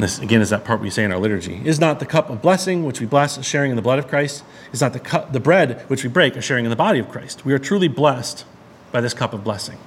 This, 0.00 0.18
again, 0.18 0.40
is 0.40 0.50
that 0.50 0.64
part 0.64 0.80
we 0.80 0.90
say 0.90 1.04
in 1.04 1.12
our 1.12 1.18
liturgy. 1.18 1.60
Is 1.64 1.78
not 1.78 2.00
the 2.00 2.06
cup 2.06 2.30
of 2.30 2.40
blessing 2.40 2.84
which 2.84 3.00
we 3.00 3.06
bless 3.06 3.44
sharing 3.44 3.70
in 3.70 3.76
the 3.76 3.82
blood 3.82 3.98
of 3.98 4.08
Christ? 4.08 4.44
Is 4.72 4.80
not 4.80 4.92
the, 4.92 5.00
cup, 5.00 5.32
the 5.32 5.40
bread 5.40 5.82
which 5.88 6.02
we 6.02 6.08
break 6.08 6.36
a 6.36 6.40
sharing 6.40 6.64
in 6.64 6.70
the 6.70 6.76
body 6.76 6.98
of 6.98 7.08
Christ? 7.08 7.44
We 7.44 7.52
are 7.52 7.58
truly 7.58 7.88
blessed 7.88 8.44
by 8.92 9.00
this 9.00 9.14
cup 9.14 9.32
of 9.32 9.44
blessing. 9.44 9.78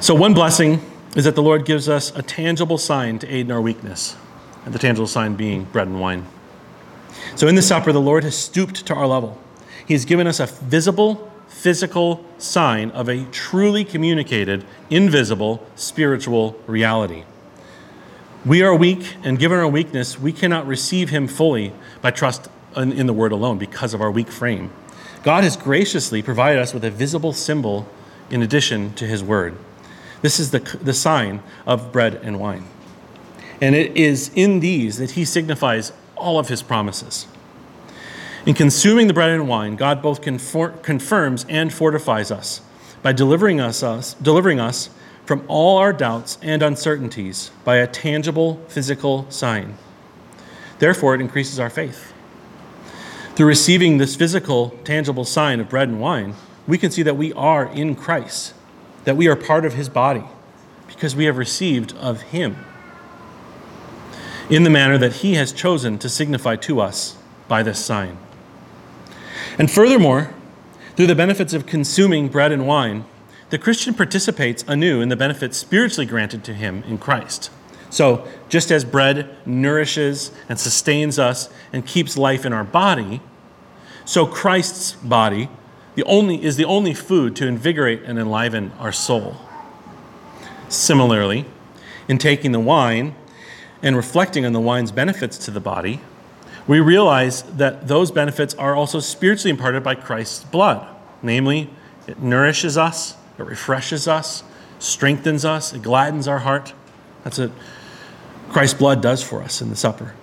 So, 0.00 0.14
one 0.14 0.34
blessing 0.34 0.80
is 1.16 1.24
that 1.24 1.34
the 1.34 1.42
Lord 1.42 1.64
gives 1.64 1.88
us 1.88 2.14
a 2.16 2.22
tangible 2.22 2.78
sign 2.78 3.18
to 3.18 3.26
aid 3.26 3.46
in 3.46 3.52
our 3.52 3.60
weakness, 3.60 4.16
and 4.64 4.72
the 4.72 4.78
tangible 4.78 5.08
sign 5.08 5.34
being 5.34 5.64
bread 5.64 5.88
and 5.88 6.00
wine. 6.00 6.26
So, 7.34 7.48
in 7.48 7.54
the 7.54 7.62
supper, 7.62 7.92
the 7.92 8.00
Lord 8.00 8.24
has 8.24 8.36
stooped 8.36 8.86
to 8.86 8.94
our 8.94 9.06
level. 9.06 9.38
He 9.86 9.94
has 9.94 10.04
given 10.04 10.26
us 10.26 10.38
a 10.38 10.46
visible, 10.46 11.27
physical 11.58 12.24
sign 12.38 12.88
of 12.92 13.08
a 13.08 13.24
truly 13.32 13.84
communicated, 13.84 14.64
invisible, 14.90 15.66
spiritual 15.74 16.56
reality. 16.68 17.24
We 18.46 18.62
are 18.62 18.72
weak, 18.72 19.16
and 19.24 19.40
given 19.40 19.58
our 19.58 19.66
weakness, 19.66 20.20
we 20.20 20.32
cannot 20.32 20.68
receive 20.68 21.10
Him 21.10 21.26
fully 21.26 21.72
by 22.00 22.12
trust 22.12 22.48
in 22.76 23.08
the 23.08 23.12
Word 23.12 23.32
alone 23.32 23.58
because 23.58 23.92
of 23.92 24.00
our 24.00 24.10
weak 24.10 24.28
frame. 24.28 24.70
God 25.24 25.42
has 25.42 25.56
graciously 25.56 26.22
provided 26.22 26.60
us 26.60 26.72
with 26.72 26.84
a 26.84 26.92
visible 26.92 27.32
symbol 27.32 27.88
in 28.30 28.40
addition 28.40 28.94
to 28.94 29.04
His 29.04 29.24
Word. 29.24 29.56
This 30.22 30.38
is 30.38 30.52
the, 30.52 30.60
the 30.80 30.94
sign 30.94 31.42
of 31.66 31.90
bread 31.90 32.20
and 32.22 32.38
wine. 32.38 32.66
And 33.60 33.74
it 33.74 33.96
is 33.96 34.30
in 34.36 34.60
these 34.60 34.98
that 34.98 35.10
He 35.12 35.24
signifies 35.24 35.92
all 36.14 36.38
of 36.38 36.48
His 36.48 36.62
promises. 36.62 37.26
In 38.46 38.54
consuming 38.54 39.08
the 39.08 39.14
bread 39.14 39.30
and 39.30 39.48
wine, 39.48 39.76
God 39.76 40.00
both 40.00 40.22
confirms 40.22 41.46
and 41.48 41.72
fortifies 41.72 42.30
us 42.30 42.60
by 43.02 43.12
delivering 43.12 43.60
us, 43.60 43.82
us, 43.82 44.14
delivering 44.14 44.60
us 44.60 44.90
from 45.26 45.44
all 45.46 45.76
our 45.76 45.92
doubts 45.92 46.38
and 46.40 46.62
uncertainties 46.62 47.50
by 47.64 47.76
a 47.76 47.86
tangible 47.86 48.60
physical 48.68 49.30
sign. 49.30 49.76
Therefore, 50.78 51.14
it 51.14 51.20
increases 51.20 51.60
our 51.60 51.68
faith. 51.68 52.12
Through 53.34 53.46
receiving 53.46 53.98
this 53.98 54.16
physical, 54.16 54.70
tangible 54.84 55.24
sign 55.24 55.60
of 55.60 55.68
bread 55.68 55.88
and 55.88 56.00
wine, 56.00 56.34
we 56.66 56.78
can 56.78 56.90
see 56.90 57.02
that 57.02 57.16
we 57.16 57.32
are 57.34 57.66
in 57.66 57.94
Christ, 57.94 58.54
that 59.04 59.16
we 59.16 59.28
are 59.28 59.36
part 59.36 59.64
of 59.64 59.74
his 59.74 59.88
body, 59.88 60.24
because 60.86 61.14
we 61.14 61.26
have 61.26 61.36
received 61.36 61.94
of 61.96 62.22
him 62.22 62.56
in 64.48 64.62
the 64.62 64.70
manner 64.70 64.96
that 64.96 65.16
he 65.16 65.34
has 65.34 65.52
chosen 65.52 65.98
to 65.98 66.08
signify 66.08 66.56
to 66.56 66.80
us 66.80 67.16
by 67.48 67.62
this 67.62 67.84
sign. 67.84 68.16
And 69.58 69.70
furthermore, 69.70 70.32
through 70.96 71.08
the 71.08 71.14
benefits 71.14 71.52
of 71.52 71.66
consuming 71.66 72.28
bread 72.28 72.52
and 72.52 72.66
wine, 72.66 73.04
the 73.50 73.58
Christian 73.58 73.94
participates 73.94 74.64
anew 74.68 75.00
in 75.00 75.08
the 75.08 75.16
benefits 75.16 75.56
spiritually 75.56 76.06
granted 76.06 76.44
to 76.44 76.54
him 76.54 76.82
in 76.84 76.98
Christ. 76.98 77.50
So, 77.90 78.28
just 78.48 78.70
as 78.70 78.84
bread 78.84 79.34
nourishes 79.46 80.30
and 80.48 80.60
sustains 80.60 81.18
us 81.18 81.48
and 81.72 81.86
keeps 81.86 82.16
life 82.16 82.44
in 82.44 82.52
our 82.52 82.64
body, 82.64 83.20
so 84.04 84.26
Christ's 84.26 84.92
body 84.92 85.48
the 85.94 86.04
only, 86.04 86.44
is 86.44 86.56
the 86.56 86.64
only 86.64 86.94
food 86.94 87.34
to 87.36 87.46
invigorate 87.48 88.02
and 88.04 88.20
enliven 88.20 88.70
our 88.78 88.92
soul. 88.92 89.36
Similarly, 90.68 91.44
in 92.06 92.18
taking 92.18 92.52
the 92.52 92.60
wine 92.60 93.16
and 93.82 93.96
reflecting 93.96 94.46
on 94.46 94.52
the 94.52 94.60
wine's 94.60 94.92
benefits 94.92 95.36
to 95.38 95.50
the 95.50 95.58
body, 95.58 96.00
we 96.68 96.80
realize 96.80 97.42
that 97.44 97.88
those 97.88 98.10
benefits 98.10 98.54
are 98.54 98.76
also 98.76 99.00
spiritually 99.00 99.50
imparted 99.50 99.82
by 99.82 99.94
Christ's 99.94 100.44
blood. 100.44 100.86
Namely, 101.22 101.70
it 102.06 102.20
nourishes 102.20 102.76
us, 102.76 103.16
it 103.38 103.42
refreshes 103.42 104.06
us, 104.06 104.44
strengthens 104.78 105.44
us, 105.44 105.72
it 105.72 105.82
gladdens 105.82 106.28
our 106.28 106.40
heart. 106.40 106.74
That's 107.24 107.38
what 107.38 107.50
Christ's 108.50 108.78
blood 108.78 109.00
does 109.00 109.22
for 109.22 109.42
us 109.42 109.62
in 109.62 109.70
the 109.70 109.76
supper. 109.76 110.14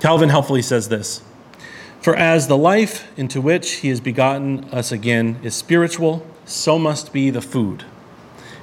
Calvin 0.00 0.28
helpfully 0.28 0.62
says 0.62 0.88
this 0.88 1.22
For 2.00 2.14
as 2.14 2.46
the 2.46 2.56
life 2.56 3.06
into 3.18 3.40
which 3.40 3.74
he 3.74 3.88
has 3.88 4.00
begotten 4.00 4.64
us 4.70 4.92
again 4.92 5.40
is 5.42 5.56
spiritual, 5.56 6.24
so 6.44 6.78
must 6.78 7.12
be 7.12 7.30
the 7.30 7.42
food. 7.42 7.84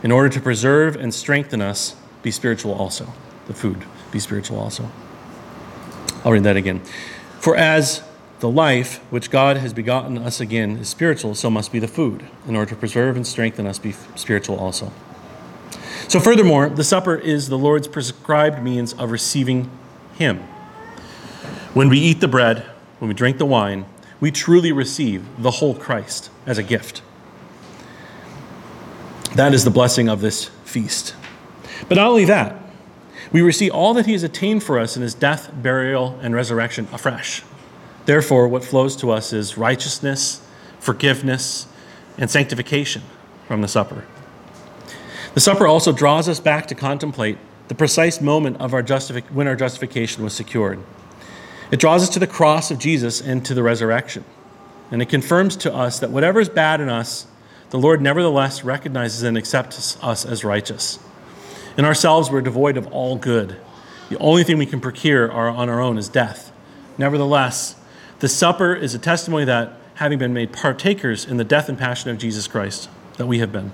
In 0.02 0.12
order 0.12 0.30
to 0.30 0.40
preserve 0.40 0.96
and 0.96 1.14
strengthen 1.14 1.62
us, 1.62 1.96
be 2.24 2.32
spiritual 2.32 2.74
also. 2.74 3.12
The 3.48 3.54
food, 3.54 3.84
be 4.12 4.20
spiritual 4.20 4.60
also. 4.60 4.90
I'll 6.26 6.32
read 6.32 6.44
that 6.44 6.58
again. 6.58 6.82
For 7.40 7.56
as 7.56 8.02
the 8.40 8.50
life 8.50 8.98
which 9.12 9.30
God 9.30 9.58
has 9.58 9.74
begotten 9.74 10.18
us 10.18 10.42
again 10.42 10.78
is 10.78 10.90
spiritual, 10.90 11.36
so 11.36 11.52
must 11.52 11.72
be 11.72 11.78
the 11.78 11.88
food, 11.88 12.26
in 12.48 12.56
order 12.56 12.72
to 12.72 12.76
preserve 12.76 13.16
and 13.16 13.26
strengthen 13.26 13.68
us, 13.68 13.78
be 13.78 13.92
spiritual 14.16 14.58
also. 14.58 14.92
So, 16.08 16.20
furthermore, 16.20 16.70
the 16.70 16.84
supper 16.84 17.16
is 17.16 17.50
the 17.50 17.58
Lord's 17.58 17.88
prescribed 17.88 18.62
means 18.62 18.94
of 18.94 19.12
receiving 19.12 19.70
Him. 20.16 20.40
When 21.74 21.90
we 21.90 22.00
eat 22.00 22.22
the 22.22 22.28
bread, 22.28 22.64
when 23.00 23.08
we 23.08 23.14
drink 23.14 23.38
the 23.38 23.46
wine, 23.46 23.86
we 24.20 24.32
truly 24.32 24.72
receive 24.72 25.24
the 25.38 25.52
whole 25.52 25.76
Christ 25.76 26.32
as 26.48 26.58
a 26.58 26.64
gift. 26.64 27.02
That 29.36 29.54
is 29.54 29.64
the 29.64 29.72
blessing 29.72 30.10
of 30.10 30.22
this 30.22 30.46
feast. 30.64 31.14
But 31.88 31.96
not 31.96 32.08
only 32.08 32.26
that, 32.26 32.65
we 33.32 33.42
receive 33.42 33.72
all 33.72 33.94
that 33.94 34.06
He 34.06 34.14
has 34.14 34.24
attained 34.24 34.64
for 34.64 34.80
us 34.80 34.96
in 34.96 35.02
His 35.02 35.14
death, 35.14 35.52
burial, 35.54 36.20
and 36.22 36.36
resurrection 36.36 36.88
afresh. 36.92 37.44
Therefore, 38.06 38.48
what 38.48 38.64
flows 38.64 38.96
to 38.98 39.12
us 39.12 39.34
is 39.34 39.58
righteousness, 39.58 40.46
forgiveness, 40.80 41.68
and 42.18 42.30
sanctification 42.30 43.02
from 43.48 43.62
the 43.62 43.68
supper. 43.68 44.06
The 45.34 45.42
supper 45.42 45.68
also 45.68 45.92
draws 45.92 46.30
us 46.30 46.40
back 46.40 46.68
to 46.68 46.76
contemplate 46.76 47.38
the 47.68 47.76
precise 47.76 48.22
moment 48.22 48.58
of 48.62 48.74
our 48.74 48.84
justific- 48.84 49.32
when 49.32 49.48
our 49.48 49.56
justification 49.56 50.24
was 50.24 50.34
secured. 50.34 50.80
It 51.72 51.80
draws 51.80 52.04
us 52.04 52.10
to 52.10 52.20
the 52.20 52.28
cross 52.28 52.70
of 52.72 52.80
Jesus 52.80 53.22
and 53.22 53.44
to 53.46 53.54
the 53.54 53.64
resurrection. 53.64 54.24
And 54.92 55.02
it 55.02 55.10
confirms 55.10 55.58
to 55.58 55.74
us 55.74 56.00
that 56.00 56.12
whatever 56.12 56.40
is 56.40 56.48
bad 56.48 56.80
in 56.80 56.90
us, 56.90 57.26
the 57.72 57.80
Lord 57.80 58.02
nevertheless 58.02 58.64
recognizes 58.64 59.24
and 59.24 59.38
accepts 59.38 60.02
us 60.02 60.26
as 60.26 60.46
righteous. 60.46 61.00
In 61.78 61.84
ourselves, 61.84 62.32
we're 62.32 62.42
devoid 62.42 62.78
of 62.78 62.88
all 62.88 63.18
good. 63.18 63.58
The 64.10 64.18
only 64.20 64.44
thing 64.44 64.58
we 64.58 64.66
can 64.66 64.80
procure 64.80 65.32
on 65.32 65.70
our 65.70 65.82
own 65.82 65.98
is 65.98 66.08
death. 66.08 66.52
Nevertheless, 66.98 67.76
the 68.20 68.30
supper 68.30 68.74
is 68.74 68.94
a 68.94 69.00
testimony 69.00 69.46
that, 69.46 69.74
having 69.96 70.20
been 70.20 70.34
made 70.34 70.54
partakers 70.54 71.26
in 71.26 71.38
the 71.38 71.44
death 71.44 71.68
and 71.68 71.78
passion 71.78 72.10
of 72.12 72.18
Jesus 72.18 72.48
Christ, 72.48 72.90
that 73.18 73.26
we 73.26 73.40
have 73.40 73.52
been. 73.52 73.72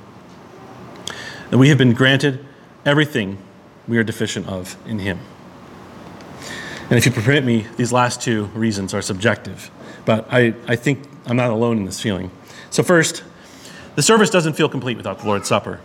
That 1.52 1.58
we 1.58 1.70
have 1.70 1.78
been 1.78 1.94
granted 1.94 2.44
everything 2.86 3.38
we 3.88 3.98
are 3.98 4.04
deficient 4.04 4.48
of 4.48 4.78
in 4.88 5.00
Him. 5.00 5.20
And 6.90 6.98
if 6.98 7.06
you 7.06 7.12
permit 7.12 7.44
me, 7.44 7.68
these 7.78 7.92
last 7.94 8.22
two 8.22 8.46
reasons 8.46 8.94
are 8.94 9.02
subjective, 9.02 9.70
but 10.06 10.28
I, 10.32 10.54
I 10.68 10.76
think 10.76 11.08
I'm 11.26 11.38
not 11.38 11.52
alone 11.52 11.78
in 11.78 11.86
this 11.86 12.02
feeling. 12.02 12.32
So, 12.70 12.84
first, 12.84 13.24
the 13.96 14.02
service 14.02 14.30
doesn't 14.30 14.54
feel 14.54 14.70
complete 14.70 14.98
without 14.98 15.20
the 15.20 15.26
Lord's 15.26 15.48
Supper. 15.48 15.80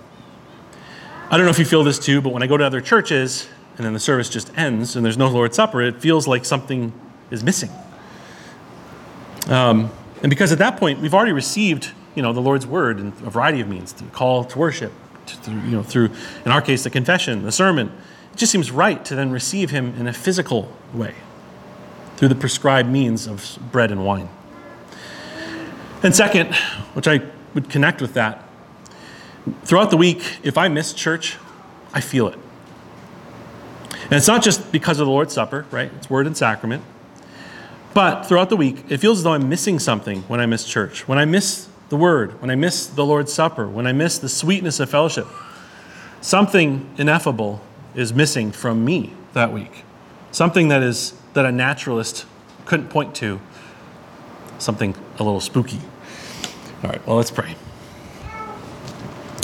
I 1.28 1.36
don't 1.36 1.44
know 1.44 1.50
if 1.50 1.58
you 1.58 1.64
feel 1.64 1.82
this 1.82 1.98
too, 1.98 2.20
but 2.20 2.32
when 2.32 2.44
I 2.44 2.46
go 2.46 2.56
to 2.56 2.64
other 2.64 2.80
churches 2.80 3.48
and 3.76 3.84
then 3.84 3.92
the 3.92 3.98
service 3.98 4.28
just 4.28 4.56
ends 4.56 4.94
and 4.94 5.04
there's 5.04 5.18
no 5.18 5.28
Lord's 5.28 5.56
Supper, 5.56 5.82
it 5.82 6.00
feels 6.00 6.28
like 6.28 6.44
something 6.44 6.92
is 7.32 7.42
missing. 7.42 7.70
Um, 9.48 9.90
and 10.22 10.30
because 10.30 10.52
at 10.52 10.58
that 10.58 10.76
point 10.76 11.00
we've 11.00 11.14
already 11.14 11.32
received, 11.32 11.90
you 12.14 12.22
know, 12.22 12.32
the 12.32 12.40
Lord's 12.40 12.64
word 12.64 13.00
in 13.00 13.08
a 13.08 13.30
variety 13.30 13.60
of 13.60 13.66
means, 13.66 13.92
the 13.92 14.04
call 14.04 14.44
to 14.44 14.56
worship, 14.56 14.92
to, 15.26 15.36
through, 15.38 15.54
you 15.62 15.72
know, 15.72 15.82
through, 15.82 16.10
in 16.44 16.52
our 16.52 16.62
case, 16.62 16.84
the 16.84 16.90
confession, 16.90 17.42
the 17.42 17.50
sermon. 17.50 17.90
It 18.32 18.36
just 18.36 18.52
seems 18.52 18.70
right 18.70 19.04
to 19.04 19.16
then 19.16 19.32
receive 19.32 19.70
Him 19.70 19.94
in 19.98 20.06
a 20.06 20.12
physical 20.12 20.72
way, 20.94 21.14
through 22.16 22.28
the 22.28 22.36
prescribed 22.36 22.88
means 22.88 23.26
of 23.26 23.58
bread 23.72 23.90
and 23.90 24.06
wine. 24.06 24.28
And 26.04 26.14
second, 26.14 26.54
which 26.94 27.08
I 27.08 27.20
would 27.52 27.68
connect 27.68 28.00
with 28.00 28.14
that, 28.14 28.45
throughout 29.64 29.90
the 29.90 29.96
week, 29.96 30.38
if 30.42 30.58
I 30.58 30.68
miss 30.68 30.92
church, 30.92 31.36
I 31.92 32.00
feel 32.00 32.28
it. 32.28 32.38
And 34.04 34.12
it's 34.12 34.28
not 34.28 34.42
just 34.42 34.70
because 34.70 35.00
of 35.00 35.06
the 35.06 35.12
Lord's 35.12 35.34
Supper, 35.34 35.66
right? 35.70 35.90
It's 35.96 36.08
word 36.08 36.26
and 36.26 36.36
sacrament. 36.36 36.84
But 37.92 38.24
throughout 38.24 38.50
the 38.50 38.56
week, 38.56 38.84
it 38.88 38.98
feels 38.98 39.18
as 39.18 39.24
though 39.24 39.32
I'm 39.32 39.48
missing 39.48 39.78
something 39.78 40.22
when 40.22 40.38
I 40.38 40.46
miss 40.46 40.64
church, 40.64 41.08
when 41.08 41.18
I 41.18 41.24
miss 41.24 41.68
the 41.88 41.96
word, 41.96 42.40
when 42.40 42.50
I 42.50 42.54
miss 42.54 42.86
the 42.86 43.04
Lord's 43.04 43.32
Supper, 43.32 43.66
when 43.66 43.86
I 43.86 43.92
miss 43.92 44.18
the 44.18 44.28
sweetness 44.28 44.80
of 44.80 44.90
fellowship. 44.90 45.26
Something 46.20 46.88
ineffable 46.98 47.62
is 47.94 48.12
missing 48.12 48.52
from 48.52 48.84
me 48.84 49.14
that 49.32 49.52
week. 49.52 49.84
Something 50.30 50.68
that 50.68 50.82
is 50.82 51.14
that 51.32 51.46
a 51.46 51.52
naturalist 51.52 52.26
couldn't 52.64 52.88
point 52.88 53.14
to. 53.16 53.40
Something 54.58 54.94
a 55.18 55.22
little 55.22 55.40
spooky. 55.40 55.80
All 56.82 56.90
right, 56.90 57.06
well, 57.06 57.16
let's 57.16 57.30
pray. 57.30 57.56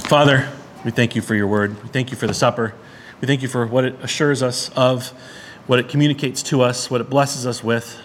Father, 0.05 0.49
we 0.85 0.91
thank 0.91 1.17
you 1.17 1.23
for 1.23 1.35
your 1.35 1.47
word. 1.47 1.83
We 1.83 1.89
thank 1.89 2.11
you 2.11 2.17
for 2.17 2.27
the 2.27 2.35
supper. 2.35 2.75
We 3.21 3.27
thank 3.27 3.41
you 3.41 3.49
for 3.49 3.67
what 3.67 3.85
it 3.85 3.97
assures 4.03 4.43
us 4.43 4.69
of, 4.77 5.09
what 5.67 5.79
it 5.79 5.89
communicates 5.89 6.43
to 6.45 6.61
us, 6.61 6.91
what 6.91 7.01
it 7.01 7.09
blesses 7.09 7.47
us 7.47 7.65
with. 7.65 7.99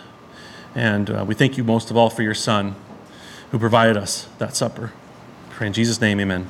And 0.74 1.10
uh, 1.10 1.26
we 1.28 1.34
thank 1.36 1.58
you 1.58 1.64
most 1.64 1.91
of 1.91 1.98
all 1.98 2.10
for 2.10 2.24
your 2.24 2.34
Son 2.34 2.76
who 3.52 3.60
provided 3.60 3.98
us 3.98 4.28
that 4.38 4.56
supper. 4.56 4.93
Pray 5.50 5.68
in 5.68 5.74
Jesus' 5.74 6.00
name, 6.00 6.20
amen. 6.20 6.48